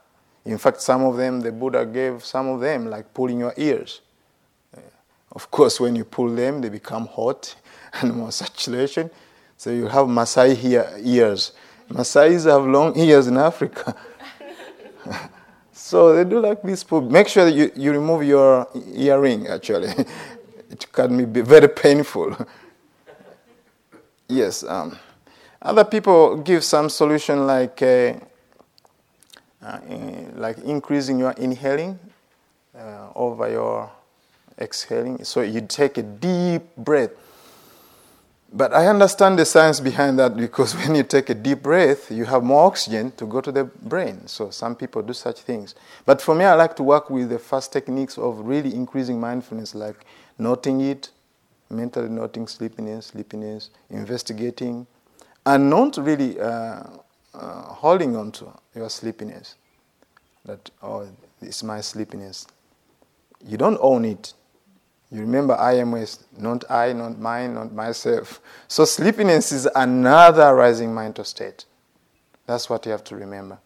In 0.46 0.58
fact, 0.58 0.82
some 0.82 1.04
of 1.04 1.18
them, 1.18 1.42
the 1.42 1.52
Buddha 1.52 1.86
gave 1.86 2.26
some 2.26 2.48
of 2.48 2.62
them, 2.62 2.90
like 2.90 3.14
pulling 3.14 3.40
your 3.40 3.54
ears. 3.58 4.02
Of 5.32 5.50
course, 5.50 5.80
when 5.80 5.96
you 5.96 6.04
pull 6.04 6.30
them, 6.30 6.62
they 6.62 6.70
become 6.70 7.08
hot 7.08 7.56
and 7.94 8.14
more 8.14 8.32
circulation. 8.32 9.10
So 9.58 9.70
you 9.70 9.88
have 9.88 10.08
Maasai 10.08 11.02
ears. 11.06 11.54
Maasais 11.90 12.46
have 12.46 12.66
long 12.66 12.98
ears 12.98 13.28
in 13.28 13.38
Africa. 13.38 13.96
so 15.72 16.16
they 16.16 16.30
do 16.30 16.40
like 16.40 16.62
this. 16.64 16.90
Make 16.92 17.28
sure 17.28 17.46
that 17.46 17.54
you, 17.54 17.72
you 17.76 17.92
remove 17.92 18.24
your 18.24 18.68
earring, 18.94 19.48
actually. 19.48 19.90
it 20.70 20.92
can 20.92 21.32
be 21.32 21.42
very 21.42 21.70
painful. 21.70 22.36
yes. 24.28 24.64
Um, 24.64 24.98
other 25.62 25.86
people 25.86 26.38
give 26.38 26.64
some 26.64 26.90
solution 26.90 27.46
like 27.46 27.82
uh, 27.82 28.14
uh, 29.64 29.80
in, 29.88 30.34
like 30.38 30.58
increasing 30.60 31.20
your 31.20 31.32
inhaling 31.34 32.00
uh, 32.78 33.10
over 33.16 33.50
your 33.50 33.92
exhaling. 34.60 35.24
So 35.24 35.42
you 35.42 35.62
take 35.62 35.98
a 35.98 36.04
deep 36.04 36.64
breath 36.78 37.12
But 38.54 38.74
I 38.74 38.88
understand 38.88 39.40
the 39.40 39.46
science 39.46 39.80
behind 39.80 40.20
that 40.20 40.36
because 40.36 40.76
when 40.78 40.96
you 40.96 41.04
take 41.04 41.30
a 41.30 41.34
deep 41.34 41.64
breath, 41.64 42.12
you 42.12 42.26
have 42.26 42.44
more 42.44 42.66
oxygen 42.66 43.12
to 43.14 43.26
go 43.26 43.40
to 43.40 43.52
the 43.52 43.64
brain. 43.64 44.28
So 44.28 44.50
some 44.50 44.76
people 44.76 45.02
do 45.02 45.14
such 45.14 45.40
things. 45.42 45.74
But 46.06 46.22
for 46.22 46.36
me, 46.36 46.44
I 46.46 46.54
like 46.56 46.76
to 46.78 46.84
work 46.84 47.10
with 47.10 47.30
the 47.30 47.40
first 47.40 47.72
techniques 47.72 48.18
of 48.18 48.40
really 48.40 48.74
increasing 48.76 49.20
mindfulness, 49.20 49.74
like 49.74 50.06
noting 50.38 50.82
it, 50.82 51.12
mentally 51.70 52.10
noting 52.10 52.48
sleepiness, 52.48 53.08
sleepiness, 53.08 53.70
investigating, 53.90 54.86
and 55.46 55.70
not 55.70 55.96
really 55.98 56.38
uh, 56.40 56.84
uh, 57.34 57.64
holding 57.64 58.16
on 58.16 58.32
to 58.34 58.52
your 58.76 58.90
sleepiness. 58.90 59.56
That, 60.46 60.70
oh, 60.82 61.08
it's 61.42 61.64
my 61.64 61.82
sleepiness. 61.82 62.48
You 63.46 63.58
don't 63.58 63.78
own 63.82 64.06
it. 64.06 64.34
You 65.12 65.22
remember 65.22 65.56
I 65.56 65.74
am 65.74 65.92
West, 65.92 66.24
not 66.38 66.64
I, 66.70 66.94
not 66.94 67.20
mine, 67.20 67.56
not 67.56 67.74
myself. 67.74 68.40
So 68.68 68.86
sleepiness 68.86 69.52
is 69.52 69.68
another 69.76 70.56
rising 70.56 70.96
mental 70.96 71.26
state. 71.26 71.66
That's 72.46 72.70
what 72.70 72.86
you 72.86 72.92
have 72.92 73.04
to 73.06 73.16
remember. 73.16 73.60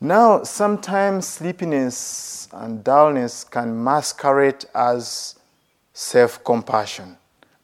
Now, 0.00 0.42
sometimes 0.42 1.26
sleepiness 1.26 2.48
and 2.52 2.84
dullness 2.84 3.42
can 3.44 3.82
masquerade 3.82 4.64
as 4.74 5.36
self 5.92 6.42
compassion. 6.44 7.16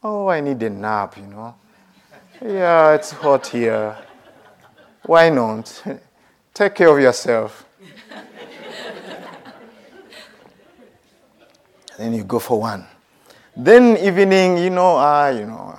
Oh, 0.03 0.29
I 0.29 0.41
need 0.41 0.63
a 0.63 0.71
nap, 0.71 1.17
you 1.17 1.27
know. 1.27 1.55
Yeah, 2.43 2.95
it's 2.95 3.11
hot 3.11 3.47
here. 3.49 3.97
Why 5.11 5.27
not? 5.29 5.83
Take 6.55 6.77
care 6.77 6.87
of 6.87 7.01
yourself. 7.01 7.67
then 11.99 12.15
you 12.15 12.23
go 12.23 12.39
for 12.39 12.61
one. 12.61 12.87
Then 13.57 13.97
evening, 13.97 14.59
you 14.59 14.71
know, 14.71 14.95
ah, 14.95 15.31
you 15.31 15.47
know, 15.47 15.77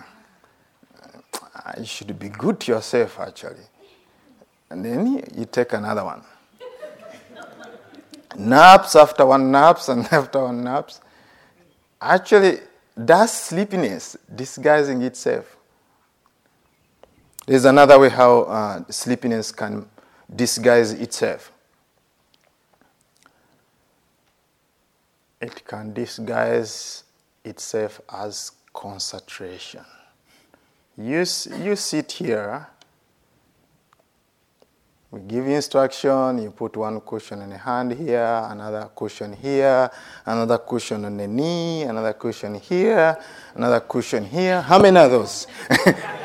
you 1.78 1.86
should 1.86 2.20
be 2.20 2.28
good 2.28 2.60
to 2.60 2.74
yourself 2.74 3.22
actually. 3.22 3.64
And 4.70 4.84
then 4.84 5.24
you 5.34 5.46
take 5.46 5.72
another 5.72 6.04
one. 6.04 6.24
naps 8.38 8.98
after 8.98 9.26
one 9.26 9.50
naps 9.50 9.88
and 9.88 10.06
after 10.12 10.44
one 10.44 10.62
naps. 10.62 11.00
Actually, 12.02 12.60
that's 12.98 13.32
sleepiness 13.32 14.18
disguising 14.36 15.02
itself. 15.04 15.56
There's 17.48 17.66
another 17.66 18.00
way 18.00 18.10
how 18.10 18.42
uh, 18.42 18.84
sleepiness 18.89 19.52
can 19.52 19.88
disguise 20.34 20.94
itself. 20.94 21.52
it 25.42 25.66
can 25.66 25.92
disguise 25.94 27.04
itself 27.44 28.00
as 28.14 28.52
concentration. 28.72 29.84
You, 30.98 31.20
you 31.20 31.76
sit 31.76 32.12
here, 32.12 32.68
we 35.10 35.22
give 35.22 35.48
instruction, 35.48 36.44
you 36.44 36.52
put 36.52 36.78
one 36.78 37.02
cushion 37.02 37.42
in 37.42 37.50
the 37.50 37.58
hand 37.58 37.94
here, 37.94 38.46
another 38.50 38.89
cushion 38.96 39.34
here, 39.34 39.89
another 40.26 40.60
cushion 40.60 41.04
on 41.06 41.18
the 41.18 41.28
knee, 41.28 41.84
another 41.84 42.14
cushion 42.14 42.56
here, 42.56 43.18
another 43.56 43.80
cushion 43.80 44.24
here. 44.24 44.62
How 44.62 44.80
many 44.80 44.98
are 44.98 45.10
those? 45.10 45.48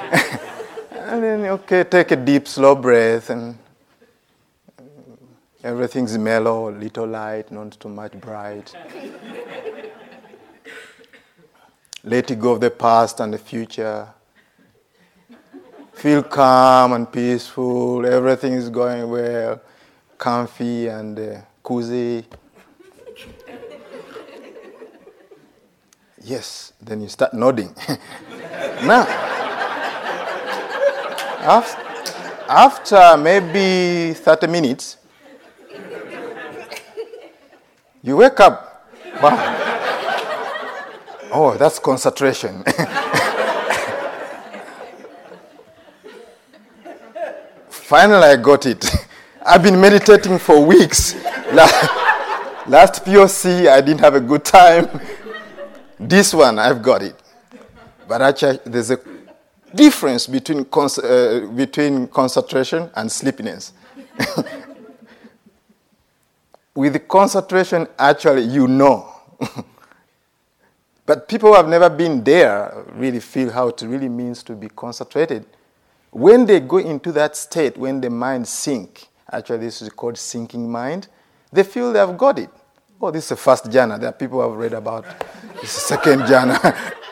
and 1.06 1.22
then, 1.22 1.46
okay, 1.46 1.84
take 1.84 2.10
a 2.10 2.16
deep, 2.16 2.48
slow 2.48 2.74
breath 2.74 3.30
and 3.30 3.58
Everything's 5.66 6.16
mellow, 6.16 6.70
little 6.70 7.08
light, 7.08 7.50
not 7.50 7.72
too 7.72 7.88
much 7.88 8.12
bright. 8.12 8.72
Let 12.04 12.38
go 12.38 12.52
of 12.52 12.60
the 12.60 12.70
past 12.70 13.18
and 13.18 13.34
the 13.34 13.38
future. 13.38 14.06
Feel 15.92 16.22
calm 16.22 16.92
and 16.92 17.10
peaceful. 17.10 18.06
Everything 18.06 18.52
is 18.52 18.68
going 18.68 19.10
well, 19.10 19.60
comfy 20.16 20.86
and 20.86 21.18
uh, 21.18 21.40
cozy. 21.64 22.24
yes, 26.22 26.74
then 26.80 27.00
you 27.00 27.08
start 27.08 27.34
nodding. 27.34 27.74
now, 28.84 29.25
after, 31.46 33.16
maybe 33.16 34.12
30 34.14 34.46
minutes, 34.48 34.96
you 38.02 38.16
wake 38.16 38.40
up. 38.40 38.90
Wow. 39.22 39.62
Oh, 41.32 41.56
that's 41.56 41.78
concentration. 41.78 42.64
Finally, 47.68 48.24
I 48.24 48.36
got 48.36 48.66
it. 48.66 48.84
I've 49.46 49.62
been 49.62 49.80
meditating 49.80 50.38
for 50.38 50.60
weeks. 50.64 51.14
Last 52.66 53.04
POC, 53.04 53.68
I 53.68 53.80
didn't 53.80 54.00
have 54.00 54.14
a 54.14 54.20
good 54.20 54.44
time. 54.44 54.88
This 55.98 56.34
one, 56.34 56.58
I've 56.58 56.82
got 56.82 57.02
it. 57.02 57.14
But 58.06 58.20
actually, 58.20 58.58
there's 58.66 58.90
a 58.90 58.98
difference 59.76 60.26
between, 60.26 60.66
uh, 60.72 61.46
between 61.54 62.08
concentration 62.08 62.90
and 62.94 63.10
sleepiness 63.10 63.72
with 66.74 67.08
concentration, 67.08 67.86
actually, 67.98 68.42
you 68.42 68.68
know. 68.68 69.12
but 71.06 71.28
people 71.28 71.50
who 71.50 71.56
have 71.56 71.68
never 71.68 71.88
been 71.88 72.22
there 72.22 72.84
really 72.92 73.20
feel 73.20 73.50
how 73.50 73.68
it 73.68 73.80
really 73.82 74.08
means 74.08 74.42
to 74.42 74.54
be 74.54 74.68
concentrated. 74.68 75.46
When 76.10 76.46
they 76.46 76.60
go 76.60 76.78
into 76.78 77.12
that 77.12 77.36
state, 77.36 77.76
when 77.76 78.00
the 78.00 78.10
mind 78.10 78.46
sink, 78.46 79.08
actually 79.30 79.58
this 79.58 79.82
is 79.82 79.88
called 79.90 80.18
sinking 80.18 80.70
mind, 80.70 81.08
they 81.52 81.62
feel 81.62 81.92
they 81.92 81.98
have 81.98 82.16
got 82.16 82.38
it. 82.38 82.50
Oh, 83.00 83.10
this 83.10 83.24
is 83.24 83.28
the 83.30 83.36
first 83.36 83.66
jhana. 83.66 83.98
There 84.00 84.08
are 84.08 84.12
people 84.12 84.40
who 84.40 84.48
have 84.48 84.58
read 84.58 84.72
about 84.72 85.04
this 85.60 85.70
second 85.70 86.20
jhana. 86.22 86.92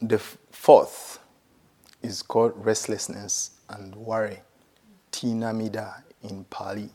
The 0.00 0.18
fourth 0.18 1.18
is 2.02 2.22
called 2.22 2.52
restlessness 2.56 3.50
and 3.68 3.94
worry, 3.96 4.40
tinamida 5.10 6.02
in 6.22 6.44
Pali. 6.44 6.90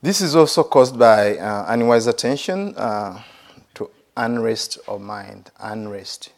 This 0.00 0.20
is 0.20 0.34
also 0.34 0.62
caused 0.62 0.98
by 0.98 1.36
uh, 1.36 1.66
unwise 1.68 2.06
attention 2.06 2.74
uh, 2.76 3.22
to 3.74 3.90
unrest 4.16 4.78
of 4.88 5.00
mind, 5.00 5.50
unrest, 5.58 6.30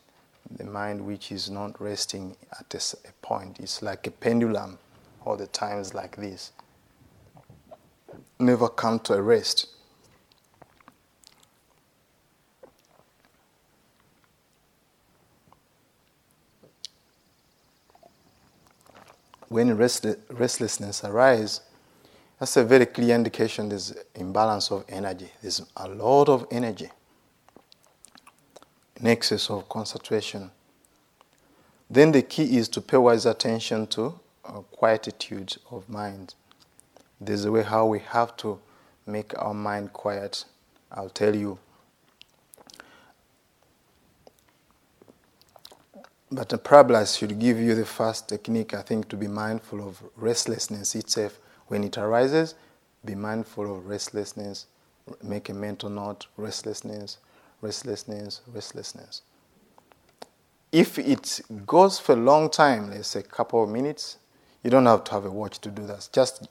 the 0.51 0.65
mind 0.65 1.07
which 1.07 1.31
is 1.31 1.51
not 1.51 1.81
resting 1.81 2.37
at 2.59 2.75
a, 2.75 2.97
a 3.09 3.13
point. 3.23 3.61
It's 3.61 3.81
like 3.81 4.07
a 4.07 4.11
pendulum 4.11 4.79
all 5.25 5.37
the 5.37 5.47
times 5.47 5.95
like 5.95 6.17
this. 6.17 6.53
Never 8.39 8.69
come 8.69 8.99
to 9.01 9.15
a 9.15 9.23
rest. 9.23 9.69
When 19.51 19.77
restlessness 19.77 21.03
arises, 21.03 21.61
that's 22.39 22.57
a 22.57 22.65
very 22.65 22.87
clear 22.87 23.17
indication 23.17 23.69
there's 23.69 23.93
imbalance 24.15 24.71
of 24.71 24.85
energy. 24.89 25.29
There's 25.43 25.61
a 25.77 25.89
lot 25.89 26.29
of 26.29 26.47
energy, 26.53 26.89
in 28.97 29.09
excess 29.09 29.51
of 29.51 29.69
concentration. 29.69 30.53
Then 31.91 32.13
the 32.13 32.23
key 32.23 32.57
is 32.57 32.69
to 32.69 32.81
pay 32.81 32.97
wise 32.97 33.27
attention 33.27 33.89
to 33.89 34.21
uh, 34.45 34.61
quietude 34.71 35.57
of 35.73 35.89
mind. 35.89 36.35
There's 37.21 37.45
a 37.45 37.51
way 37.51 37.65
how 37.65 37.87
we 37.87 37.99
have 37.99 38.37
to 38.39 38.61
make 39.05 39.37
our 39.37 39.53
mind 39.53 39.93
quiet. 39.93 40.45
I'll 40.93 41.11
tell 41.11 41.35
you 41.35 41.59
But 46.33 46.49
the 46.49 46.59
Prabhupada 46.59 47.19
should 47.19 47.41
give 47.41 47.59
you 47.59 47.75
the 47.75 47.85
first 47.85 48.29
technique, 48.29 48.73
I 48.73 48.83
think, 48.83 49.09
to 49.09 49.17
be 49.17 49.27
mindful 49.27 49.87
of 49.87 50.01
restlessness 50.17 50.95
itself. 50.95 51.41
When 51.67 51.83
it 51.83 51.99
arises, 51.99 52.55
be 53.05 53.17
mindful 53.17 53.77
of 53.77 53.87
restlessness. 53.87 54.67
Make 55.25 55.49
a 55.49 55.55
mental 55.55 55.91
note 55.91 56.29
restlessness, 56.37 57.19
restlessness, 57.61 58.43
restlessness. 58.47 59.23
If 60.71 61.01
it 61.01 61.41
goes 61.67 61.99
for 61.99 62.13
a 62.13 62.17
long 62.17 62.49
time, 62.49 62.91
let's 62.91 63.09
say 63.09 63.21
a 63.21 63.25
couple 63.25 63.65
of 63.65 63.69
minutes, 63.69 64.19
you 64.63 64.71
don't 64.71 64.87
have 64.87 65.03
to 65.05 65.13
have 65.13 65.25
a 65.25 65.31
watch 65.31 65.59
to 65.61 65.71
do 65.71 65.85
that. 65.87 66.09
Just 66.13 66.47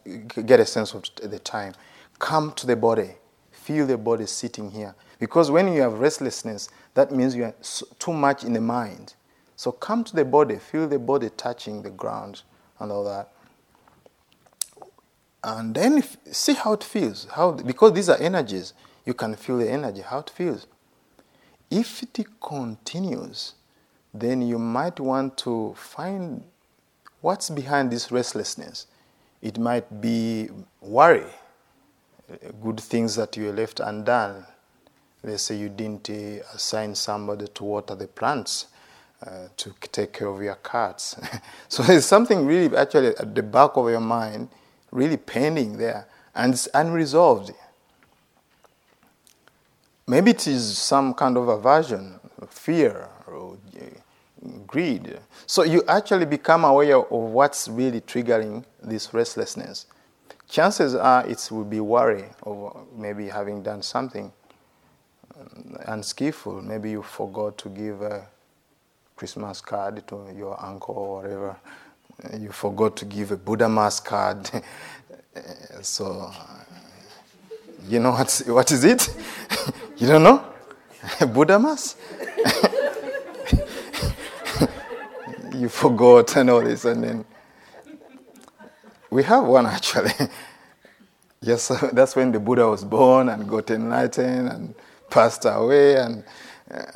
get 0.46 0.60
a 0.60 0.66
sense 0.66 0.94
of 0.94 1.06
the 1.24 1.40
time. 1.40 1.74
Come 2.18 2.52
to 2.54 2.68
the 2.68 2.76
body. 2.76 3.12
Feel 3.52 3.88
the 3.88 3.98
body 3.98 4.26
sitting 4.26 4.72
here. 4.72 4.94
Because 5.20 5.50
when 5.50 5.72
you 5.72 5.82
have 5.84 6.00
restlessness, 6.00 6.68
that 6.96 7.12
means 7.14 7.34
you 7.34 7.46
are 7.46 7.56
too 7.98 8.12
much 8.12 8.44
in 8.44 8.52
the 8.52 8.62
mind 8.62 9.14
so 9.60 9.74
come 9.74 10.06
to 10.06 10.16
the 10.16 10.24
body, 10.24 10.56
feel 10.56 10.88
the 10.88 10.98
body 10.98 11.30
touching 11.36 11.82
the 11.82 11.90
ground 11.90 12.44
and 12.80 12.94
all 12.94 13.04
that. 13.04 13.30
And 15.44 15.76
then 15.76 15.98
if, 15.98 16.16
see 16.32 16.54
how 16.54 16.72
it 16.72 16.82
feels. 16.82 17.28
How, 17.30 17.52
because 17.52 17.92
these 17.92 18.08
are 18.08 18.18
energies, 18.20 18.72
you 19.06 19.14
can 19.14 19.36
feel 19.36 19.58
the 19.58 19.70
energy, 19.70 20.00
how 20.00 20.20
it 20.20 20.30
feels. 20.30 20.66
If 21.70 22.04
it 22.04 22.26
continues, 22.40 23.56
then 24.14 24.42
you 24.42 24.60
might 24.60 24.98
want 24.98 25.36
to 25.40 25.74
find 25.76 26.42
what's 27.20 27.50
behind 27.50 27.92
this 27.92 28.14
restlessness. 28.14 28.88
It 29.42 29.60
might 29.60 30.00
be 30.00 30.48
worry, 30.80 31.26
good 32.64 32.80
things 32.80 33.14
that 33.18 33.36
you 33.36 33.52
left 33.52 33.82
undone. 33.82 34.46
Let's 35.22 35.44
say 35.44 35.58
you 35.58 35.68
didn't 35.68 36.10
uh, 36.10 36.46
assign 36.54 36.96
somebody 36.96 37.48
to 37.56 37.64
water 37.66 37.94
the 37.94 38.08
plants, 38.08 38.68
uh, 39.26 39.48
to 39.58 39.74
take 39.92 40.14
care 40.14 40.28
of 40.28 40.42
your 40.42 40.56
cats. 40.56 41.16
so 41.68 41.84
there's 41.84 42.06
something 42.06 42.46
really 42.46 42.76
actually 42.76 43.10
at 43.18 43.36
the 43.36 43.44
back 43.44 43.72
of 43.76 43.90
your 43.90 44.00
mind, 44.00 44.50
really 44.92 45.18
pending 45.18 45.78
there, 45.78 46.08
and 46.36 46.54
it's 46.54 46.68
unresolved. 46.74 47.52
Maybe 50.08 50.32
it 50.32 50.48
is 50.48 50.78
some 50.78 51.14
kind 51.14 51.38
of 51.38 51.48
aversion, 51.50 52.20
fear, 52.48 53.10
or 53.28 53.58
uh, 53.80 53.86
greed. 54.66 55.20
So 55.46 55.64
you 55.64 55.84
actually 55.88 56.26
become 56.26 56.64
aware 56.64 56.98
of 56.98 57.12
what's 57.12 57.68
really 57.68 58.02
triggering 58.02 58.64
this 58.82 59.14
restlessness. 59.14 59.86
Chances 60.48 60.96
are 60.96 61.28
it 61.28 61.48
will 61.52 61.66
be 61.66 61.80
worry 61.80 62.26
of 62.44 62.88
maybe 62.96 63.28
having 63.28 63.62
done 63.62 63.84
something 63.84 64.32
um, 65.40 65.78
unskillful. 65.86 66.62
Maybe 66.62 66.92
you 66.92 67.04
forgot 67.04 67.58
to 67.60 67.70
give 67.70 68.02
a 68.02 68.26
Christmas 69.20 69.60
card 69.60 70.08
to 70.08 70.34
your 70.34 70.56
uncle 70.64 70.96
or 70.96 71.22
whatever. 71.22 71.58
You 72.40 72.54
forgot 72.54 72.96
to 72.96 73.06
give 73.06 73.32
a 73.32 73.36
Buddha 73.36 73.68
mass 73.68 74.00
card. 74.00 74.50
so, 75.82 76.32
you 77.90 78.00
know 78.00 78.12
what, 78.12 78.42
what 78.48 78.72
is 78.72 78.86
it? 78.86 79.14
you 79.98 80.08
don't 80.08 80.24
know? 80.24 80.42
Buddha 81.34 81.60
mass? 81.60 81.98
you 85.54 85.68
forgot 85.68 86.38
and 86.38 86.50
all 86.50 86.62
this, 86.62 86.86
and 86.86 87.04
then 87.04 87.26
we 89.10 89.22
have 89.24 89.44
one 89.44 89.66
actually. 89.66 90.14
yes, 91.42 91.68
that's 91.92 92.16
when 92.16 92.32
the 92.32 92.40
Buddha 92.40 92.70
was 92.70 92.86
born 92.86 93.28
and 93.28 93.50
got 93.50 93.70
enlightened 93.70 94.48
and 94.48 94.76
passed 95.10 95.44
away, 95.44 95.98
and 95.98 96.24
uh, 96.24 96.28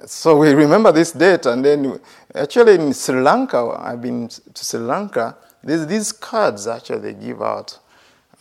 so 0.05 0.38
we 0.38 0.51
remember 0.53 0.91
this 0.91 1.11
date. 1.11 1.45
And 1.45 1.63
then, 1.63 1.99
actually, 2.34 2.76
in 2.76 2.93
Sri 2.93 3.21
Lanka, 3.21 3.78
I've 3.80 4.01
been 4.01 4.28
to 4.28 4.65
Sri 4.65 4.80
Lanka. 4.80 5.38
There's 5.63 5.88
these 5.88 6.11
cards 6.11 6.67
actually 6.67 6.99
they 6.99 7.13
give 7.13 7.41
out, 7.41 7.80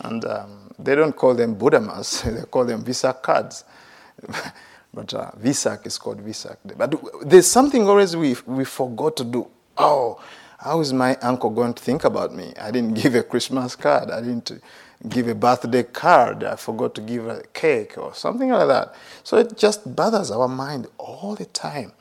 and 0.00 0.24
um, 0.24 0.74
they 0.78 0.94
don't 0.94 1.14
call 1.14 1.34
them 1.34 1.54
Buddha 1.54 1.80
mass; 1.80 2.20
they 2.26 2.42
call 2.42 2.64
them 2.64 2.84
Visa 2.84 3.12
cards. 3.12 3.64
but 4.94 5.14
uh, 5.14 5.30
is 5.42 5.98
called 5.98 6.24
Vesak. 6.24 6.56
But 6.76 6.94
there's 7.24 7.46
something 7.46 7.88
always 7.88 8.16
we 8.16 8.36
we 8.46 8.64
forgot 8.64 9.16
to 9.16 9.24
do 9.24 9.48
oh, 9.78 10.20
how 10.58 10.80
is 10.80 10.92
my 10.92 11.16
uncle 11.16 11.50
going 11.50 11.74
to 11.74 11.82
think 11.82 12.04
about 12.04 12.34
me? 12.34 12.52
I 12.60 12.70
didn't 12.70 12.94
give 13.02 13.14
a 13.14 13.22
Christmas 13.22 13.76
card. 13.76 14.10
I 14.10 14.20
didn't 14.20 14.52
give 15.08 15.28
a 15.28 15.34
birthday 15.34 15.82
card. 15.82 16.44
I 16.44 16.56
forgot 16.56 16.94
to 16.96 17.00
give 17.00 17.26
a 17.26 17.42
cake 17.52 17.98
or 17.98 18.14
something 18.14 18.50
like 18.50 18.68
that. 18.68 18.94
So 19.24 19.36
it 19.38 19.56
just 19.56 19.96
bothers 19.96 20.30
our 20.30 20.48
mind 20.48 20.86
all 20.98 21.34
the 21.34 21.46
time. 21.46 21.92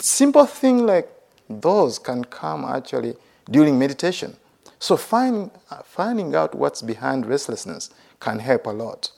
Simple 0.00 0.46
thing 0.46 0.86
like 0.86 1.10
those 1.48 1.98
can 1.98 2.24
come 2.24 2.64
actually 2.64 3.14
during 3.50 3.78
meditation. 3.78 4.36
So 4.78 4.96
find, 4.96 5.50
finding 5.84 6.34
out 6.34 6.54
what's 6.54 6.82
behind 6.82 7.26
restlessness 7.26 7.90
can 8.20 8.38
help 8.38 8.66
a 8.66 8.70
lot. 8.70 9.10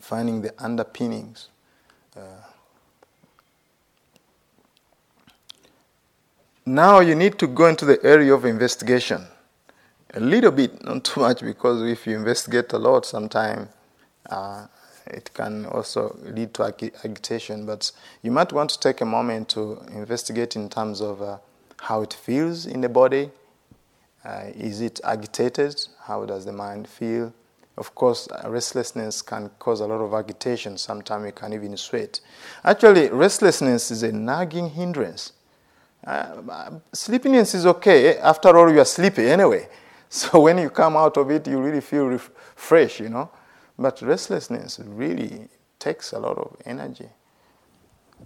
Finding 0.00 0.42
the 0.42 0.52
underpinnings. 0.62 1.48
Uh, 2.16 2.20
Now 6.66 7.00
you 7.00 7.16
need 7.16 7.36
to 7.40 7.48
go 7.48 7.66
into 7.66 7.84
the 7.84 7.98
area 8.04 8.32
of 8.32 8.44
investigation. 8.44 9.26
A 10.12 10.18
little 10.18 10.50
bit, 10.50 10.84
not 10.84 11.04
too 11.04 11.20
much, 11.20 11.40
because 11.40 11.82
if 11.88 12.04
you 12.04 12.16
investigate 12.16 12.72
a 12.72 12.78
lot, 12.78 13.06
sometimes 13.06 13.68
uh, 14.28 14.66
it 15.06 15.32
can 15.32 15.66
also 15.66 16.18
lead 16.22 16.52
to 16.54 16.64
ag- 16.64 16.94
agitation. 17.04 17.64
But 17.64 17.92
you 18.22 18.32
might 18.32 18.52
want 18.52 18.70
to 18.70 18.80
take 18.80 19.00
a 19.02 19.04
moment 19.04 19.50
to 19.50 19.80
investigate 19.92 20.56
in 20.56 20.68
terms 20.68 21.00
of 21.00 21.22
uh, 21.22 21.38
how 21.78 22.02
it 22.02 22.12
feels 22.12 22.66
in 22.66 22.80
the 22.80 22.88
body. 22.88 23.30
Uh, 24.24 24.46
is 24.54 24.80
it 24.80 25.00
agitated? 25.04 25.80
How 26.02 26.24
does 26.24 26.44
the 26.44 26.52
mind 26.52 26.88
feel? 26.88 27.32
Of 27.78 27.94
course, 27.94 28.26
restlessness 28.44 29.22
can 29.22 29.48
cause 29.60 29.78
a 29.78 29.86
lot 29.86 30.00
of 30.00 30.12
agitation. 30.12 30.76
Sometimes 30.76 31.26
you 31.26 31.32
can 31.32 31.52
even 31.52 31.76
sweat. 31.76 32.20
Actually, 32.64 33.10
restlessness 33.10 33.92
is 33.92 34.02
a 34.02 34.10
nagging 34.10 34.70
hindrance 34.70 35.32
uh, 36.06 36.70
sleepiness 36.92 37.54
is 37.54 37.66
okay. 37.66 38.16
After 38.18 38.56
all, 38.56 38.72
you 38.72 38.80
are 38.80 38.84
sleepy 38.86 39.28
anyway. 39.28 39.68
So 40.10 40.40
when 40.42 40.58
you 40.58 40.68
come 40.68 40.96
out 40.96 41.16
of 41.16 41.30
it, 41.30 41.46
you 41.46 41.58
really 41.58 41.80
feel 41.80 42.18
fresh, 42.18 43.00
you 43.00 43.08
know. 43.08 43.30
But 43.78 44.02
restlessness 44.02 44.78
really 44.84 45.48
takes 45.78 46.12
a 46.12 46.18
lot 46.18 46.36
of 46.36 46.54
energy. 46.66 47.08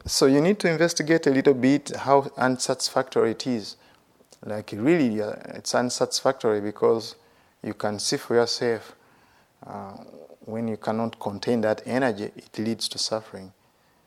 So 0.06 0.26
you 0.26 0.40
need 0.40 0.58
to 0.60 0.68
investigate 0.68 1.28
a 1.28 1.30
little 1.30 1.54
bit 1.54 1.94
how 1.94 2.28
unsatisfactory 2.36 3.30
it 3.30 3.46
is. 3.46 3.76
Like 4.44 4.72
really, 4.76 5.20
it's 5.20 5.74
unsatisfactory 5.74 6.60
because 6.60 7.14
you 7.62 7.74
can 7.74 8.00
see 8.00 8.16
for 8.16 8.34
yourself 8.34 8.96
uh, 9.64 9.92
when 10.40 10.66
you 10.66 10.76
cannot 10.76 11.18
contain 11.20 11.60
that 11.60 11.82
energy, 11.86 12.24
it 12.36 12.58
leads 12.58 12.88
to 12.88 12.98
suffering. 12.98 13.52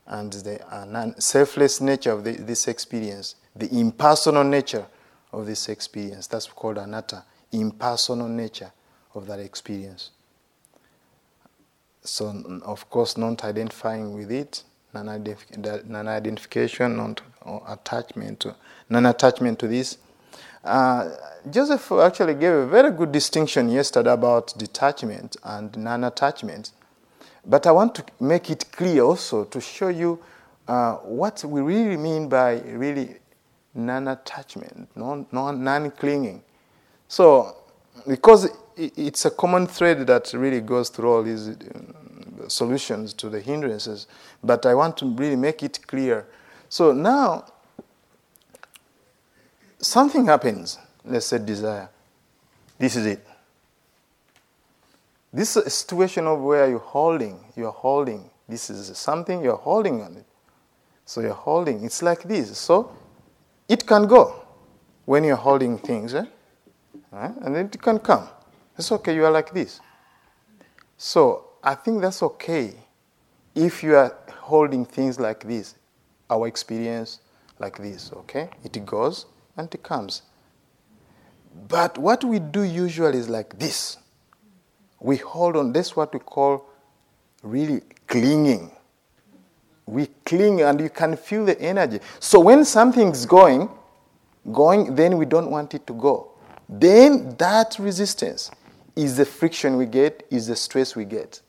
And 0.06 0.32
the 0.32 1.14
selfless 1.18 1.80
nature 1.80 2.12
of 2.12 2.24
the, 2.24 2.32
this 2.32 2.68
experience 2.68 3.34
the 3.56 3.68
impersonal 3.76 4.44
nature 4.44 4.86
of 5.32 5.46
this 5.46 5.68
experience. 5.68 6.28
That's 6.28 6.46
called 6.46 6.78
anatta, 6.78 7.24
impersonal 7.52 8.28
nature 8.28 8.72
of 9.14 9.26
that 9.26 9.38
experience. 9.38 10.10
So, 12.02 12.60
of 12.64 12.88
course, 12.88 13.16
not 13.16 13.44
identifying 13.44 14.14
with 14.14 14.30
it, 14.30 14.62
non 14.94 15.08
identification, 15.08 16.96
non 16.96 17.16
attachment, 17.68 18.46
non 18.88 19.06
attachment 19.06 19.58
to 19.58 19.68
this. 19.68 19.98
Uh, 20.64 21.10
Joseph 21.50 21.92
actually 21.92 22.34
gave 22.34 22.52
a 22.52 22.66
very 22.66 22.90
good 22.90 23.12
distinction 23.12 23.68
yesterday 23.68 24.12
about 24.12 24.54
detachment 24.58 25.36
and 25.44 25.76
non 25.76 26.04
attachment. 26.04 26.72
But 27.44 27.66
I 27.66 27.72
want 27.72 27.94
to 27.94 28.04
make 28.20 28.50
it 28.50 28.70
clear 28.72 29.02
also 29.02 29.44
to 29.44 29.60
show 29.60 29.88
you 29.88 30.18
uh, 30.66 30.96
what 30.96 31.42
we 31.44 31.62
really 31.62 31.96
mean 31.96 32.28
by 32.28 32.60
really 32.60 33.16
non-attachment, 33.74 34.88
non-clinging. 34.96 36.42
So, 37.08 37.56
because 38.06 38.48
it's 38.76 39.24
a 39.24 39.30
common 39.30 39.66
thread 39.66 40.06
that 40.06 40.32
really 40.34 40.60
goes 40.60 40.88
through 40.90 41.12
all 41.12 41.22
these 41.22 41.48
uh, 41.48 42.48
solutions 42.48 43.12
to 43.14 43.28
the 43.28 43.40
hindrances, 43.40 44.06
but 44.44 44.64
I 44.66 44.74
want 44.74 44.96
to 44.98 45.06
really 45.06 45.36
make 45.36 45.62
it 45.62 45.84
clear. 45.86 46.26
So 46.68 46.92
now, 46.92 47.46
something 49.80 50.26
happens. 50.26 50.78
Let's 51.04 51.26
say 51.26 51.38
desire. 51.38 51.88
This 52.78 52.94
is 52.94 53.06
it. 53.06 53.26
This 55.32 55.56
is 55.56 55.66
a 55.66 55.70
situation 55.70 56.26
of 56.26 56.40
where 56.40 56.68
you're 56.68 56.78
holding, 56.78 57.40
you're 57.56 57.72
holding. 57.72 58.30
This 58.48 58.70
is 58.70 58.96
something 58.96 59.42
you're 59.42 59.56
holding 59.56 60.02
on 60.02 60.16
it. 60.16 60.24
So 61.04 61.20
you're 61.20 61.32
holding. 61.32 61.84
It's 61.84 62.02
like 62.02 62.22
this. 62.22 62.56
So 62.56 62.94
it 63.68 63.86
can 63.86 64.06
go 64.06 64.34
when 65.04 65.24
you're 65.24 65.36
holding 65.36 65.78
things, 65.78 66.14
eh? 66.14 66.24
Right? 67.10 67.34
and 67.42 67.54
then 67.54 67.66
it 67.66 67.80
can 67.80 67.98
come. 67.98 68.28
It's 68.76 68.92
okay, 68.92 69.14
you 69.14 69.24
are 69.24 69.30
like 69.30 69.52
this. 69.52 69.80
So 70.96 71.44
I 71.62 71.74
think 71.74 72.02
that's 72.02 72.22
okay 72.22 72.74
if 73.54 73.82
you 73.82 73.96
are 73.96 74.16
holding 74.32 74.84
things 74.84 75.18
like 75.18 75.46
this, 75.46 75.74
our 76.30 76.46
experience 76.46 77.20
like 77.58 77.78
this, 77.78 78.12
okay? 78.12 78.50
It 78.62 78.84
goes 78.84 79.26
and 79.56 79.72
it 79.74 79.82
comes. 79.82 80.22
But 81.68 81.98
what 81.98 82.22
we 82.24 82.38
do 82.38 82.62
usually 82.62 83.18
is 83.18 83.28
like 83.28 83.58
this. 83.58 83.96
We 85.00 85.16
hold 85.16 85.56
on, 85.56 85.72
that's 85.72 85.96
what 85.96 86.12
we 86.12 86.20
call 86.20 86.68
really 87.42 87.82
clinging 88.06 88.70
we 89.88 90.06
cling 90.24 90.60
and 90.60 90.80
you 90.80 90.90
can 90.90 91.16
feel 91.16 91.44
the 91.44 91.58
energy. 91.60 92.00
So 92.20 92.40
when 92.40 92.64
something's 92.64 93.24
going, 93.24 93.70
going, 94.52 94.94
then 94.94 95.16
we 95.16 95.24
don't 95.24 95.50
want 95.50 95.74
it 95.74 95.86
to 95.86 95.94
go. 95.94 96.32
Then 96.68 97.34
that 97.38 97.76
resistance 97.78 98.50
is 98.94 99.16
the 99.16 99.24
friction 99.24 99.76
we 99.76 99.86
get, 99.86 100.26
is 100.30 100.48
the 100.48 100.56
stress 100.56 100.94
we 100.94 101.04
get 101.04 101.40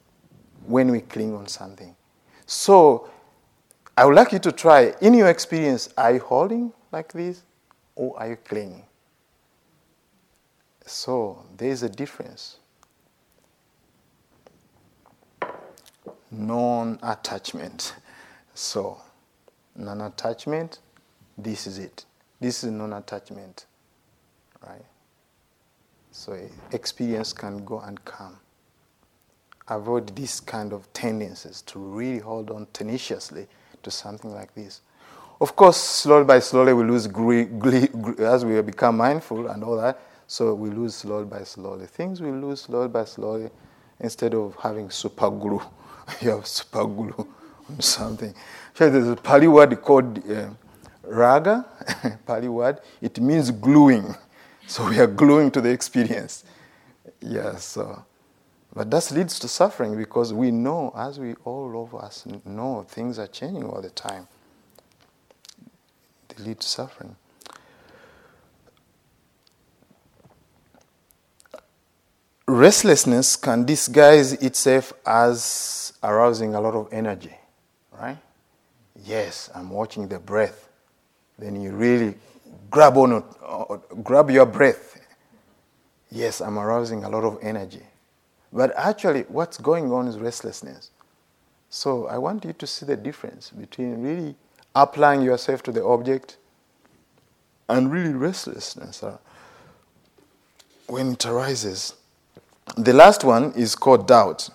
when 0.65 0.91
we 0.91 1.01
cling 1.01 1.33
on 1.33 1.47
something. 1.47 1.95
So 2.45 3.09
I 3.97 4.05
would 4.05 4.15
like 4.15 4.31
you 4.31 4.39
to 4.39 4.51
try, 4.51 4.93
in 5.01 5.13
your 5.13 5.27
experience, 5.27 5.89
are 5.97 6.13
you 6.13 6.19
holding 6.19 6.71
like 6.91 7.11
this 7.11 7.43
or 7.95 8.17
are 8.17 8.29
you 8.29 8.35
clinging? 8.37 8.83
So 10.85 11.43
there 11.57 11.69
is 11.69 11.83
a 11.83 11.89
difference. 11.89 12.57
Non 16.31 16.97
attachment. 17.03 17.95
So, 18.53 19.01
non 19.75 20.01
attachment, 20.01 20.79
this 21.37 21.67
is 21.67 21.79
it. 21.79 22.05
This 22.39 22.63
is 22.63 22.71
non 22.71 22.93
attachment. 22.93 23.65
Right? 24.65 24.85
So, 26.19 26.37
experience 26.73 27.31
can 27.31 27.63
go 27.63 27.79
and 27.79 28.03
come. 28.03 28.35
Avoid 29.69 30.13
these 30.17 30.41
kind 30.41 30.73
of 30.73 30.91
tendencies 30.91 31.61
to 31.61 31.79
really 31.79 32.19
hold 32.19 32.51
on 32.51 32.67
tenaciously 32.73 33.47
to 33.83 33.89
something 33.89 34.33
like 34.33 34.53
this. 34.53 34.81
Of 35.39 35.55
course, 35.55 35.77
slowly 35.77 36.25
by 36.25 36.39
slowly, 36.39 36.73
we 36.73 36.83
lose 36.83 37.07
glee, 37.07 37.47
as 38.19 38.43
we 38.43 38.61
become 38.61 38.97
mindful 38.97 39.47
and 39.47 39.63
all 39.63 39.77
that. 39.77 39.97
So 40.27 40.53
we 40.55 40.69
lose 40.71 40.93
slowly 40.95 41.23
by 41.23 41.43
slowly. 41.43 41.85
Things 41.85 42.19
we 42.21 42.31
lose 42.31 42.63
slowly 42.63 42.89
by 42.89 43.05
slowly 43.05 43.49
instead 44.01 44.33
of 44.33 44.57
having 44.61 44.89
super 44.89 45.29
glue. 45.29 45.61
you 46.21 46.31
have 46.31 46.45
super 46.47 46.83
glue 46.83 47.25
on 47.69 47.79
something. 47.79 48.33
So 48.73 48.89
there's 48.89 49.07
a 49.07 49.15
Pali 49.15 49.47
word 49.47 49.81
called 49.81 50.29
uh, 50.29 50.49
raga, 51.03 51.65
Pali 52.25 52.49
word. 52.49 52.81
It 53.01 53.21
means 53.21 53.51
gluing. 53.51 54.13
So 54.69 54.87
we 54.89 54.99
are 54.99 55.07
gluing 55.07 55.51
to 55.53 55.61
the 55.61 55.71
experience. 55.71 56.45
Yes, 57.21 57.65
so. 57.65 58.05
But 58.73 58.91
that 58.91 59.11
leads 59.11 59.39
to 59.39 59.49
suffering 59.49 59.97
because 59.97 60.33
we 60.33 60.51
know, 60.51 60.93
as 60.97 61.19
we 61.19 61.35
all 61.45 61.83
of 61.83 61.95
us 61.95 62.25
know, 62.45 62.85
things 62.87 63.19
are 63.19 63.27
changing 63.27 63.65
all 63.65 63.81
the 63.81 63.91
time 63.91 64.27
They 66.29 66.43
lead 66.43 66.61
to 66.61 66.67
suffering. 66.67 67.15
Restlessness 72.47 73.35
can 73.37 73.65
disguise 73.65 74.33
itself 74.33 74.93
as 75.05 75.93
arousing 76.03 76.55
a 76.55 76.61
lot 76.61 76.75
of 76.75 76.89
energy, 76.93 77.35
right? 77.91 78.17
Yes, 79.05 79.49
I'm 79.55 79.69
watching 79.71 80.07
the 80.09 80.19
breath. 80.19 80.69
Then 81.39 81.61
you 81.61 81.71
really 81.73 82.15
grab 82.69 82.97
on 82.97 83.13
it, 83.13 84.03
grab 84.03 84.29
your 84.29 84.45
breath. 84.45 84.99
Yes, 86.11 86.41
I'm 86.41 86.57
arousing 86.57 87.03
a 87.03 87.09
lot 87.09 87.23
of 87.23 87.37
energy. 87.41 87.83
But 88.51 88.73
actually, 88.75 89.21
what's 89.23 89.57
going 89.57 89.91
on 89.91 90.07
is 90.07 90.17
restlessness. 90.17 90.91
So 91.69 92.07
I 92.07 92.17
want 92.17 92.45
you 92.45 92.53
to 92.53 92.65
see 92.65 92.85
the 92.85 92.97
difference 92.97 93.51
between 93.51 94.01
really 94.01 94.35
applying 94.75 95.21
yourself 95.21 95.61
to 95.63 95.71
the 95.71 95.83
object, 95.83 96.37
and 97.67 97.91
really 97.91 98.13
restlessness 98.13 99.03
uh, 99.03 99.17
when 100.87 101.13
it 101.13 101.25
arises. 101.25 101.93
The 102.75 102.93
last 102.93 103.23
one 103.23 103.53
is 103.53 103.75
called 103.75 104.07
doubt. 104.07 104.49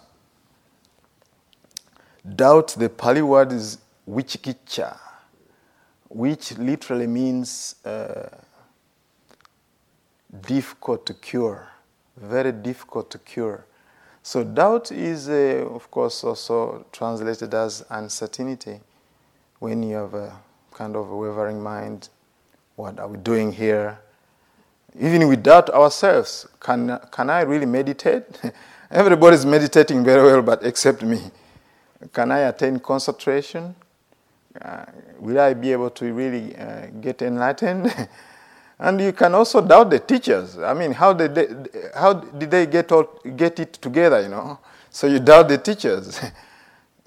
Doubt, 2.34 2.74
the 2.78 2.88
Pali 2.88 3.22
word 3.22 3.52
is 3.52 3.78
vicikiccha, 4.08 4.98
which 6.14 6.56
literally 6.58 7.08
means 7.08 7.74
uh, 7.84 8.28
difficult 10.46 11.04
to 11.06 11.14
cure, 11.14 11.68
very 12.16 12.52
difficult 12.52 13.10
to 13.10 13.18
cure. 13.18 13.66
So, 14.22 14.44
doubt 14.44 14.92
is, 14.92 15.28
uh, 15.28 15.66
of 15.74 15.90
course, 15.90 16.22
also 16.22 16.86
translated 16.92 17.52
as 17.52 17.84
uncertainty 17.90 18.80
when 19.58 19.82
you 19.82 19.96
have 19.96 20.14
a 20.14 20.32
kind 20.72 20.94
of 20.94 21.10
a 21.10 21.16
wavering 21.16 21.60
mind, 21.60 22.08
what 22.76 23.00
are 23.00 23.08
we 23.08 23.18
doing 23.18 23.52
here? 23.52 23.98
Even 24.98 25.26
without 25.26 25.68
ourselves, 25.70 26.46
can, 26.60 27.00
can 27.10 27.28
I 27.28 27.40
really 27.40 27.66
meditate? 27.66 28.24
Everybody's 28.90 29.44
meditating 29.44 30.04
very 30.04 30.22
well, 30.22 30.42
but 30.42 30.64
except 30.64 31.02
me. 31.02 31.20
Can 32.12 32.30
I 32.30 32.40
attain 32.40 32.78
concentration? 32.78 33.74
Uh, 34.60 34.84
will 35.18 35.38
I 35.40 35.54
be 35.54 35.72
able 35.72 35.90
to 35.90 36.12
really 36.12 36.56
uh, 36.56 36.86
get 37.00 37.22
enlightened? 37.22 37.92
and 38.78 39.00
you 39.00 39.12
can 39.12 39.34
also 39.34 39.60
doubt 39.60 39.90
the 39.90 39.98
teachers. 39.98 40.58
I 40.58 40.74
mean, 40.74 40.92
how 40.92 41.12
did 41.12 41.34
they, 41.34 41.48
how 41.94 42.14
did 42.14 42.50
they 42.50 42.66
get, 42.66 42.92
all, 42.92 43.04
get 43.36 43.58
it 43.58 43.74
together, 43.74 44.22
you 44.22 44.28
know? 44.28 44.58
So 44.90 45.06
you 45.06 45.18
doubt 45.18 45.48
the 45.48 45.58
teachers. 45.58 46.20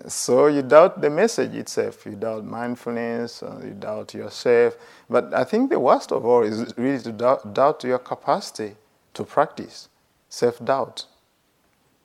So 0.05 0.45
you 0.45 0.61
doubt 0.61 1.01
the 1.01 1.09
message 1.09 1.55
itself, 1.55 2.05
you 2.05 2.15
doubt 2.15 2.45
mindfulness, 2.45 3.41
you 3.63 3.71
doubt 3.71 4.13
yourself. 4.13 4.77
But 5.09 5.33
I 5.33 5.43
think 5.43 5.71
the 5.71 5.79
worst 5.79 6.11
of 6.11 6.23
all 6.23 6.43
is 6.43 6.71
really 6.77 7.01
to 7.01 7.11
doubt, 7.11 7.53
doubt 7.55 7.83
your 7.83 7.97
capacity 7.97 8.75
to 9.15 9.23
practice 9.23 9.89
self 10.29 10.63
doubt, 10.63 11.05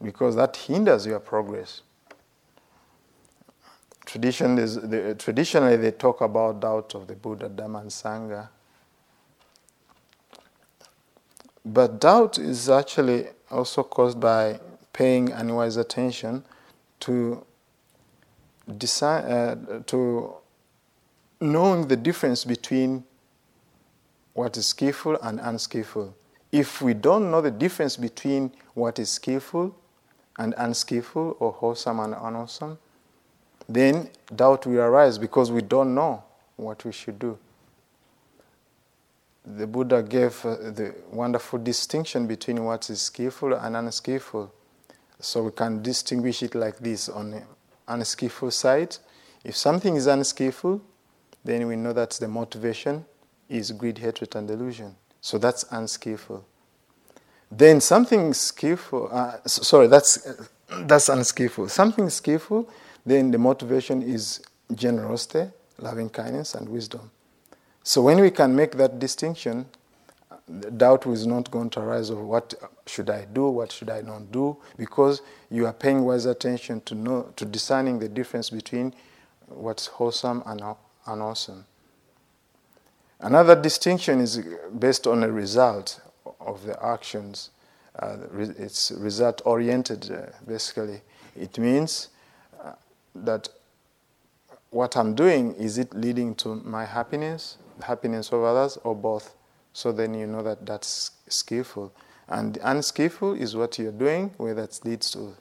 because 0.02 0.36
that 0.36 0.56
hinders 0.56 1.04
your 1.04 1.20
progress. 1.20 1.82
Tradition 4.04 4.58
is, 4.58 4.74
the, 4.80 5.14
traditionally, 5.14 5.76
they 5.76 5.92
talk 5.92 6.20
about 6.20 6.60
doubt 6.60 6.94
of 6.94 7.06
the 7.06 7.14
Buddha, 7.14 7.48
Dhamma, 7.48 7.82
and 7.82 7.90
Sangha. 7.90 8.48
But 11.64 12.00
doubt 12.00 12.38
is 12.38 12.68
actually 12.68 13.28
also 13.50 13.84
caused 13.84 14.18
by 14.18 14.58
paying 14.92 15.30
unwise 15.30 15.76
attention 15.76 16.44
to 17.00 17.44
decide, 18.76 19.24
uh, 19.30 19.80
to 19.86 20.34
knowing 21.40 21.88
the 21.88 21.96
difference 21.96 22.44
between 22.44 23.04
what 24.34 24.56
is 24.56 24.66
skillful 24.66 25.16
and 25.22 25.40
unskillful. 25.40 26.14
If 26.50 26.82
we 26.82 26.94
don't 26.94 27.30
know 27.30 27.40
the 27.40 27.50
difference 27.50 27.96
between 27.96 28.52
what 28.74 28.98
is 28.98 29.10
skillful 29.10 29.74
and 30.38 30.54
unskillful 30.56 31.36
or 31.38 31.52
wholesome 31.52 32.00
and 32.00 32.14
unwholesome, 32.14 32.78
then 33.74 34.10
doubt 34.34 34.66
will 34.66 34.80
arise 34.80 35.18
because 35.18 35.50
we 35.50 35.62
don't 35.62 35.94
know 35.94 36.22
what 36.56 36.84
we 36.84 36.92
should 36.92 37.18
do. 37.18 37.38
The 39.44 39.66
Buddha 39.66 40.02
gave 40.02 40.44
uh, 40.44 40.56
the 40.70 40.94
wonderful 41.10 41.58
distinction 41.58 42.26
between 42.26 42.64
what 42.64 42.88
is 42.90 43.00
skillful 43.00 43.54
and 43.54 43.76
unskillful. 43.76 44.52
So 45.18 45.44
we 45.44 45.50
can 45.50 45.82
distinguish 45.82 46.42
it 46.42 46.54
like 46.54 46.78
this 46.78 47.08
on 47.08 47.30
the 47.32 47.42
unskillful 47.88 48.50
side. 48.50 48.96
If 49.44 49.56
something 49.56 49.96
is 49.96 50.06
unskillful, 50.06 50.80
then 51.44 51.66
we 51.66 51.76
know 51.76 51.92
that 51.92 52.10
the 52.12 52.28
motivation 52.28 53.04
is 53.48 53.72
greed, 53.72 53.98
hatred, 53.98 54.34
and 54.36 54.46
delusion. 54.46 54.94
So 55.20 55.38
that's 55.38 55.64
unskillful. 55.70 56.44
Then 57.50 57.80
something 57.80 58.32
skillful, 58.32 59.08
uh, 59.12 59.38
sorry, 59.46 59.86
that's, 59.86 60.26
uh, 60.26 60.44
that's 60.86 61.08
unskillful. 61.08 61.68
Something 61.68 62.08
skillful, 62.08 62.68
then 63.04 63.30
the 63.30 63.38
motivation 63.38 64.02
is 64.02 64.40
generosity, 64.74 65.50
loving 65.78 66.08
kindness, 66.08 66.54
and 66.54 66.68
wisdom. 66.68 67.10
So 67.82 68.02
when 68.02 68.20
we 68.20 68.30
can 68.30 68.54
make 68.54 68.72
that 68.72 68.98
distinction, 68.98 69.66
doubt 70.76 71.06
is 71.06 71.26
not 71.26 71.50
going 71.50 71.70
to 71.70 71.80
arise 71.80 72.10
of 72.10 72.18
what 72.18 72.54
should 72.86 73.10
I 73.10 73.24
do, 73.24 73.48
what 73.48 73.72
should 73.72 73.90
I 73.90 74.02
not 74.02 74.30
do, 74.30 74.56
because 74.76 75.22
you 75.50 75.66
are 75.66 75.72
paying 75.72 76.04
wise 76.04 76.26
attention 76.26 76.80
to 76.82 76.94
know 76.94 77.32
to 77.36 77.44
discerning 77.44 77.98
the 77.98 78.08
difference 78.08 78.50
between 78.50 78.94
what's 79.48 79.86
wholesome 79.86 80.42
and 80.46 80.62
unwholesome. 81.06 81.64
Another 83.20 83.60
distinction 83.60 84.20
is 84.20 84.42
based 84.78 85.06
on 85.06 85.22
a 85.22 85.30
result 85.30 86.00
of 86.40 86.64
the 86.64 86.82
actions. 86.84 87.50
Uh, 87.98 88.16
it's 88.34 88.90
result 88.92 89.42
oriented, 89.44 90.10
uh, 90.10 90.26
basically. 90.46 91.02
It 91.36 91.56
means 91.58 92.08
that 93.14 93.48
what 94.70 94.96
I'm 94.96 95.14
doing 95.14 95.54
is 95.54 95.78
it 95.78 95.94
leading 95.94 96.34
to 96.36 96.56
my 96.56 96.84
happiness, 96.84 97.58
happiness 97.82 98.32
of 98.32 98.42
others, 98.42 98.78
or 98.84 98.94
both? 98.94 99.34
So 99.72 99.92
then 99.92 100.14
you 100.14 100.26
know 100.26 100.42
that 100.42 100.64
that's 100.66 101.10
skillful. 101.28 101.92
And 102.28 102.58
unskillful 102.62 103.34
is 103.34 103.54
what 103.54 103.78
you're 103.78 103.92
doing, 103.92 104.32
where 104.36 104.54
that 104.54 104.80
leads 104.84 105.10
to 105.12 105.34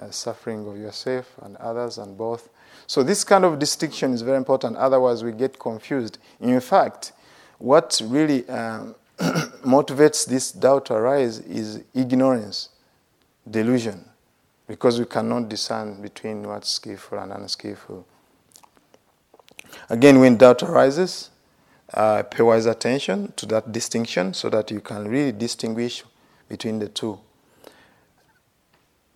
uh, 0.00 0.10
suffering 0.10 0.66
of 0.66 0.76
yourself 0.76 1.34
and 1.42 1.56
others 1.56 1.98
and 1.98 2.16
both. 2.16 2.48
So 2.86 3.02
this 3.02 3.24
kind 3.24 3.44
of 3.44 3.58
distinction 3.58 4.12
is 4.12 4.22
very 4.22 4.36
important. 4.36 4.76
Otherwise, 4.76 5.24
we 5.24 5.32
get 5.32 5.58
confused. 5.58 6.18
In 6.40 6.60
fact, 6.60 7.12
what 7.58 8.00
really 8.04 8.48
um, 8.48 8.94
motivates 9.18 10.26
this 10.26 10.52
doubt 10.52 10.86
to 10.86 10.94
arise 10.94 11.40
is 11.40 11.82
ignorance, 11.94 12.70
delusion, 13.50 14.04
because 14.68 14.98
we 15.00 15.06
cannot 15.06 15.48
discern 15.48 16.00
between 16.00 16.46
what's 16.46 16.68
skillful 16.68 17.18
and 17.18 17.32
unskillful. 17.32 18.06
Again, 19.88 20.20
when 20.20 20.36
doubt 20.36 20.62
arises, 20.62 21.30
uh, 21.94 22.22
pay 22.22 22.42
wise 22.42 22.66
attention 22.66 23.32
to 23.36 23.46
that 23.46 23.72
distinction 23.72 24.34
so 24.34 24.50
that 24.50 24.70
you 24.70 24.80
can 24.80 25.08
really 25.08 25.32
distinguish 25.32 26.04
between 26.48 26.78
the 26.78 26.88
two. 26.88 27.18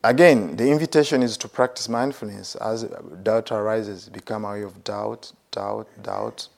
Again, 0.02 0.56
the 0.56 0.70
invitation 0.70 1.22
is 1.22 1.36
to 1.36 1.48
practice 1.48 1.88
mindfulness 1.88 2.56
as 2.56 2.84
doubt 3.22 3.52
arises, 3.52 4.08
become 4.08 4.44
aware 4.44 4.64
of 4.64 4.82
doubt, 4.82 5.32
doubt, 5.52 5.86
doubt. 6.02 6.48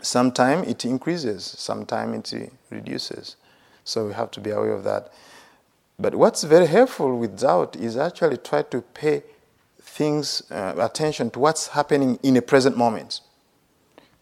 Sometimes 0.00 0.68
it 0.68 0.84
increases, 0.84 1.44
sometimes 1.44 2.32
it 2.32 2.52
reduces. 2.70 3.36
So 3.84 4.06
we 4.06 4.12
have 4.12 4.30
to 4.32 4.40
be 4.40 4.50
aware 4.50 4.72
of 4.72 4.84
that. 4.84 5.12
But 5.98 6.14
what's 6.14 6.42
very 6.42 6.66
helpful 6.66 7.18
with 7.18 7.38
doubt 7.38 7.76
is 7.76 7.96
actually 7.96 8.38
try 8.38 8.62
to 8.62 8.80
pay 8.80 9.22
things, 9.80 10.42
uh, 10.50 10.74
attention 10.78 11.30
to 11.30 11.38
what's 11.38 11.68
happening 11.68 12.18
in 12.22 12.36
a 12.36 12.42
present 12.42 12.76
moment. 12.76 13.20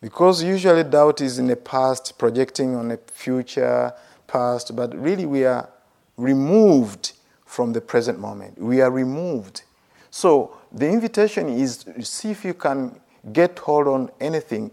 Because 0.00 0.42
usually 0.42 0.82
doubt 0.82 1.20
is 1.20 1.38
in 1.38 1.46
the 1.46 1.56
past, 1.56 2.18
projecting 2.18 2.74
on 2.74 2.90
a 2.90 2.96
future, 3.12 3.92
past, 4.26 4.74
but 4.74 4.94
really 4.98 5.26
we 5.26 5.44
are 5.44 5.68
removed 6.16 7.12
from 7.44 7.72
the 7.72 7.80
present 7.80 8.18
moment. 8.18 8.58
We 8.58 8.80
are 8.80 8.90
removed. 8.90 9.62
So 10.10 10.56
the 10.72 10.88
invitation 10.88 11.48
is 11.48 11.84
to 11.84 12.04
see 12.04 12.30
if 12.30 12.44
you 12.44 12.54
can 12.54 13.00
get 13.32 13.58
hold 13.58 13.88
on 13.88 14.10
anything 14.20 14.70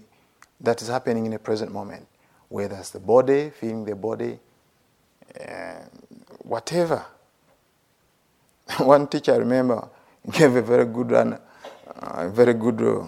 that 0.61 0.81
is 0.81 0.87
happening 0.87 1.25
in 1.25 1.31
the 1.31 1.39
present 1.39 1.71
moment, 1.71 2.07
whether 2.49 2.75
it's 2.75 2.91
the 2.91 2.99
body, 2.99 3.49
feeling 3.49 3.85
the 3.85 3.95
body, 3.95 4.39
uh, 5.39 5.79
whatever. 6.47 7.05
One 8.79 9.07
teacher 9.07 9.33
I 9.33 9.37
remember 9.37 9.89
gave 10.31 10.55
a 10.55 10.61
very 10.61 10.85
good 10.85 11.11
one, 11.11 11.39
uh, 11.95 12.29
very 12.29 12.53
good 12.53 12.81
uh, 12.81 13.07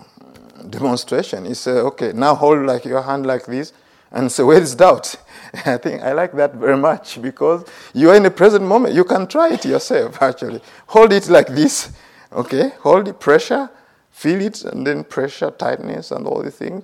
demonstration. 0.70 1.46
He 1.46 1.54
said, 1.54 1.78
"Okay, 1.78 2.12
now 2.14 2.36
hold 2.36 2.66
like 2.66 2.86
your 2.86 3.02
hand 3.02 3.26
like 3.26 3.46
this, 3.46 3.74
and 4.12 4.32
say, 4.32 4.44
where 4.44 4.62
is 4.62 4.76
doubt?" 4.76 5.16
I 5.66 5.78
think 5.78 6.02
I 6.02 6.14
like 6.14 6.34
that 6.34 6.56
very 6.56 6.78
much 6.78 7.22
because 7.22 7.66
you 7.94 8.10
are 8.10 8.16
in 8.16 8.24
the 8.24 8.32
present 8.32 8.66
moment. 8.66 8.96
You 8.96 9.04
can 9.04 9.28
try 9.28 9.54
it 9.54 9.66
yourself. 9.66 10.22
Actually, 10.22 10.62
hold 10.88 11.12
it 11.12 11.28
like 11.30 11.48
this. 11.48 11.92
Okay, 12.32 12.72
hold 12.82 13.06
the 13.06 13.14
pressure, 13.14 13.70
feel 14.12 14.42
it, 14.42 14.64
and 14.64 14.86
then 14.86 15.04
pressure, 15.04 15.52
tightness, 15.52 16.12
and 16.12 16.28
all 16.28 16.44
the 16.44 16.52
things. 16.52 16.84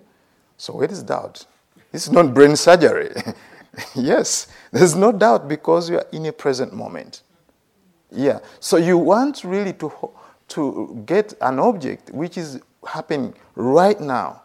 So 0.57 0.73
where 0.73 0.89
is 0.89 1.03
doubt? 1.03 1.45
It's 1.93 2.09
not 2.09 2.33
brain 2.33 2.55
surgery. 2.55 3.11
yes, 3.95 4.47
there's 4.71 4.95
no 4.95 5.11
doubt 5.11 5.47
because 5.47 5.89
you 5.89 5.97
are 5.97 6.07
in 6.11 6.25
a 6.25 6.31
present 6.31 6.73
moment. 6.73 7.21
Yeah. 8.11 8.39
So 8.59 8.77
you 8.77 8.97
want 8.97 9.43
really 9.43 9.73
to 9.73 9.91
to 10.47 11.03
get 11.05 11.33
an 11.41 11.59
object 11.59 12.11
which 12.11 12.37
is 12.37 12.59
happening 12.87 13.33
right 13.55 13.99
now, 13.99 14.43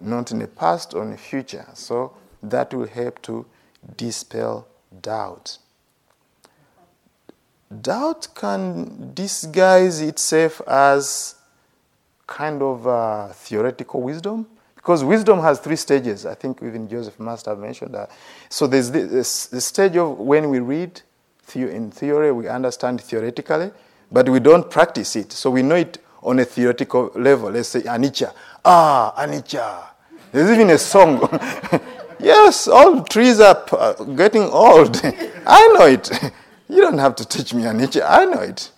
not 0.00 0.30
in 0.30 0.38
the 0.38 0.46
past 0.46 0.94
or 0.94 1.02
in 1.02 1.12
the 1.12 1.16
future. 1.16 1.66
So 1.74 2.14
that 2.42 2.74
will 2.74 2.86
help 2.86 3.22
to 3.22 3.46
dispel 3.96 4.66
doubt. 5.00 5.58
Doubt 7.80 8.28
can 8.34 9.12
disguise 9.14 10.00
itself 10.00 10.60
as 10.68 11.36
kind 12.26 12.62
of 12.62 12.86
uh, 12.86 13.28
theoretical 13.28 14.02
wisdom 14.02 14.46
because 14.84 15.02
wisdom 15.02 15.40
has 15.40 15.60
three 15.60 15.76
stages. 15.76 16.26
I 16.26 16.34
think 16.34 16.62
even 16.62 16.86
Joseph 16.90 17.18
must 17.18 17.46
have 17.46 17.58
mentioned 17.58 17.94
that. 17.94 18.10
So 18.50 18.66
there's 18.66 18.90
the, 18.90 19.24
stage 19.24 19.96
of 19.96 20.18
when 20.18 20.50
we 20.50 20.58
read 20.58 21.00
in 21.54 21.90
theory, 21.90 22.30
we 22.32 22.48
understand 22.48 23.00
theoretically, 23.00 23.70
but 24.12 24.28
we 24.28 24.40
don't 24.40 24.70
practice 24.70 25.16
it. 25.16 25.32
So 25.32 25.48
we 25.48 25.62
know 25.62 25.76
it 25.76 26.04
on 26.22 26.38
a 26.38 26.44
theoretical 26.44 27.10
level. 27.14 27.50
Let's 27.50 27.70
say 27.70 27.80
anicca. 27.80 28.34
Ah, 28.62 29.14
anicca. 29.16 29.86
There's 30.32 30.50
even 30.50 30.68
a 30.68 30.76
song. 30.76 31.30
yes, 32.20 32.68
all 32.68 33.04
trees 33.04 33.40
are 33.40 33.64
getting 34.16 34.42
old. 34.42 35.00
I 35.46 35.68
know 35.78 35.86
it. 35.86 36.10
You 36.66 36.80
don't 36.80 36.98
have 36.98 37.14
to 37.16 37.26
teach 37.26 37.52
me 37.52 37.62
anicca. 37.64 38.04
I 38.08 38.24
know 38.24 38.40
it. 38.40 38.70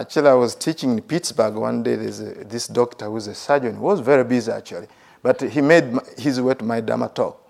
Actually, 0.00 0.28
I 0.28 0.34
was 0.34 0.54
teaching 0.54 0.92
in 0.92 1.02
Pittsburgh 1.02 1.54
one 1.54 1.82
day. 1.82 1.96
There's 1.96 2.20
a, 2.20 2.44
this 2.44 2.66
doctor 2.66 3.06
who's 3.06 3.26
a 3.28 3.34
surgeon. 3.34 3.74
He 3.74 3.80
was 3.80 4.00
very 4.00 4.24
busy, 4.24 4.50
actually. 4.50 4.88
But 5.22 5.40
he 5.40 5.60
made 5.60 5.84
his 6.18 6.40
way 6.40 6.54
to 6.54 6.64
my 6.64 6.80
Dharma 6.80 7.08
talk. 7.08 7.40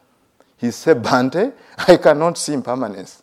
He 0.58 0.70
said, 0.70 1.02
Bhante, 1.02 1.52
I 1.88 1.96
cannot 1.96 2.38
see 2.38 2.52
impermanence. 2.52 3.22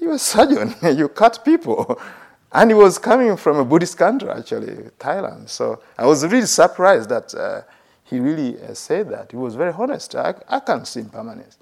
You're 0.00 0.14
a 0.14 0.18
surgeon. 0.18 0.74
you 0.96 1.08
cut 1.08 1.44
people. 1.44 2.00
And 2.52 2.70
he 2.70 2.74
was 2.74 2.96
coming 2.96 3.36
from 3.36 3.58
a 3.58 3.64
Buddhist 3.64 3.98
country, 3.98 4.30
actually, 4.30 4.68
Thailand. 4.98 5.48
So 5.50 5.82
I 5.98 6.06
was 6.06 6.24
really 6.24 6.46
surprised 6.46 7.10
that 7.10 7.34
uh, 7.34 7.62
he 8.04 8.18
really 8.18 8.58
uh, 8.62 8.72
said 8.72 9.10
that. 9.10 9.32
He 9.32 9.36
was 9.36 9.56
very 9.56 9.74
honest. 9.76 10.14
I, 10.14 10.32
I 10.48 10.60
can't 10.60 10.86
see 10.86 11.00
impermanence. 11.00 11.58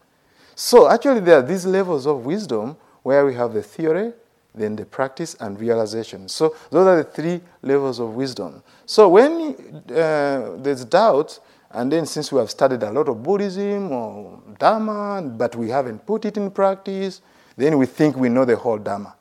So 0.55 0.89
actually, 0.89 1.21
there 1.21 1.39
are 1.39 1.43
these 1.43 1.67
levels 1.67 2.07
of 2.07 2.25
wisdom 2.25 2.77
where 3.03 3.27
we 3.27 3.35
have 3.35 3.55
the 3.55 3.63
theory, 3.63 4.13
then 4.55 4.77
the 4.77 4.85
practice 4.87 5.35
and 5.41 5.59
realization. 5.59 6.29
So 6.29 6.55
those 6.71 6.87
are 6.87 6.97
the 6.97 7.05
three 7.05 7.41
levels 7.63 7.99
of 7.99 8.15
wisdom. 8.15 8.63
So 8.87 9.09
when 9.09 9.83
uh, 9.91 10.57
there's 10.59 10.85
doubt, 10.85 11.41
and 11.71 11.91
then 11.91 12.07
since 12.07 12.31
we 12.31 12.39
have 12.39 12.51
studied 12.51 12.83
a 12.85 12.93
lot 12.93 13.09
of 13.09 13.23
Buddhism 13.23 13.91
or 13.91 14.41
Dharma, 14.59 15.23
but 15.23 15.57
we 15.57 15.71
haven't 15.71 16.07
put 16.07 16.25
it 16.25 16.37
in 16.37 16.51
practice, 16.51 17.21
then 17.57 17.79
we 17.79 17.87
think 17.87 18.17
we 18.17 18.29
know 18.29 18.45
the 18.45 18.57
whole 18.57 18.79
Dharma. 18.79 19.15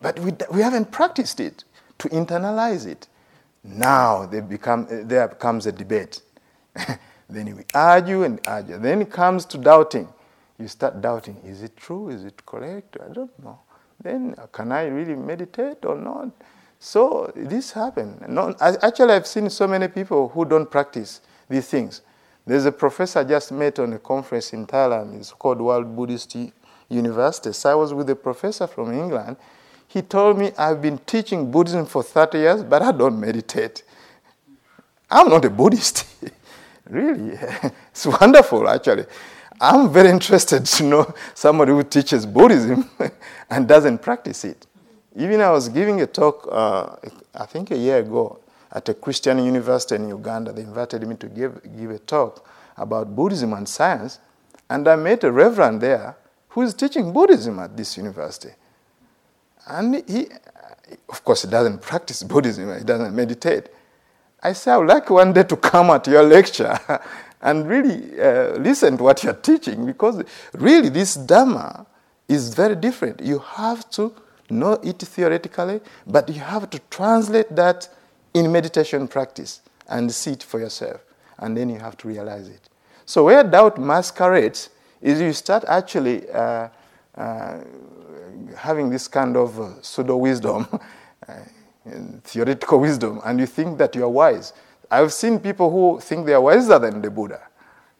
But 0.00 0.18
we, 0.18 0.32
we 0.52 0.60
haven't 0.60 0.92
practiced 0.92 1.40
it 1.40 1.64
to 1.98 2.08
internalize 2.10 2.86
it. 2.86 3.08
Now 3.62 4.26
they 4.26 4.40
become, 4.40 4.86
there 4.90 5.28
comes 5.28 5.64
a 5.64 5.72
debate. 5.72 6.20
then 7.30 7.56
we 7.56 7.64
argue 7.72 8.24
and 8.24 8.38
argue. 8.46 8.76
Then 8.76 9.00
it 9.00 9.10
comes 9.10 9.46
to 9.46 9.58
doubting 9.58 10.08
you 10.58 10.68
start 10.68 11.00
doubting 11.00 11.36
is 11.44 11.62
it 11.62 11.76
true? 11.76 12.08
Is 12.08 12.24
it 12.24 12.44
correct? 12.46 12.96
I 13.04 13.12
don't 13.12 13.44
know. 13.44 13.58
Then 14.00 14.34
can 14.52 14.72
I 14.72 14.86
really 14.86 15.16
meditate 15.16 15.84
or 15.84 15.96
not? 15.96 16.30
So 16.78 17.32
this 17.34 17.72
happened. 17.72 18.20
actually, 18.60 19.14
I've 19.14 19.26
seen 19.26 19.48
so 19.48 19.66
many 19.66 19.88
people 19.88 20.28
who 20.28 20.44
don't 20.44 20.70
practice 20.70 21.20
these 21.48 21.68
things. 21.68 22.02
There's 22.46 22.66
a 22.66 22.72
professor 22.72 23.20
I 23.20 23.24
just 23.24 23.52
met 23.52 23.78
on 23.78 23.94
a 23.94 23.98
conference 23.98 24.52
in 24.52 24.66
Thailand. 24.66 25.16
It's 25.18 25.32
called 25.32 25.60
World 25.60 25.96
Buddhist 25.96 26.36
University. 26.90 27.52
So 27.52 27.70
I 27.70 27.74
was 27.74 27.94
with 27.94 28.10
a 28.10 28.16
professor 28.16 28.66
from 28.66 28.92
England. 28.92 29.38
He 29.88 30.02
told 30.02 30.38
me, 30.38 30.52
I've 30.58 30.82
been 30.82 30.98
teaching 30.98 31.50
Buddhism 31.50 31.86
for 31.86 32.02
30 32.02 32.38
years, 32.38 32.62
but 32.62 32.82
I 32.82 32.92
don't 32.92 33.18
meditate. 33.18 33.82
I'm 35.10 35.28
not 35.30 35.44
a 35.44 35.50
Buddhist. 35.50 36.04
really. 36.90 37.38
it's 37.90 38.04
wonderful, 38.04 38.68
actually. 38.68 39.06
I'm 39.60 39.92
very 39.92 40.10
interested 40.10 40.66
to 40.66 40.82
know 40.82 41.14
somebody 41.34 41.72
who 41.72 41.82
teaches 41.84 42.26
Buddhism 42.26 42.88
and 43.50 43.68
doesn't 43.68 43.98
practice 44.02 44.44
it. 44.44 44.66
Even 45.16 45.40
I 45.40 45.50
was 45.50 45.68
giving 45.68 46.00
a 46.00 46.06
talk, 46.06 46.48
uh, 46.50 46.96
I 47.34 47.46
think 47.46 47.70
a 47.70 47.76
year 47.76 47.98
ago, 47.98 48.40
at 48.74 48.88
a 48.88 48.94
Christian 48.94 49.42
university 49.44 49.94
in 49.94 50.08
Uganda. 50.08 50.52
They 50.52 50.62
invited 50.62 51.06
me 51.06 51.14
to 51.16 51.28
give, 51.28 51.60
give 51.78 51.90
a 51.90 51.98
talk 52.00 52.46
about 52.76 53.14
Buddhism 53.14 53.52
and 53.52 53.68
science. 53.68 54.18
And 54.68 54.86
I 54.88 54.96
met 54.96 55.22
a 55.24 55.30
reverend 55.30 55.80
there 55.80 56.16
who 56.48 56.62
is 56.62 56.74
teaching 56.74 57.12
Buddhism 57.12 57.58
at 57.60 57.76
this 57.76 57.96
university. 57.96 58.50
And 59.66 60.02
he, 60.08 60.26
of 61.08 61.24
course, 61.24 61.42
he 61.42 61.50
doesn't 61.50 61.80
practice 61.80 62.22
Buddhism, 62.22 62.76
he 62.76 62.84
doesn't 62.84 63.14
meditate. 63.14 63.68
I 64.42 64.52
said, 64.52 64.74
I 64.74 64.78
would 64.78 64.88
like 64.88 65.08
one 65.08 65.32
day 65.32 65.44
to 65.44 65.56
come 65.56 65.90
at 65.90 66.06
your 66.06 66.22
lecture 66.22 66.78
and 67.44 67.68
really 67.68 68.18
uh, 68.18 68.56
listen 68.58 68.96
to 68.96 69.04
what 69.04 69.22
you're 69.22 69.34
teaching 69.34 69.86
because 69.86 70.24
really 70.54 70.88
this 70.88 71.14
Dharma 71.14 71.86
is 72.26 72.54
very 72.54 72.74
different. 72.74 73.20
You 73.20 73.38
have 73.38 73.88
to 73.90 74.12
know 74.50 74.72
it 74.82 74.98
theoretically, 74.98 75.80
but 76.06 76.28
you 76.28 76.40
have 76.40 76.70
to 76.70 76.78
translate 76.90 77.54
that 77.54 77.88
in 78.32 78.50
meditation 78.50 79.06
practice 79.06 79.60
and 79.88 80.10
see 80.10 80.32
it 80.32 80.42
for 80.42 80.58
yourself. 80.58 81.00
And 81.38 81.56
then 81.56 81.68
you 81.68 81.78
have 81.78 81.96
to 81.98 82.08
realize 82.08 82.48
it. 82.48 82.68
So, 83.04 83.24
where 83.24 83.44
doubt 83.44 83.78
masquerades 83.78 84.70
is 85.02 85.20
you 85.20 85.32
start 85.34 85.64
actually 85.68 86.28
uh, 86.30 86.68
uh, 87.14 87.58
having 88.56 88.88
this 88.88 89.06
kind 89.06 89.36
of 89.36 89.60
uh, 89.60 89.82
pseudo 89.82 90.16
wisdom, 90.16 90.66
uh, 91.28 91.34
theoretical 92.22 92.80
wisdom, 92.80 93.20
and 93.24 93.38
you 93.38 93.46
think 93.46 93.76
that 93.76 93.94
you 93.94 94.04
are 94.04 94.08
wise. 94.08 94.54
I've 94.94 95.12
seen 95.12 95.40
people 95.40 95.70
who 95.70 95.98
think 96.00 96.24
they 96.24 96.34
are 96.34 96.40
wiser 96.40 96.78
than 96.78 97.02
the 97.02 97.10
Buddha. 97.10 97.40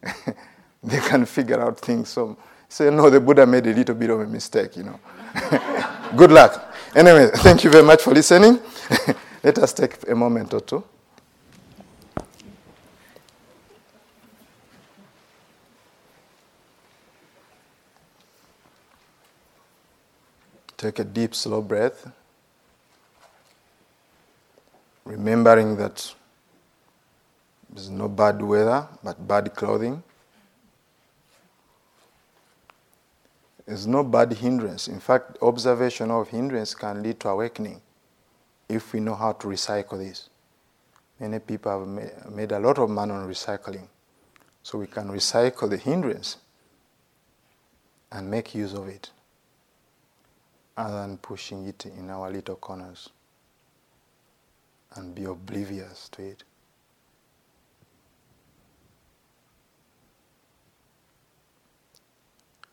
they 0.82 1.00
can 1.00 1.26
figure 1.26 1.60
out 1.60 1.80
things. 1.80 2.08
So 2.08 2.36
say, 2.68 2.88
no, 2.90 3.10
the 3.10 3.18
Buddha 3.18 3.44
made 3.46 3.66
a 3.66 3.74
little 3.74 3.96
bit 3.96 4.10
of 4.10 4.20
a 4.20 4.26
mistake, 4.26 4.76
you 4.76 4.84
know. 4.84 5.00
Good 6.16 6.30
luck. 6.30 6.72
Anyway, 6.94 7.30
thank 7.34 7.64
you 7.64 7.70
very 7.70 7.82
much 7.82 8.00
for 8.02 8.14
listening. 8.14 8.60
Let 9.42 9.58
us 9.58 9.72
take 9.72 10.08
a 10.08 10.14
moment 10.14 10.54
or 10.54 10.60
two. 10.60 10.84
Take 20.76 21.00
a 21.00 21.04
deep, 21.04 21.34
slow 21.34 21.60
breath, 21.60 22.06
remembering 25.04 25.76
that 25.76 26.14
there's 27.74 27.90
no 27.90 28.08
bad 28.08 28.40
weather, 28.40 28.88
but 29.02 29.26
bad 29.26 29.54
clothing. 29.54 30.02
There's 33.66 33.86
no 33.86 34.04
bad 34.04 34.32
hindrance. 34.32 34.88
In 34.88 35.00
fact, 35.00 35.38
observation 35.42 36.10
of 36.12 36.28
hindrance 36.28 36.74
can 36.74 37.02
lead 37.02 37.18
to 37.20 37.30
awakening 37.30 37.82
if 38.68 38.92
we 38.92 39.00
know 39.00 39.16
how 39.16 39.32
to 39.32 39.48
recycle 39.48 39.98
this. 39.98 40.28
Many 41.18 41.40
people 41.40 41.72
have 41.72 42.32
made 42.32 42.52
a 42.52 42.60
lot 42.60 42.78
of 42.78 42.90
money 42.90 43.12
on 43.12 43.28
recycling. 43.28 43.88
So 44.62 44.78
we 44.78 44.86
can 44.86 45.08
recycle 45.08 45.68
the 45.68 45.76
hindrance 45.76 46.38
and 48.12 48.30
make 48.30 48.54
use 48.54 48.74
of 48.74 48.88
it 48.88 49.10
other 50.76 51.00
than 51.02 51.18
pushing 51.18 51.66
it 51.66 51.86
in 51.86 52.10
our 52.10 52.30
little 52.30 52.56
corners. 52.56 53.10
and 54.96 55.14
be 55.14 55.24
oblivious 55.24 56.08
to 56.10 56.22
it. 56.22 56.44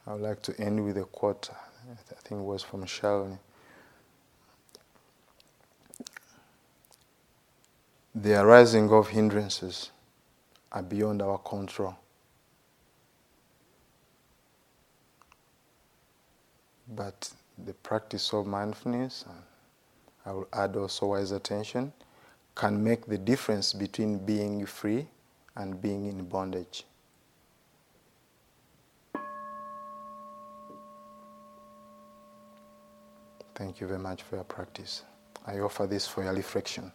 I 0.08 0.14
would 0.14 0.22
like 0.22 0.42
to 0.44 0.60
end 0.60 0.84
with 0.84 0.98
a 0.98 1.04
quote, 1.04 1.50
I 1.52 1.96
think 2.24 2.42
it 2.42 2.44
was 2.44 2.64
from 2.64 2.86
Shawnee. 2.86 3.38
The 8.16 8.42
arising 8.42 8.90
of 8.92 9.08
hindrances 9.08 9.92
are 10.72 10.82
beyond 10.82 11.22
our 11.22 11.38
control. 11.38 11.96
But 16.88 17.32
the 17.66 17.74
practice 17.74 18.34
of 18.34 18.48
mindfulness, 18.48 19.24
and 19.30 19.42
I 20.26 20.32
will 20.34 20.48
add 20.52 20.76
also 20.76 21.08
wise 21.08 21.32
attention, 21.32 21.94
can 22.56 22.84
make 22.84 23.06
the 23.06 23.18
difference 23.18 23.72
between 23.72 24.18
being 24.18 24.66
free 24.66 25.08
and 25.56 25.82
being 25.82 26.08
in 26.08 26.26
bondage. 26.26 26.86
Thank 33.62 33.80
you 33.80 33.86
very 33.86 34.00
much 34.00 34.24
for 34.24 34.38
your 34.38 34.44
practice. 34.44 35.04
I 35.46 35.60
offer 35.60 35.86
this 35.86 36.08
for 36.08 36.24
your 36.24 36.34
reflection. 36.34 36.92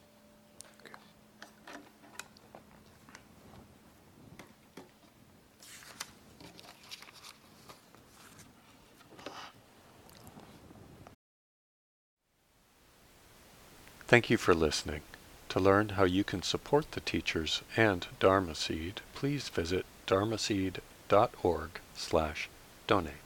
Thank 14.08 14.28
you 14.28 14.36
for 14.36 14.52
listening. 14.52 15.02
To 15.50 15.60
learn 15.60 15.90
how 15.90 16.02
you 16.02 16.24
can 16.24 16.42
support 16.42 16.90
the 16.90 17.00
teachers 17.00 17.62
and 17.76 18.08
Dharma 18.18 18.56
Seed, 18.56 19.02
please 19.14 19.48
visit 19.50 19.86
dharmaseed.org 20.08 21.70
slash 21.94 22.48
donate. 22.88 23.25